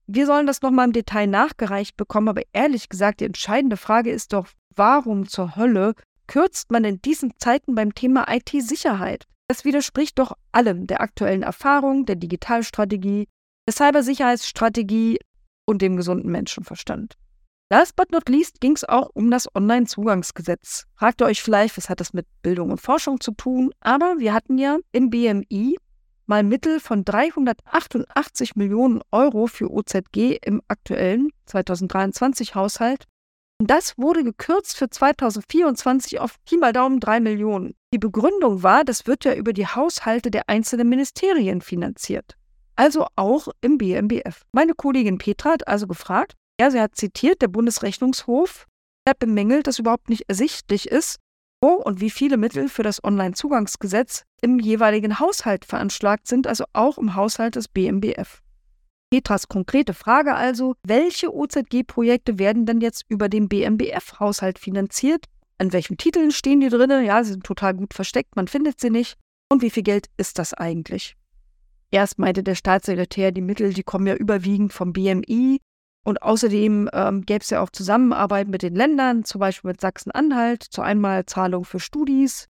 Wir 0.08 0.26
sollen 0.26 0.48
das 0.48 0.62
nochmal 0.62 0.86
im 0.86 0.92
Detail 0.92 1.28
nachgereicht 1.28 1.96
bekommen, 1.96 2.28
aber 2.28 2.42
ehrlich 2.52 2.88
gesagt, 2.88 3.20
die 3.20 3.26
entscheidende 3.26 3.76
Frage 3.76 4.10
ist 4.10 4.32
doch, 4.32 4.48
warum 4.74 5.28
zur 5.28 5.54
Hölle 5.54 5.94
kürzt 6.30 6.70
man 6.70 6.84
in 6.84 7.02
diesen 7.02 7.32
Zeiten 7.38 7.74
beim 7.74 7.92
Thema 7.92 8.24
IT-Sicherheit? 8.32 9.26
Das 9.48 9.64
widerspricht 9.64 10.16
doch 10.20 10.32
allem 10.52 10.86
der 10.86 11.00
aktuellen 11.00 11.42
Erfahrung, 11.42 12.06
der 12.06 12.14
Digitalstrategie, 12.14 13.26
der 13.66 13.74
Cybersicherheitsstrategie 13.74 15.18
und 15.66 15.82
dem 15.82 15.96
gesunden 15.96 16.30
Menschenverstand. 16.30 17.16
Last 17.68 17.96
but 17.96 18.12
not 18.12 18.28
least 18.28 18.60
ging 18.60 18.76
es 18.76 18.84
auch 18.84 19.10
um 19.12 19.28
das 19.28 19.52
Online-Zugangsgesetz. 19.52 20.86
Fragt 20.94 21.20
ihr 21.20 21.26
euch 21.26 21.42
vielleicht, 21.42 21.76
was 21.76 21.88
hat 21.88 21.98
das 21.98 22.12
mit 22.12 22.26
Bildung 22.42 22.70
und 22.70 22.80
Forschung 22.80 23.20
zu 23.20 23.32
tun? 23.32 23.72
Aber 23.80 24.14
wir 24.18 24.32
hatten 24.32 24.56
ja 24.56 24.78
im 24.92 25.10
BMI 25.10 25.78
mal 26.26 26.44
Mittel 26.44 26.78
von 26.78 27.04
388 27.04 28.54
Millionen 28.54 29.00
Euro 29.10 29.48
für 29.48 29.68
OZG 29.68 30.38
im 30.44 30.62
aktuellen 30.68 31.30
2023 31.46 32.54
Haushalt 33.60 33.70
das 33.70 33.98
wurde 33.98 34.24
gekürzt 34.24 34.78
für 34.78 34.88
2024 34.88 36.18
auf 36.18 36.42
Pi 36.46 36.56
mal 36.56 36.72
Daumen 36.72 36.98
3 36.98 37.20
Millionen. 37.20 37.74
Die 37.92 37.98
Begründung 37.98 38.62
war, 38.62 38.84
das 38.84 39.06
wird 39.06 39.26
ja 39.26 39.34
über 39.34 39.52
die 39.52 39.66
Haushalte 39.66 40.30
der 40.30 40.48
einzelnen 40.48 40.88
Ministerien 40.88 41.60
finanziert. 41.60 42.38
Also 42.74 43.06
auch 43.16 43.48
im 43.60 43.76
BMBF. 43.76 44.46
Meine 44.52 44.72
Kollegin 44.72 45.18
Petra 45.18 45.50
hat 45.50 45.68
also 45.68 45.86
gefragt, 45.86 46.36
ja, 46.58 46.70
sie 46.70 46.80
hat 46.80 46.96
zitiert, 46.96 47.42
der 47.42 47.48
Bundesrechnungshof 47.48 48.66
hat 49.06 49.18
bemängelt, 49.18 49.66
dass 49.66 49.78
überhaupt 49.78 50.08
nicht 50.08 50.24
ersichtlich 50.30 50.88
ist, 50.88 51.16
wo 51.60 51.72
und 51.72 52.00
wie 52.00 52.08
viele 52.08 52.38
Mittel 52.38 52.70
für 52.70 52.82
das 52.82 53.04
Onlinezugangsgesetz 53.04 54.24
im 54.40 54.58
jeweiligen 54.58 55.20
Haushalt 55.20 55.66
veranschlagt 55.66 56.26
sind, 56.26 56.46
also 56.46 56.64
auch 56.72 56.96
im 56.96 57.14
Haushalt 57.14 57.56
des 57.56 57.68
BMBF. 57.68 58.40
Petras 59.10 59.48
konkrete 59.48 59.92
Frage 59.92 60.36
also, 60.36 60.76
welche 60.84 61.34
OZG-Projekte 61.34 62.38
werden 62.38 62.64
denn 62.64 62.80
jetzt 62.80 63.04
über 63.08 63.28
den 63.28 63.48
BMBF-Haushalt 63.48 64.60
finanziert? 64.60 65.24
An 65.58 65.72
welchen 65.72 65.96
Titeln 65.96 66.30
stehen 66.30 66.60
die 66.60 66.68
drin? 66.68 67.04
Ja, 67.04 67.22
sie 67.24 67.32
sind 67.32 67.44
total 67.44 67.74
gut 67.74 67.92
versteckt, 67.92 68.36
man 68.36 68.46
findet 68.46 68.80
sie 68.80 68.90
nicht. 68.90 69.18
Und 69.50 69.62
wie 69.62 69.70
viel 69.70 69.82
Geld 69.82 70.06
ist 70.16 70.38
das 70.38 70.54
eigentlich? 70.54 71.16
Erst 71.90 72.20
meinte 72.20 72.44
der 72.44 72.54
Staatssekretär, 72.54 73.32
die 73.32 73.40
Mittel, 73.40 73.74
die 73.74 73.82
kommen 73.82 74.06
ja 74.06 74.14
überwiegend 74.14 74.72
vom 74.72 74.92
BMI. 74.92 75.58
Und 76.04 76.22
außerdem 76.22 76.88
ähm, 76.92 77.22
gäbe 77.22 77.40
es 77.42 77.50
ja 77.50 77.60
auch 77.60 77.70
Zusammenarbeit 77.70 78.46
mit 78.46 78.62
den 78.62 78.74
Ländern, 78.74 79.24
zum 79.24 79.40
Beispiel 79.40 79.72
mit 79.72 79.80
Sachsen-Anhalt, 79.80 80.62
zur 80.62 80.84
Einmalzahlung 80.84 81.64
für 81.64 81.80
Studis. 81.80 82.46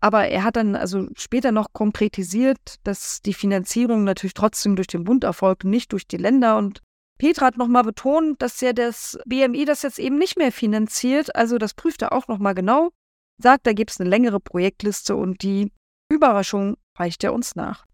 Aber 0.00 0.28
er 0.28 0.44
hat 0.44 0.56
dann 0.56 0.76
also 0.76 1.08
später 1.16 1.50
noch 1.50 1.72
konkretisiert, 1.72 2.76
dass 2.84 3.20
die 3.20 3.34
Finanzierung 3.34 4.04
natürlich 4.04 4.34
trotzdem 4.34 4.76
durch 4.76 4.86
den 4.86 5.04
Bund 5.04 5.24
erfolgt 5.24 5.64
nicht 5.64 5.92
durch 5.92 6.06
die 6.06 6.16
Länder. 6.16 6.56
Und 6.56 6.80
Petra 7.18 7.46
hat 7.46 7.56
nochmal 7.56 7.82
betont, 7.82 8.40
dass 8.40 8.60
ja 8.60 8.72
das 8.72 9.18
BMI 9.26 9.64
das 9.64 9.82
jetzt 9.82 9.98
eben 9.98 10.18
nicht 10.18 10.36
mehr 10.36 10.52
finanziert. 10.52 11.34
Also 11.34 11.58
das 11.58 11.74
prüft 11.74 12.02
er 12.02 12.12
auch 12.12 12.28
nochmal 12.28 12.54
genau. 12.54 12.90
Sagt, 13.38 13.66
da 13.66 13.72
gibt 13.72 13.90
es 13.90 14.00
eine 14.00 14.08
längere 14.08 14.40
Projektliste 14.40 15.16
und 15.16 15.42
die 15.42 15.72
Überraschung 16.08 16.76
reicht 16.96 17.24
er 17.24 17.32
uns 17.32 17.56
nach. 17.56 17.84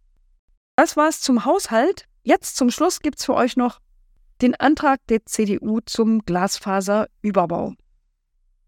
Das 0.77 0.97
war 0.97 1.09
es 1.09 1.21
zum 1.21 1.45
Haushalt. 1.45 2.07
Jetzt 2.23 2.57
zum 2.57 2.71
Schluss 2.71 3.01
gibt 3.01 3.19
es 3.19 3.25
für 3.25 3.35
euch 3.35 3.57
noch 3.57 3.81
den 4.43 4.55
Antrag 4.55 5.01
der 5.09 5.25
CDU 5.25 5.81
zum 5.85 6.21
Glasfaserüberbau. 6.25 7.75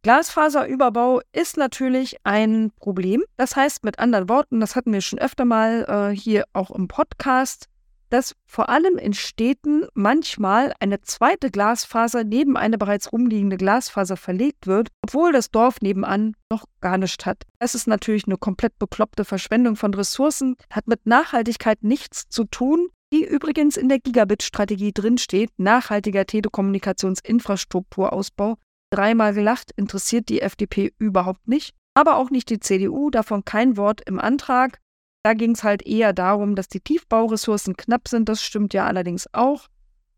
Glasfaserüberbau 0.06 1.20
ist 1.32 1.56
natürlich 1.56 2.18
ein 2.22 2.70
Problem. 2.78 3.24
Das 3.36 3.56
heißt 3.56 3.82
mit 3.82 3.98
anderen 3.98 4.28
Worten, 4.28 4.60
das 4.60 4.76
hatten 4.76 4.92
wir 4.92 5.00
schon 5.00 5.18
öfter 5.18 5.44
mal 5.44 6.12
äh, 6.12 6.16
hier 6.16 6.44
auch 6.52 6.70
im 6.70 6.86
Podcast, 6.86 7.66
dass 8.10 8.36
vor 8.46 8.68
allem 8.68 8.98
in 8.98 9.14
Städten 9.14 9.84
manchmal 9.94 10.72
eine 10.78 11.00
zweite 11.00 11.50
Glasfaser 11.50 12.22
neben 12.22 12.56
eine 12.56 12.78
bereits 12.78 13.12
rumliegende 13.12 13.56
Glasfaser 13.56 14.16
verlegt 14.16 14.68
wird, 14.68 14.90
obwohl 15.02 15.32
das 15.32 15.50
Dorf 15.50 15.80
nebenan 15.80 16.36
noch 16.52 16.66
gar 16.80 16.98
nichts 16.98 17.26
hat. 17.26 17.42
Das 17.58 17.74
ist 17.74 17.88
natürlich 17.88 18.28
eine 18.28 18.36
komplett 18.36 18.78
bekloppte 18.78 19.24
Verschwendung 19.24 19.74
von 19.74 19.92
Ressourcen, 19.92 20.54
hat 20.70 20.86
mit 20.86 21.04
Nachhaltigkeit 21.04 21.82
nichts 21.82 22.28
zu 22.28 22.44
tun 22.44 22.90
die 23.12 23.24
übrigens 23.24 23.76
in 23.76 23.88
der 23.88 24.00
Gigabit-Strategie 24.00 24.92
drinsteht, 24.92 25.50
nachhaltiger 25.58 26.26
Telekommunikationsinfrastrukturausbau. 26.26 28.56
Dreimal 28.96 29.34
gelacht, 29.34 29.72
interessiert 29.76 30.30
die 30.30 30.40
FDP 30.40 30.94
überhaupt 30.98 31.46
nicht, 31.46 31.74
aber 31.92 32.16
auch 32.16 32.30
nicht 32.30 32.48
die 32.48 32.60
CDU, 32.60 33.10
davon 33.10 33.44
kein 33.44 33.76
Wort 33.76 34.00
im 34.06 34.18
Antrag. 34.18 34.78
Da 35.22 35.34
ging 35.34 35.50
es 35.50 35.64
halt 35.64 35.86
eher 35.86 36.14
darum, 36.14 36.54
dass 36.54 36.68
die 36.68 36.80
Tiefbauressourcen 36.80 37.76
knapp 37.76 38.08
sind, 38.08 38.26
das 38.30 38.42
stimmt 38.42 38.72
ja 38.72 38.86
allerdings 38.86 39.28
auch. 39.34 39.66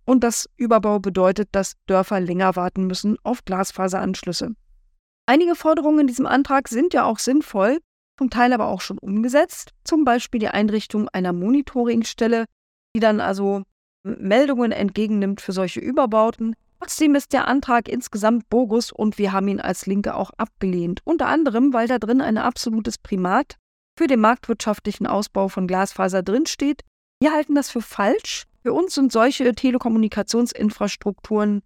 Und 0.04 0.22
dass 0.22 0.48
Überbau 0.56 1.00
bedeutet, 1.00 1.48
dass 1.52 1.74
Dörfer 1.86 2.20
länger 2.20 2.54
warten 2.54 2.86
müssen 2.86 3.16
auf 3.24 3.44
Glasfaseranschlüsse. 3.44 4.54
Einige 5.26 5.56
Forderungen 5.56 6.00
in 6.00 6.06
diesem 6.06 6.26
Antrag 6.26 6.68
sind 6.68 6.94
ja 6.94 7.04
auch 7.04 7.18
sinnvoll, 7.18 7.78
zum 8.16 8.30
Teil 8.30 8.52
aber 8.52 8.68
auch 8.68 8.80
schon 8.80 8.98
umgesetzt, 8.98 9.72
zum 9.82 10.04
Beispiel 10.04 10.38
die 10.38 10.48
Einrichtung 10.48 11.08
einer 11.08 11.32
Monitoringstelle, 11.32 12.44
die 12.94 13.00
dann 13.00 13.20
also 13.20 13.64
Meldungen 14.04 14.70
entgegennimmt 14.70 15.40
für 15.40 15.52
solche 15.52 15.80
Überbauten. 15.80 16.54
Trotzdem 16.80 17.14
ist 17.14 17.32
der 17.32 17.48
Antrag 17.48 17.88
insgesamt 17.88 18.48
bogus 18.48 18.92
und 18.92 19.18
wir 19.18 19.32
haben 19.32 19.48
ihn 19.48 19.60
als 19.60 19.86
Linke 19.86 20.14
auch 20.14 20.30
abgelehnt. 20.36 21.00
Unter 21.04 21.26
anderem, 21.26 21.72
weil 21.72 21.88
da 21.88 21.98
drin 21.98 22.20
ein 22.20 22.38
absolutes 22.38 22.98
Primat 22.98 23.56
für 23.98 24.06
den 24.06 24.20
marktwirtschaftlichen 24.20 25.08
Ausbau 25.08 25.48
von 25.48 25.66
Glasfaser 25.66 26.22
drinsteht. 26.22 26.84
Wir 27.20 27.32
halten 27.32 27.56
das 27.56 27.68
für 27.68 27.82
falsch. 27.82 28.44
Für 28.62 28.72
uns 28.72 28.94
sind 28.94 29.12
solche 29.12 29.52
Telekommunikationsinfrastrukturen 29.54 31.62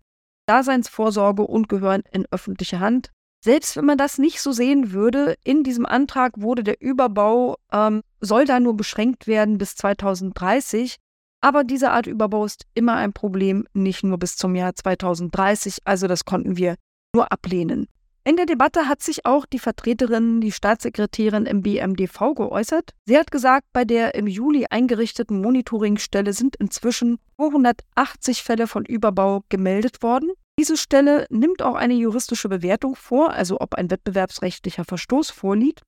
Daseinsvorsorge 0.46 1.42
und 1.42 1.68
gehören 1.68 2.02
in 2.10 2.26
öffentliche 2.30 2.80
Hand. 2.80 3.10
Selbst 3.44 3.76
wenn 3.76 3.84
man 3.84 3.98
das 3.98 4.16
nicht 4.18 4.40
so 4.40 4.52
sehen 4.52 4.92
würde, 4.92 5.34
in 5.44 5.64
diesem 5.64 5.84
Antrag 5.84 6.40
wurde 6.40 6.62
der 6.62 6.80
Überbau, 6.80 7.56
ähm, 7.72 8.02
soll 8.20 8.44
da 8.44 8.60
nur 8.60 8.76
beschränkt 8.76 9.26
werden 9.26 9.58
bis 9.58 9.74
2030. 9.74 10.98
Aber 11.42 11.64
diese 11.64 11.90
Art 11.90 12.06
Überbau 12.06 12.44
ist 12.44 12.66
immer 12.74 12.94
ein 12.94 13.12
Problem, 13.12 13.66
nicht 13.74 14.04
nur 14.04 14.16
bis 14.16 14.36
zum 14.36 14.54
Jahr 14.54 14.74
2030. 14.74 15.78
Also 15.84 16.06
das 16.06 16.24
konnten 16.24 16.56
wir 16.56 16.76
nur 17.14 17.30
ablehnen. 17.30 17.88
In 18.24 18.36
der 18.36 18.46
Debatte 18.46 18.88
hat 18.88 19.02
sich 19.02 19.26
auch 19.26 19.44
die 19.46 19.58
Vertreterin, 19.58 20.40
die 20.40 20.52
Staatssekretärin 20.52 21.44
im 21.44 21.62
BMDV 21.62 22.34
geäußert. 22.36 22.90
Sie 23.04 23.18
hat 23.18 23.32
gesagt, 23.32 23.66
bei 23.72 23.84
der 23.84 24.14
im 24.14 24.28
Juli 24.28 24.66
eingerichteten 24.70 25.40
Monitoringstelle 25.40 26.32
sind 26.32 26.54
inzwischen 26.54 27.18
280 27.38 28.44
Fälle 28.44 28.68
von 28.68 28.84
Überbau 28.84 29.42
gemeldet 29.48 30.04
worden. 30.04 30.30
Diese 30.56 30.76
Stelle 30.76 31.26
nimmt 31.30 31.62
auch 31.62 31.74
eine 31.74 31.94
juristische 31.94 32.48
Bewertung 32.48 32.94
vor, 32.94 33.32
also 33.32 33.60
ob 33.60 33.74
ein 33.74 33.90
wettbewerbsrechtlicher 33.90 34.84
Verstoß 34.84 35.32
vorliegt. 35.32 35.82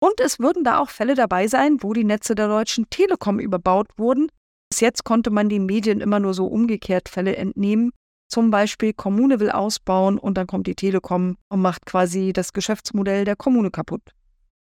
Und 0.00 0.20
es 0.20 0.38
würden 0.38 0.64
da 0.64 0.80
auch 0.80 0.90
Fälle 0.90 1.14
dabei 1.14 1.48
sein, 1.48 1.78
wo 1.80 1.94
die 1.94 2.04
Netze 2.04 2.34
der 2.34 2.48
Deutschen 2.48 2.90
Telekom 2.90 3.40
überbaut 3.40 3.88
wurden. 3.96 4.28
Bis 4.70 4.80
jetzt 4.80 5.04
konnte 5.04 5.30
man 5.30 5.48
den 5.48 5.66
Medien 5.66 6.00
immer 6.00 6.20
nur 6.20 6.34
so 6.34 6.46
umgekehrt 6.46 7.08
Fälle 7.08 7.36
entnehmen. 7.36 7.90
Zum 8.30 8.50
Beispiel, 8.50 8.92
Kommune 8.92 9.40
will 9.40 9.50
ausbauen 9.50 10.18
und 10.18 10.36
dann 10.36 10.46
kommt 10.46 10.66
die 10.66 10.74
Telekom 10.74 11.36
und 11.48 11.62
macht 11.62 11.86
quasi 11.86 12.32
das 12.34 12.52
Geschäftsmodell 12.52 13.24
der 13.24 13.36
Kommune 13.36 13.70
kaputt. 13.70 14.02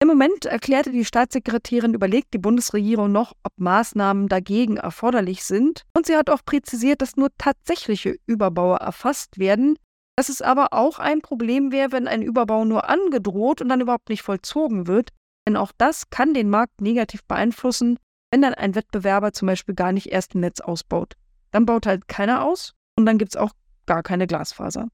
Im 0.03 0.09
Moment 0.09 0.47
erklärte 0.47 0.93
die 0.93 1.05
Staatssekretärin, 1.05 1.93
überlegt 1.93 2.33
die 2.33 2.39
Bundesregierung 2.39 3.13
noch, 3.13 3.35
ob 3.43 3.53
Maßnahmen 3.59 4.29
dagegen 4.29 4.79
erforderlich 4.79 5.45
sind. 5.45 5.83
Und 5.95 6.07
sie 6.07 6.17
hat 6.17 6.31
auch 6.31 6.41
präzisiert, 6.47 7.03
dass 7.03 7.17
nur 7.17 7.29
tatsächliche 7.37 8.17
Überbauer 8.27 8.79
erfasst 8.79 9.39
werden, 9.39 9.77
dass 10.17 10.31
es 10.31 10.41
aber 10.41 10.73
auch 10.73 10.99
ein 10.99 11.21
Problem 11.21 11.71
wäre, 11.71 11.93
wenn 11.93 12.09
ein 12.09 12.23
Überbau 12.23 12.65
nur 12.65 12.89
angedroht 12.89 13.61
und 13.61 13.69
dann 13.69 13.83
überhaupt 13.83 14.09
nicht 14.09 14.23
vollzogen 14.23 14.87
wird. 14.87 15.11
Denn 15.47 15.57
auch 15.57 15.73
das 15.77 16.09
kann 16.09 16.33
den 16.33 16.49
Markt 16.49 16.81
negativ 16.81 17.23
beeinflussen, 17.25 17.99
wenn 18.31 18.43
dann 18.43 18.55
ein 18.55 18.75
Wettbewerber 18.75 19.33
zum 19.33 19.47
Beispiel 19.47 19.75
gar 19.75 19.93
nicht 19.93 20.07
erst 20.07 20.35
ein 20.35 20.40
Netz 20.40 20.61
ausbaut. 20.61 21.14
Dann 21.51 21.66
baut 21.66 21.87
halt 21.87 22.09
keiner 22.09 22.45
aus 22.45 22.75
und 22.97 23.07
dann 23.07 23.19
gibt 23.19 23.33
es 23.33 23.37
auch 23.37 23.53
gar 23.87 24.03
keine 24.03 24.27
Glasfaser. 24.27 24.88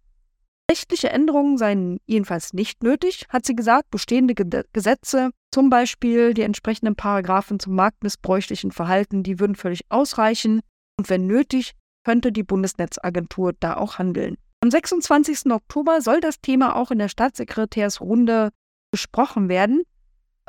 Rechtliche 0.70 1.11
Änderungen 1.11 1.59
seien 1.59 2.01
jedenfalls 2.07 2.53
nicht 2.53 2.83
nötig, 2.83 3.27
hat 3.29 3.46
sie 3.46 3.55
gesagt. 3.55 3.90
Bestehende 3.90 4.35
Gesetze, 4.72 5.31
zum 5.53 5.70
Beispiel 5.70 6.35
die 6.35 6.42
entsprechenden 6.42 6.96
Paragraphen 6.96 7.61
zum 7.61 7.77
marktmissbräuchlichen 7.77 8.72
Verhalten, 8.72 9.22
die 9.22 9.38
würden 9.38 9.55
völlig 9.55 9.83
ausreichen. 9.90 10.61
Und 10.99 11.09
wenn 11.09 11.27
nötig, 11.27 11.72
könnte 12.05 12.33
die 12.33 12.42
Bundesnetzagentur 12.42 13.53
da 13.61 13.77
auch 13.77 13.99
handeln. 13.99 14.37
Am 14.61 14.70
26. 14.70 15.53
Oktober 15.53 16.01
soll 16.01 16.20
das 16.20 16.40
Thema 16.40 16.75
auch 16.75 16.90
in 16.90 16.99
der 16.99 17.09
Staatssekretärsrunde 17.09 18.51
besprochen 18.90 19.49
werden, 19.49 19.83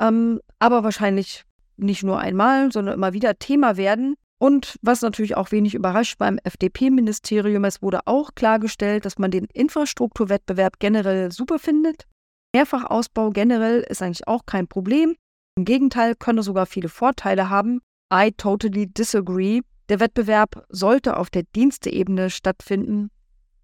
ähm, 0.00 0.40
aber 0.58 0.82
wahrscheinlich 0.82 1.44
nicht 1.78 2.02
nur 2.02 2.18
einmal, 2.18 2.72
sondern 2.72 2.94
immer 2.94 3.12
wieder 3.12 3.38
Thema 3.38 3.76
werden. 3.76 4.14
Und 4.38 4.78
was 4.82 5.02
natürlich 5.02 5.36
auch 5.36 5.50
wenig 5.50 5.74
überrascht 5.74 6.18
beim 6.18 6.38
FDP-Ministerium, 6.44 7.64
es 7.64 7.82
wurde 7.82 8.00
auch 8.06 8.34
klargestellt, 8.34 9.04
dass 9.04 9.18
man 9.18 9.32
den 9.32 9.46
Infrastrukturwettbewerb 9.52 10.78
generell 10.78 11.32
super 11.32 11.58
findet. 11.58 12.06
Mehrfachausbau 12.54 13.30
generell 13.30 13.80
ist 13.80 14.00
eigentlich 14.00 14.28
auch 14.28 14.46
kein 14.46 14.68
Problem. 14.68 15.16
Im 15.56 15.64
Gegenteil, 15.64 16.14
könnte 16.14 16.44
sogar 16.44 16.66
viele 16.66 16.88
Vorteile 16.88 17.50
haben. 17.50 17.80
I 18.14 18.32
totally 18.36 18.86
disagree. 18.86 19.60
Der 19.88 20.00
Wettbewerb 20.00 20.64
sollte 20.68 21.16
auf 21.16 21.30
der 21.30 21.42
Diensteebene 21.54 22.30
stattfinden. 22.30 23.10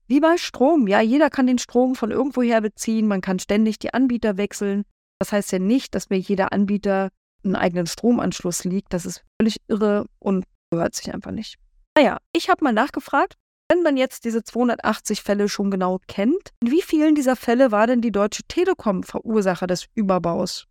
Wie 0.06 0.20
bei 0.20 0.36
Strom. 0.36 0.88
Ja, 0.88 1.00
jeder 1.00 1.30
kann 1.30 1.46
den 1.46 1.58
Strom 1.58 1.94
von 1.94 2.10
irgendwoher 2.10 2.60
beziehen. 2.60 3.06
Man 3.06 3.20
kann 3.20 3.38
ständig 3.38 3.78
die 3.78 3.94
Anbieter 3.94 4.36
wechseln. 4.36 4.84
Das 5.18 5.32
heißt 5.32 5.52
ja 5.52 5.58
nicht, 5.58 5.94
dass 5.94 6.10
mir 6.10 6.18
jeder 6.18 6.52
Anbieter 6.52 7.10
einen 7.44 7.56
eigenen 7.56 7.86
Stromanschluss 7.86 8.64
liegt. 8.64 8.92
Das 8.92 9.06
ist 9.06 9.24
völlig 9.40 9.56
irre 9.68 10.06
und 10.18 10.44
gehört 10.70 10.94
sich 10.94 11.12
einfach 11.12 11.30
nicht. 11.30 11.56
Naja, 11.96 12.18
ich 12.32 12.48
habe 12.48 12.64
mal 12.64 12.72
nachgefragt, 12.72 13.34
wenn 13.70 13.82
man 13.82 13.96
jetzt 13.96 14.24
diese 14.24 14.42
280 14.42 15.22
Fälle 15.22 15.48
schon 15.48 15.70
genau 15.70 16.00
kennt, 16.06 16.50
in 16.60 16.70
wie 16.70 16.82
vielen 16.82 17.14
dieser 17.14 17.36
Fälle 17.36 17.70
war 17.70 17.86
denn 17.86 18.02
die 18.02 18.12
Deutsche 18.12 18.42
Telekom 18.46 19.02
Verursacher 19.02 19.66
des 19.66 19.86
Überbaus? 19.94 20.66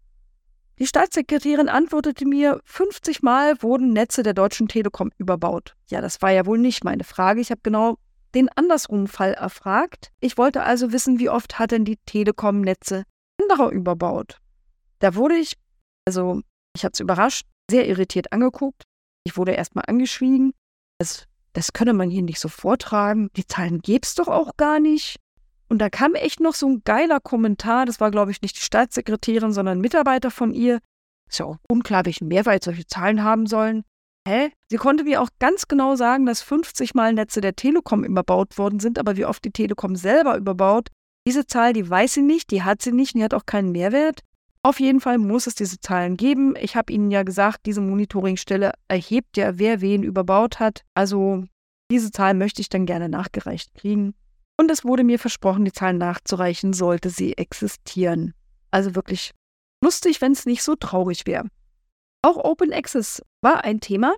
Die 0.80 0.88
Staatssekretärin 0.88 1.70
antwortete 1.70 2.26
mir, 2.26 2.60
50 2.66 3.22
Mal 3.22 3.62
wurden 3.62 3.94
Netze 3.94 4.24
der 4.24 4.34
Deutschen 4.34 4.68
Telekom 4.68 5.12
überbaut. 5.18 5.76
Ja, 5.90 6.02
das 6.02 6.22
war 6.22 6.32
ja 6.32 6.46
wohl 6.46 6.58
nicht 6.58 6.84
meine 6.84 7.04
Frage. 7.04 7.42
Ich 7.42 7.52
habe 7.52 7.62
genau 7.64 7.98
den 8.34 8.50
andersrum 8.50 9.08
Fall 9.08 9.34
erfragt. 9.34 10.12
Ich 10.20 10.38
wollte 10.38 10.64
also 10.64 10.92
wissen, 10.92 11.20
wie 11.20 11.30
oft 11.30 11.60
hat 11.60 11.72
denn 11.72 11.86
die 11.86 11.98
Telekom 12.06 12.62
Netze 12.62 13.04
anderer 13.40 13.70
überbaut? 13.70 14.40
Da 15.00 15.16
wurde 15.16 15.36
ich, 15.36 15.54
also 16.06 16.42
ich 16.76 16.84
hatte 16.84 16.94
es 16.94 17.00
überrascht, 17.00 17.46
sehr 17.70 17.88
irritiert 17.88 18.32
angeguckt. 18.32 18.84
Ich 19.24 19.38
wurde 19.38 19.54
erstmal 19.54 19.86
angeschwiegen. 19.88 20.54
Das, 21.00 21.28
das 21.54 21.74
könne 21.74 21.94
man 21.94 22.10
hier 22.10 22.24
nicht 22.24 22.40
so 22.40 22.50
vortragen. 22.50 23.30
Die 23.36 23.48
Zahlen 23.48 23.80
gäbe 23.82 24.02
es 24.04 24.16
doch 24.16 24.28
auch 24.28 24.58
gar 24.58 24.80
nicht. 24.80 25.18
Und 25.70 25.80
da 25.80 25.90
kam 25.90 26.14
echt 26.16 26.40
noch 26.40 26.54
so 26.54 26.68
ein 26.68 26.82
geiler 26.84 27.20
Kommentar. 27.20 27.86
Das 27.86 28.00
war, 28.00 28.12
glaube 28.12 28.32
ich, 28.32 28.42
nicht 28.42 28.58
die 28.58 28.62
Staatssekretärin, 28.62 29.54
sondern 29.54 29.78
ein 29.78 29.82
Mitarbeiter 29.82 30.30
von 30.30 30.54
ihr. 30.54 30.80
Ist 31.30 31.40
ja 31.40 31.46
auch 31.46 31.58
unklar, 31.68 32.06
welchen 32.06 32.28
Mehrwert 32.28 32.64
solche 32.64 32.86
Zahlen 32.86 33.24
haben 33.24 33.48
sollen. 33.48 33.84
Hä? 34.28 34.52
Sie 34.70 34.78
konnte 34.78 35.04
mir 35.04 35.22
auch 35.22 35.30
ganz 35.40 35.68
genau 35.68 35.96
sagen, 35.96 36.26
dass 36.26 36.42
50 36.42 36.94
Mal 36.94 37.14
Netze 37.14 37.42
der 37.42 37.56
Telekom 37.56 38.04
überbaut 38.04 38.58
worden 38.58 38.80
sind, 38.80 39.00
aber 39.00 39.18
wie 39.18 39.26
oft 39.26 39.44
die 39.44 39.52
Telekom 39.52 39.96
selber 39.96 40.38
überbaut, 40.38 40.90
diese 41.28 41.46
Zahl, 41.46 41.74
die 41.74 41.90
weiß 41.90 42.14
sie 42.14 42.22
nicht, 42.22 42.52
die 42.52 42.64
hat 42.64 42.82
sie 42.82 42.92
nicht, 42.92 43.16
die 43.16 43.24
hat 43.24 43.34
auch 43.34 43.46
keinen 43.46 43.72
Mehrwert. 43.72 44.22
Auf 44.66 44.80
jeden 44.80 45.02
Fall 45.02 45.18
muss 45.18 45.46
es 45.46 45.56
diese 45.56 45.80
Zahlen 45.82 46.16
geben. 46.16 46.56
Ich 46.60 46.78
habe 46.78 46.92
Ihnen 46.94 47.12
ja 47.12 47.24
gesagt, 47.24 47.66
diese 47.66 47.82
Monitoringstelle 47.82 48.72
erhebt 48.88 49.36
ja, 49.36 49.60
wer 49.60 49.82
wen 49.82 50.04
überbaut 50.04 50.60
hat. 50.62 50.86
Also 50.94 51.44
diese 51.92 52.12
Zahl 52.12 52.34
möchte 52.34 52.62
ich 52.62 52.70
dann 52.70 52.86
gerne 52.86 53.10
nachgereicht 53.10 53.74
kriegen. 53.76 54.16
Und 54.58 54.72
es 54.72 54.86
wurde 54.86 55.04
mir 55.04 55.20
versprochen, 55.20 55.66
die 55.66 55.74
Zahlen 55.74 55.98
nachzureichen, 55.98 56.72
sollte 56.72 57.10
sie 57.10 57.38
existieren. 57.38 58.34
Also 58.72 58.96
wirklich 58.96 59.32
lustig, 59.84 60.22
wenn 60.22 60.32
es 60.32 60.46
nicht 60.46 60.64
so 60.64 60.76
traurig 60.76 61.26
wäre. 61.26 61.48
Auch 62.22 62.38
Open 62.38 62.72
Access 62.72 63.22
war 63.42 63.66
ein 63.66 63.82
Thema. 63.82 64.16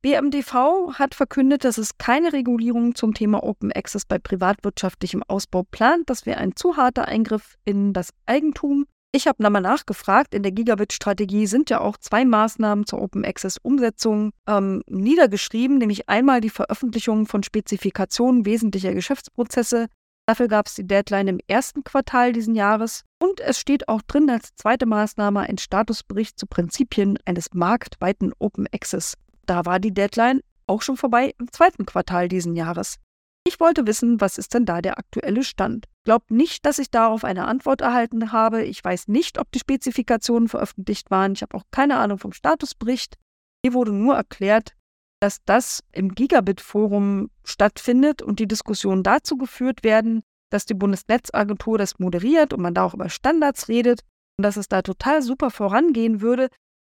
BMDV 0.00 0.94
hat 0.94 1.14
verkündet, 1.14 1.64
dass 1.64 1.76
es 1.76 1.98
keine 1.98 2.32
Regulierung 2.32 2.94
zum 2.94 3.12
Thema 3.12 3.42
Open 3.42 3.70
Access 3.72 4.06
bei 4.06 4.18
privatwirtschaftlichem 4.18 5.22
Ausbau 5.22 5.64
plant. 5.64 6.08
Das 6.08 6.24
wäre 6.24 6.38
ein 6.38 6.56
zu 6.56 6.78
harter 6.78 7.06
Eingriff 7.06 7.56
in 7.66 7.92
das 7.92 8.08
Eigentum. 8.24 8.86
Ich 9.14 9.26
habe 9.26 9.42
nochmal 9.42 9.60
nachgefragt. 9.60 10.34
In 10.34 10.42
der 10.42 10.52
Gigabit-Strategie 10.52 11.46
sind 11.46 11.68
ja 11.68 11.82
auch 11.82 11.98
zwei 11.98 12.24
Maßnahmen 12.24 12.86
zur 12.86 13.02
Open 13.02 13.26
Access-Umsetzung 13.26 14.32
ähm, 14.46 14.82
niedergeschrieben, 14.86 15.76
nämlich 15.76 16.08
einmal 16.08 16.40
die 16.40 16.48
Veröffentlichung 16.48 17.26
von 17.26 17.42
Spezifikationen 17.42 18.46
wesentlicher 18.46 18.94
Geschäftsprozesse. 18.94 19.88
Dafür 20.24 20.48
gab 20.48 20.66
es 20.66 20.76
die 20.76 20.86
Deadline 20.86 21.28
im 21.28 21.40
ersten 21.46 21.84
Quartal 21.84 22.32
diesen 22.32 22.54
Jahres. 22.54 23.04
Und 23.22 23.40
es 23.40 23.60
steht 23.60 23.86
auch 23.86 24.00
drin 24.00 24.30
als 24.30 24.54
zweite 24.54 24.86
Maßnahme 24.86 25.40
ein 25.40 25.58
Statusbericht 25.58 26.38
zu 26.38 26.46
Prinzipien 26.46 27.18
eines 27.26 27.52
marktweiten 27.52 28.32
Open 28.38 28.66
Access. 28.72 29.18
Da 29.44 29.66
war 29.66 29.78
die 29.78 29.92
Deadline 29.92 30.40
auch 30.66 30.80
schon 30.80 30.96
vorbei 30.96 31.34
im 31.38 31.52
zweiten 31.52 31.84
Quartal 31.84 32.28
diesen 32.28 32.56
Jahres. 32.56 32.96
Ich 33.44 33.58
wollte 33.58 33.86
wissen, 33.86 34.20
was 34.20 34.38
ist 34.38 34.54
denn 34.54 34.64
da 34.64 34.80
der 34.80 34.98
aktuelle 34.98 35.42
Stand? 35.42 35.86
Glaubt 36.04 36.30
nicht, 36.30 36.64
dass 36.64 36.78
ich 36.78 36.90
darauf 36.90 37.24
eine 37.24 37.46
Antwort 37.46 37.80
erhalten 37.80 38.32
habe. 38.32 38.62
Ich 38.64 38.84
weiß 38.84 39.08
nicht, 39.08 39.38
ob 39.38 39.50
die 39.50 39.58
Spezifikationen 39.58 40.48
veröffentlicht 40.48 41.10
waren. 41.10 41.32
Ich 41.32 41.42
habe 41.42 41.56
auch 41.56 41.64
keine 41.70 41.96
Ahnung 41.96 42.18
vom 42.18 42.32
Statusbericht. 42.32 43.18
Hier 43.64 43.74
wurde 43.74 43.92
nur 43.92 44.14
erklärt, 44.14 44.74
dass 45.20 45.44
das 45.44 45.82
im 45.92 46.14
Gigabit-Forum 46.14 47.30
stattfindet 47.44 48.22
und 48.22 48.38
die 48.38 48.48
Diskussionen 48.48 49.02
dazu 49.02 49.36
geführt 49.36 49.82
werden, 49.82 50.22
dass 50.50 50.66
die 50.66 50.74
Bundesnetzagentur 50.74 51.78
das 51.78 51.98
moderiert 51.98 52.52
und 52.52 52.60
man 52.60 52.74
da 52.74 52.84
auch 52.84 52.94
über 52.94 53.08
Standards 53.08 53.68
redet 53.68 54.02
und 54.38 54.44
dass 54.44 54.56
es 54.56 54.68
da 54.68 54.82
total 54.82 55.22
super 55.22 55.50
vorangehen 55.50 56.20
würde. 56.20 56.48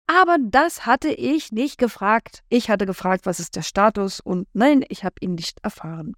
Aber 0.06 0.36
das 0.40 0.84
hatte 0.84 1.08
ich 1.08 1.52
nicht 1.52 1.78
gefragt. 1.78 2.42
Ich 2.48 2.68
hatte 2.68 2.84
gefragt, 2.84 3.24
was 3.24 3.40
ist 3.40 3.56
der 3.56 3.62
Status 3.62 4.20
und 4.20 4.46
nein, 4.52 4.84
ich 4.88 5.04
habe 5.04 5.16
ihn 5.20 5.34
nicht 5.34 5.60
erfahren. 5.62 6.14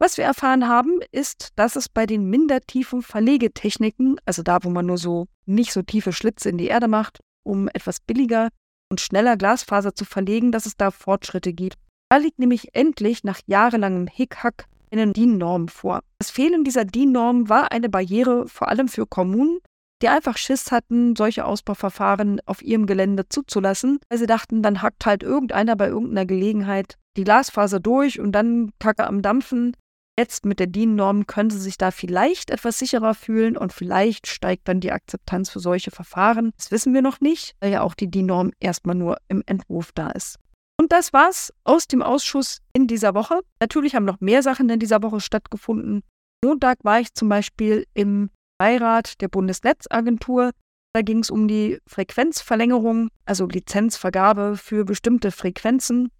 Was 0.00 0.16
wir 0.16 0.24
erfahren 0.24 0.68
haben, 0.68 1.00
ist, 1.10 1.48
dass 1.56 1.74
es 1.74 1.88
bei 1.88 2.06
den 2.06 2.30
minder 2.30 2.60
tiefen 2.60 3.02
Verlegetechniken, 3.02 4.16
also 4.24 4.42
da, 4.42 4.58
wo 4.62 4.70
man 4.70 4.86
nur 4.86 4.98
so 4.98 5.26
nicht 5.44 5.72
so 5.72 5.82
tiefe 5.82 6.12
Schlitze 6.12 6.48
in 6.48 6.58
die 6.58 6.68
Erde 6.68 6.86
macht, 6.86 7.18
um 7.44 7.68
etwas 7.68 7.98
billiger 8.00 8.48
und 8.90 9.00
schneller 9.00 9.36
Glasfaser 9.36 9.94
zu 9.94 10.04
verlegen, 10.04 10.52
dass 10.52 10.66
es 10.66 10.76
da 10.76 10.92
Fortschritte 10.92 11.52
gibt. 11.52 11.78
Da 12.10 12.18
liegt 12.18 12.38
nämlich 12.38 12.74
endlich 12.74 13.24
nach 13.24 13.40
jahrelangem 13.46 14.06
Hickhack 14.06 14.66
eine 14.90 15.12
DIN-Norm 15.12 15.68
vor. 15.68 16.00
Das 16.18 16.30
Fehlen 16.30 16.64
dieser 16.64 16.84
DIN-Norm 16.84 17.48
war 17.48 17.72
eine 17.72 17.88
Barriere 17.88 18.48
vor 18.48 18.68
allem 18.68 18.88
für 18.88 19.06
Kommunen, 19.06 19.58
die 20.00 20.08
einfach 20.08 20.36
Schiss 20.36 20.70
hatten, 20.70 21.16
solche 21.16 21.44
Ausbauverfahren 21.44 22.40
auf 22.46 22.62
ihrem 22.62 22.86
Gelände 22.86 23.28
zuzulassen, 23.28 23.98
weil 24.08 24.18
sie 24.18 24.26
dachten, 24.26 24.62
dann 24.62 24.80
hackt 24.80 25.04
halt 25.06 25.22
irgendeiner 25.22 25.76
bei 25.76 25.88
irgendeiner 25.88 26.24
Gelegenheit 26.24 26.94
die 27.16 27.24
Glasfaser 27.24 27.80
durch 27.80 28.20
und 28.20 28.32
dann 28.32 28.70
Kacke 28.78 29.06
am 29.06 29.22
Dampfen. 29.22 29.76
Jetzt 30.18 30.44
mit 30.44 30.58
der 30.58 30.66
DIN-Norm 30.66 31.28
können 31.28 31.48
sie 31.48 31.60
sich 31.60 31.78
da 31.78 31.92
vielleicht 31.92 32.50
etwas 32.50 32.80
sicherer 32.80 33.14
fühlen 33.14 33.56
und 33.56 33.72
vielleicht 33.72 34.26
steigt 34.26 34.66
dann 34.66 34.80
die 34.80 34.90
Akzeptanz 34.90 35.48
für 35.48 35.60
solche 35.60 35.92
Verfahren. 35.92 36.50
Das 36.56 36.72
wissen 36.72 36.92
wir 36.92 37.02
noch 37.02 37.20
nicht, 37.20 37.54
weil 37.60 37.70
ja 37.70 37.82
auch 37.82 37.94
die 37.94 38.10
DIN-Norm 38.10 38.50
erstmal 38.58 38.96
nur 38.96 39.18
im 39.28 39.44
Entwurf 39.46 39.92
da 39.92 40.10
ist. 40.10 40.40
Und 40.76 40.90
das 40.90 41.12
war's 41.12 41.52
aus 41.62 41.86
dem 41.86 42.02
Ausschuss 42.02 42.58
in 42.72 42.88
dieser 42.88 43.14
Woche. 43.14 43.42
Natürlich 43.60 43.94
haben 43.94 44.06
noch 44.06 44.20
mehr 44.20 44.42
Sachen 44.42 44.68
in 44.68 44.80
dieser 44.80 45.04
Woche 45.04 45.20
stattgefunden. 45.20 46.02
Montag 46.44 46.78
war 46.82 46.98
ich 46.98 47.14
zum 47.14 47.28
Beispiel 47.28 47.86
im 47.94 48.30
Beirat 48.58 49.20
der 49.20 49.28
Bundesnetzagentur. 49.28 50.50
Da 50.94 51.02
ging 51.02 51.20
es 51.20 51.30
um 51.30 51.46
die 51.46 51.78
Frequenzverlängerung, 51.86 53.10
also 53.24 53.46
Lizenzvergabe 53.46 54.56
für 54.56 54.84
bestimmte 54.84 55.30
Frequenzen, 55.30 56.10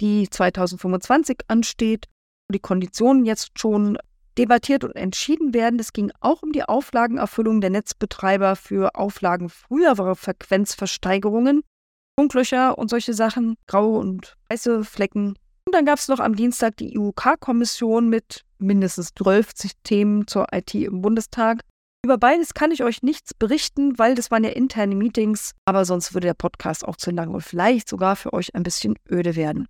die 0.00 0.30
2025 0.30 1.40
ansteht 1.48 2.06
die 2.52 2.60
Konditionen 2.60 3.24
jetzt 3.24 3.58
schon 3.58 3.98
debattiert 4.38 4.84
und 4.84 4.94
entschieden 4.96 5.52
werden. 5.52 5.78
Es 5.78 5.92
ging 5.92 6.12
auch 6.20 6.42
um 6.42 6.52
die 6.52 6.62
Auflagenerfüllung 6.62 7.60
der 7.60 7.70
Netzbetreiber 7.70 8.56
für 8.56 8.94
Auflagen 8.94 9.48
früherer 9.50 10.14
Frequenzversteigerungen, 10.14 11.62
Funklöcher 12.18 12.78
und 12.78 12.88
solche 12.88 13.14
Sachen, 13.14 13.56
graue 13.66 13.98
und 13.98 14.36
weiße 14.48 14.84
Flecken. 14.84 15.36
Und 15.66 15.74
dann 15.74 15.84
gab 15.84 15.98
es 15.98 16.08
noch 16.08 16.20
am 16.20 16.34
Dienstag 16.34 16.76
die 16.78 16.94
IUK-Kommission 16.94 18.08
mit 18.08 18.44
mindestens 18.58 19.10
12 19.14 19.52
Themen 19.84 20.26
zur 20.26 20.46
IT 20.52 20.74
im 20.74 21.02
Bundestag. 21.02 21.60
Über 22.04 22.16
beides 22.16 22.54
kann 22.54 22.70
ich 22.70 22.82
euch 22.84 23.02
nichts 23.02 23.34
berichten, 23.34 23.98
weil 23.98 24.14
das 24.14 24.30
waren 24.30 24.44
ja 24.44 24.50
interne 24.50 24.94
Meetings, 24.94 25.52
aber 25.64 25.84
sonst 25.84 26.14
würde 26.14 26.28
der 26.28 26.34
Podcast 26.34 26.86
auch 26.86 26.96
zu 26.96 27.10
lang 27.10 27.34
und 27.34 27.42
vielleicht 27.42 27.88
sogar 27.88 28.16
für 28.16 28.32
euch 28.32 28.54
ein 28.54 28.62
bisschen 28.62 28.94
öde 29.10 29.36
werden. 29.36 29.66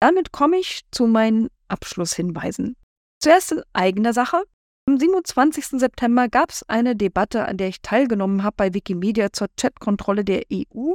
Damit 0.00 0.32
komme 0.32 0.58
ich 0.58 0.82
zu 0.90 1.06
meinen 1.06 1.48
Abschlusshinweisen. 1.74 2.76
Zuerst 3.20 3.52
in 3.52 3.62
eigener 3.72 4.12
Sache. 4.12 4.42
Am 4.86 4.98
27. 4.98 5.80
September 5.80 6.28
gab 6.28 6.50
es 6.50 6.62
eine 6.68 6.94
Debatte, 6.94 7.46
an 7.46 7.56
der 7.56 7.68
ich 7.68 7.80
teilgenommen 7.80 8.44
habe 8.44 8.54
bei 8.56 8.74
Wikimedia 8.74 9.32
zur 9.32 9.48
Chatkontrolle 9.58 10.24
der 10.24 10.42
EU, 10.52 10.92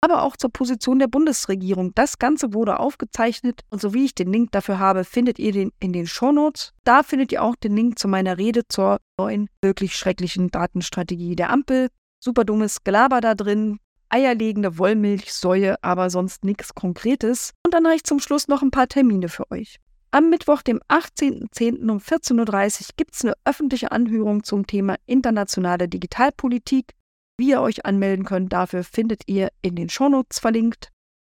aber 0.00 0.22
auch 0.22 0.36
zur 0.36 0.50
Position 0.50 0.98
der 0.98 1.06
Bundesregierung. 1.06 1.94
Das 1.94 2.18
Ganze 2.18 2.52
wurde 2.52 2.80
aufgezeichnet 2.80 3.62
und 3.70 3.80
so 3.80 3.94
wie 3.94 4.06
ich 4.06 4.14
den 4.14 4.32
Link 4.32 4.52
dafür 4.52 4.78
habe, 4.78 5.04
findet 5.04 5.38
ihr 5.38 5.52
den 5.52 5.70
in 5.80 5.92
den 5.92 6.06
Shownotes. 6.06 6.74
Da 6.84 7.02
findet 7.02 7.32
ihr 7.32 7.42
auch 7.42 7.56
den 7.56 7.76
Link 7.76 7.98
zu 7.98 8.08
meiner 8.08 8.38
Rede 8.38 8.66
zur 8.68 8.98
neuen, 9.18 9.48
wirklich 9.62 9.96
schrecklichen 9.96 10.50
Datenstrategie 10.50 11.36
der 11.36 11.50
Ampel. 11.50 11.88
Super 12.20 12.44
dummes 12.44 12.82
Gelaber 12.82 13.20
da 13.20 13.34
drin, 13.34 13.78
eierlegende 14.08 14.78
Wollmilchsäue, 14.78 15.76
aber 15.82 16.10
sonst 16.10 16.44
nichts 16.44 16.74
Konkretes. 16.74 17.52
Und 17.64 17.72
dann 17.72 17.86
reicht 17.86 18.06
zum 18.06 18.18
Schluss 18.18 18.48
noch 18.48 18.62
ein 18.62 18.72
paar 18.72 18.88
Termine 18.88 19.28
für 19.28 19.50
euch. 19.50 19.78
Am 20.10 20.30
Mittwoch, 20.30 20.62
dem 20.62 20.80
18.10. 20.88 21.90
um 21.90 21.98
14.30 21.98 22.80
Uhr 22.80 22.86
gibt 22.96 23.14
es 23.14 23.24
eine 23.24 23.34
öffentliche 23.44 23.92
Anhörung 23.92 24.42
zum 24.42 24.66
Thema 24.66 24.96
internationale 25.04 25.86
Digitalpolitik. 25.86 26.94
Wie 27.38 27.50
ihr 27.50 27.60
euch 27.60 27.84
anmelden 27.84 28.24
könnt, 28.24 28.54
dafür 28.54 28.84
findet 28.84 29.24
ihr 29.26 29.50
in 29.60 29.76
den 29.76 29.90
Shownotes 29.90 30.38
verlinkt. 30.38 30.88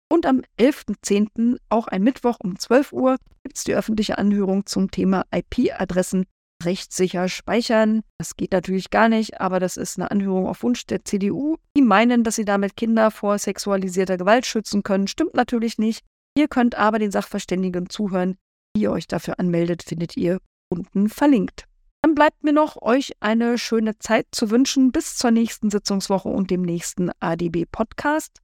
Und 0.09 0.25
am 0.25 0.43
11.10., 0.57 1.57
auch 1.67 1.87
ein 1.87 2.03
Mittwoch 2.03 2.37
um 2.39 2.57
12 2.57 2.93
Uhr, 2.93 3.17
gibt 3.43 3.57
es 3.57 3.65
die 3.65 3.75
öffentliche 3.75 4.17
Anhörung 4.17 4.65
zum 4.65 4.89
Thema 4.89 5.25
IP-Adressen 5.29 6.25
rechtssicher 6.63 7.27
speichern. 7.27 8.01
Das 8.17 8.37
geht 8.37 8.53
natürlich 8.53 8.89
gar 8.91 9.09
nicht, 9.09 9.41
aber 9.41 9.59
das 9.59 9.75
ist 9.75 9.99
eine 9.99 10.09
Anhörung 10.09 10.47
auf 10.47 10.63
Wunsch 10.63 10.85
der 10.85 11.03
CDU. 11.03 11.57
Die 11.75 11.81
meinen, 11.81 12.23
dass 12.23 12.37
sie 12.37 12.45
damit 12.45 12.77
Kinder 12.77 13.11
vor 13.11 13.37
sexualisierter 13.37 14.17
Gewalt 14.17 14.45
schützen 14.45 14.83
können. 14.83 15.07
Stimmt 15.07 15.35
natürlich 15.35 15.77
nicht. 15.77 16.05
Ihr 16.37 16.47
könnt 16.47 16.75
aber 16.75 16.97
den 16.97 17.11
Sachverständigen 17.11 17.89
zuhören, 17.89 18.37
ihr 18.75 18.91
euch 18.91 19.07
dafür 19.07 19.39
anmeldet, 19.39 19.83
findet 19.83 20.17
ihr 20.17 20.39
unten 20.69 21.09
verlinkt. 21.09 21.65
Dann 22.01 22.15
bleibt 22.15 22.43
mir 22.43 22.53
noch, 22.53 22.81
euch 22.81 23.11
eine 23.19 23.57
schöne 23.57 23.99
Zeit 23.99 24.27
zu 24.31 24.49
wünschen 24.51 24.91
bis 24.91 25.17
zur 25.17 25.31
nächsten 25.31 25.69
Sitzungswoche 25.69 26.29
und 26.29 26.49
dem 26.49 26.61
nächsten 26.61 27.11
ADB-Podcast. 27.19 28.39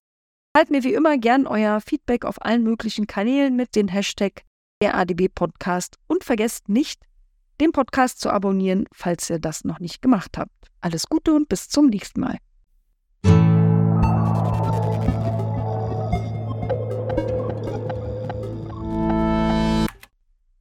Teilt 0.53 0.71
mir 0.71 0.84
wie 0.84 0.93
immer 0.93 1.17
gern 1.17 1.47
euer 1.47 1.80
Feedback 1.80 2.26
auf 2.26 2.41
allen 2.41 2.63
möglichen 2.63 3.07
Kanälen 3.07 3.55
mit 3.55 3.76
dem 3.76 3.88
Hashtag 3.88 4.43
der 4.82 4.95
ADB-Podcast 4.95 5.97
und 6.07 6.23
vergesst 6.23 6.67
nicht, 6.67 7.03
den 7.61 7.71
Podcast 7.71 8.19
zu 8.19 8.30
abonnieren, 8.30 8.86
falls 8.93 9.30
ihr 9.30 9.39
das 9.39 9.63
noch 9.63 9.80
nicht 9.80 10.01
gemacht 10.01 10.38
habt. 10.38 10.51
Alles 10.82 11.07
Gute 11.07 11.34
und 11.34 11.47
bis 11.47 11.69
zum 11.69 11.88
nächsten 11.88 12.19
Mal. 12.19 12.38